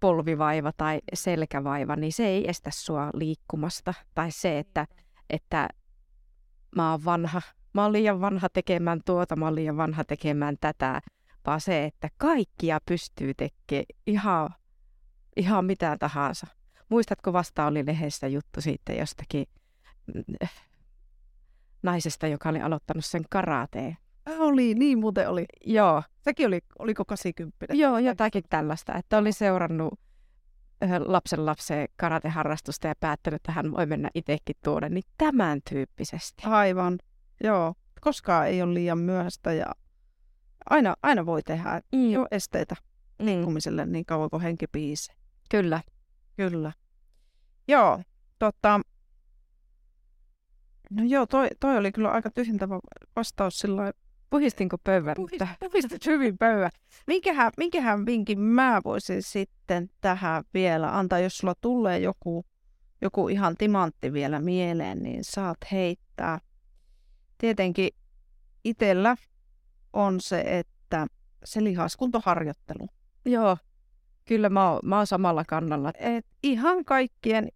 polvivaiva 0.00 0.72
tai 0.76 1.00
selkävaiva, 1.14 1.96
niin 1.96 2.12
se 2.12 2.26
ei 2.26 2.48
estä 2.48 2.70
sua 2.72 3.10
liikkumasta. 3.14 3.94
Tai 4.14 4.30
se, 4.30 4.58
että, 4.58 4.86
että 5.30 5.68
mä 6.76 6.90
oon 6.90 7.04
vanha, 7.04 7.42
mä 7.74 7.82
oon 7.82 7.92
liian 7.92 8.20
vanha 8.20 8.48
tekemään 8.48 9.00
tuota, 9.04 9.36
mä 9.36 9.44
oon 9.44 9.54
liian 9.54 9.76
vanha 9.76 10.04
tekemään 10.04 10.56
tätä 10.60 11.00
vaan 11.46 11.60
se, 11.60 11.84
että 11.84 12.08
kaikkia 12.16 12.78
pystyy 12.86 13.34
tekemään 13.34 13.86
ihan, 14.06 14.50
ihan 15.36 15.64
mitä 15.64 15.96
tahansa. 16.00 16.46
Muistatko 16.88 17.32
vasta 17.32 17.66
oli 17.66 17.86
lehdessä 17.86 18.26
juttu 18.26 18.60
siitä 18.60 18.92
jostakin 18.92 19.46
mm, 20.14 20.48
naisesta, 21.82 22.26
joka 22.26 22.48
oli 22.48 22.60
aloittanut 22.60 23.04
sen 23.04 23.24
karateen 23.30 23.96
Oli, 24.38 24.74
niin 24.74 24.98
muuten 24.98 25.28
oli. 25.28 25.44
Joo, 25.66 26.02
Sekin 26.26 26.46
oli, 26.46 26.60
oliko 26.78 27.04
80? 27.04 27.74
joo 27.74 27.98
jotakin 27.98 28.44
tällaista, 28.50 28.94
että 28.94 29.18
oli 29.18 29.32
seurannut 29.32 30.00
ö, 30.82 30.86
lapsen 31.04 31.46
lapseen 31.46 31.88
karateharrastusta 31.96 32.86
ja 32.88 32.94
päättänyt, 33.00 33.36
että 33.36 33.52
hän 33.52 33.72
voi 33.72 33.86
mennä 33.86 34.10
itsekin 34.14 34.56
tuonne, 34.64 34.88
niin 34.88 35.04
tämän 35.18 35.60
tyyppisesti. 35.70 36.42
Aivan, 36.46 36.98
joo. 37.44 37.74
Koskaan 38.00 38.46
ei 38.46 38.62
ole 38.62 38.74
liian 38.74 38.98
myöhäistä 38.98 39.52
ja 39.52 39.66
aina, 40.70 40.94
aina 41.02 41.26
voi 41.26 41.42
tehdä. 41.42 41.80
Mm, 41.92 41.98
Ei 42.08 42.16
ole 42.16 42.28
esteitä 42.30 42.74
mm, 43.18 43.26
liikkumiselle 43.26 43.86
niin 43.86 44.06
kauan 44.06 44.30
kuin 44.30 44.42
henki 44.42 44.66
piisee. 44.66 45.14
kyllä. 45.50 45.82
Kyllä. 46.36 46.72
Joo, 47.68 48.02
tota... 48.38 48.80
No 50.90 51.04
joo, 51.04 51.26
toi, 51.26 51.48
toi 51.60 51.76
oli 51.76 51.92
kyllä 51.92 52.10
aika 52.10 52.30
tyhjentävä 52.30 52.78
vastaus 53.16 53.58
sillä. 53.58 53.92
Puhistinko 54.30 54.78
pöydän? 54.78 55.16
Puhist- 55.16 55.70
Puhistat 55.70 56.06
hyvin 56.06 56.38
pöydän. 56.38 56.70
Minkähän, 57.06 57.52
minkähän 57.56 58.06
vinkin 58.06 58.40
mä 58.40 58.80
voisin 58.84 59.22
sitten 59.22 59.90
tähän 60.00 60.44
vielä 60.54 60.98
antaa, 60.98 61.18
jos 61.18 61.38
sulla 61.38 61.54
tulee 61.60 61.98
joku, 61.98 62.44
joku 63.02 63.28
ihan 63.28 63.54
timantti 63.58 64.12
vielä 64.12 64.40
mieleen, 64.40 65.02
niin 65.02 65.24
saat 65.24 65.58
heittää. 65.72 66.38
Tietenkin 67.38 67.90
itsellä 68.64 69.16
on 69.92 70.20
se, 70.20 70.40
että 70.46 71.06
se 71.44 71.64
lihaskuntoharjoittelu. 71.64 72.88
Joo, 73.24 73.56
kyllä 74.24 74.48
mä 74.48 74.70
oon, 74.70 74.80
mä 74.84 74.96
oon 74.96 75.06
samalla 75.06 75.44
kannalla. 75.44 75.92
Et 75.98 76.26
ihan 76.42 76.84
kaikkien 76.84 77.48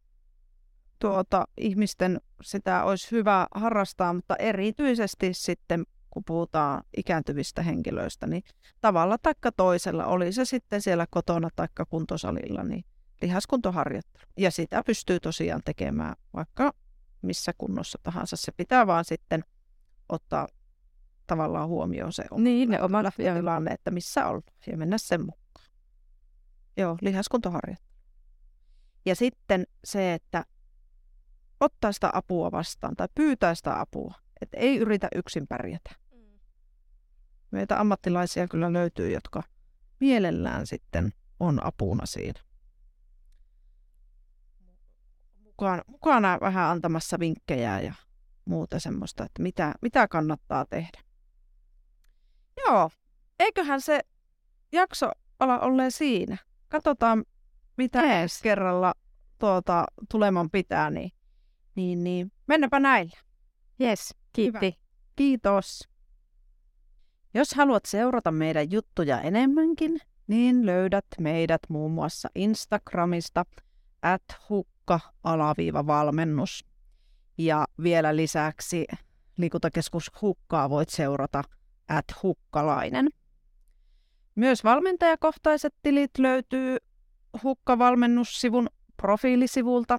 tuota, 0.98 1.44
ihmisten 1.56 2.20
sitä 2.42 2.84
olisi 2.84 3.10
hyvä 3.10 3.46
harrastaa, 3.54 4.12
mutta 4.12 4.36
erityisesti 4.36 5.34
sitten 5.34 5.84
kun 6.10 6.24
puhutaan 6.26 6.82
ikääntyvistä 6.96 7.62
henkilöistä, 7.62 8.26
niin 8.26 8.42
tavalla 8.80 9.18
tai 9.18 9.34
toisella, 9.56 10.06
oli 10.06 10.32
se 10.32 10.44
sitten 10.44 10.82
siellä 10.82 11.06
kotona 11.10 11.48
tai 11.56 11.68
kuntosalilla, 11.88 12.62
niin 12.62 12.84
lihaskuntoharjoittelu. 13.22 14.24
Ja 14.36 14.50
sitä 14.50 14.82
pystyy 14.86 15.20
tosiaan 15.20 15.60
tekemään 15.64 16.16
vaikka 16.34 16.72
missä 17.22 17.52
kunnossa 17.58 17.98
tahansa. 18.02 18.36
Se 18.36 18.52
pitää 18.52 18.86
vaan 18.86 19.04
sitten 19.04 19.44
ottaa 20.08 20.48
tavallaan 21.30 21.68
huomioon 21.68 22.12
se 22.12 22.24
oma 22.30 22.42
Niin, 22.42 22.68
ne 22.68 22.82
omat 22.82 23.02
lähtötilanne, 23.02 23.70
että 23.70 23.90
missä 23.90 24.26
ollaan 24.26 24.42
ja 24.66 24.76
mennä 24.76 24.98
sen 24.98 25.20
mukaan. 25.20 25.66
Joo, 26.76 26.98
lihaskuntoharjoittelu. 27.00 27.90
Ja 29.06 29.16
sitten 29.16 29.66
se, 29.84 30.14
että 30.14 30.44
ottaa 31.60 31.92
sitä 31.92 32.10
apua 32.12 32.52
vastaan 32.52 32.96
tai 32.96 33.08
pyytää 33.14 33.54
sitä 33.54 33.80
apua. 33.80 34.14
Että 34.40 34.56
ei 34.56 34.78
yritä 34.78 35.08
yksin 35.14 35.46
pärjätä. 35.46 35.90
Meitä 37.50 37.80
ammattilaisia 37.80 38.48
kyllä 38.48 38.72
löytyy, 38.72 39.10
jotka 39.10 39.42
mielellään 40.00 40.66
sitten 40.66 41.12
on 41.40 41.66
apuna 41.66 42.06
siinä. 42.06 42.40
Mukana, 45.44 45.82
mukana 45.86 46.38
vähän 46.40 46.70
antamassa 46.70 47.18
vinkkejä 47.20 47.80
ja 47.80 47.94
muuta 48.44 48.80
semmoista, 48.80 49.24
että 49.24 49.42
mitä, 49.42 49.74
mitä 49.82 50.08
kannattaa 50.08 50.64
tehdä. 50.64 51.09
Joo, 52.70 52.90
eiköhän 53.38 53.80
se 53.80 54.00
jakso 54.72 55.10
ala 55.38 55.58
olleen 55.58 55.92
siinä. 55.92 56.36
Katsotaan, 56.68 57.24
mitä 57.76 58.02
ensi 58.02 58.42
kerralla 58.42 58.94
tuota, 59.38 59.84
tuleman 60.10 60.50
pitää, 60.50 60.90
niin, 60.90 61.10
niin, 61.74 62.04
niin 62.04 62.32
mennäpä 62.46 62.80
näillä. 62.80 63.18
Yes, 63.80 64.14
kiitti. 64.32 64.78
Kiitos. 65.16 65.88
Jos 67.34 67.54
haluat 67.54 67.84
seurata 67.84 68.30
meidän 68.30 68.70
juttuja 68.70 69.20
enemmänkin, 69.20 70.00
niin 70.26 70.66
löydät 70.66 71.06
meidät 71.20 71.62
muun 71.68 71.92
muassa 71.92 72.28
Instagramista 72.34 73.44
at 74.02 74.22
hukka-valmennus. 74.48 76.64
Ja 77.38 77.66
vielä 77.82 78.16
lisäksi 78.16 78.86
liikuntakeskus 79.36 80.10
Hukkaa 80.22 80.70
voit 80.70 80.88
seurata 80.88 81.42
at 81.90 82.04
hukkalainen. 82.22 83.08
Myös 84.34 84.64
valmentajakohtaiset 84.64 85.74
tilit 85.82 86.10
löytyy 86.18 86.76
Hukka-valmennussivun 87.42 88.68
profiilisivulta, 88.96 89.98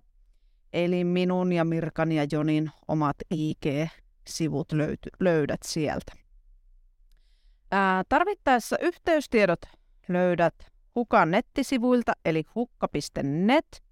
eli 0.74 1.04
minun 1.04 1.54
ja 1.54 1.66
Mirkan 1.66 2.12
ja 2.12 2.26
Jonin 2.32 2.72
omat 2.88 3.16
IG-sivut 3.34 4.72
löyty, 4.72 5.10
löydät 5.20 5.60
sieltä. 5.66 6.14
Ää, 7.72 8.04
tarvittaessa 8.10 8.78
yhteystiedot 8.82 9.62
löydät 10.08 10.56
Hukan 10.96 11.32
nettisivuilta, 11.32 12.14
eli 12.26 12.44
hukka.net, 12.56 13.84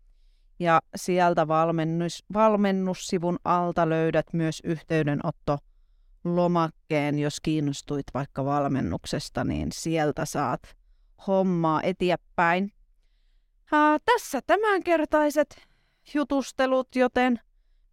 ja 0.59 0.81
sieltä 0.95 1.47
valmennus, 1.47 2.25
valmennussivun 2.33 3.39
alta 3.43 3.89
löydät 3.89 4.25
myös 4.33 4.61
yhteydenotto 4.63 5.57
lomakkeen, 6.23 7.19
jos 7.19 7.39
kiinnostuit 7.39 8.05
vaikka 8.13 8.45
valmennuksesta, 8.45 9.43
niin 9.43 9.71
sieltä 9.71 10.25
saat 10.25 10.61
hommaa 11.27 11.81
eteenpäin. 11.83 12.73
Ää, 13.71 13.97
tässä 14.05 14.41
tämänkertaiset 14.47 15.67
jutustelut, 16.13 16.95
joten 16.95 17.39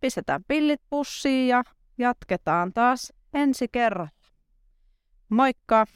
pistetään 0.00 0.44
pillit 0.48 0.80
pussiin 0.90 1.48
ja 1.48 1.62
jatketaan 1.98 2.72
taas 2.72 3.12
ensi 3.34 3.68
kerralla. 3.68 4.10
Moikka! 5.28 5.86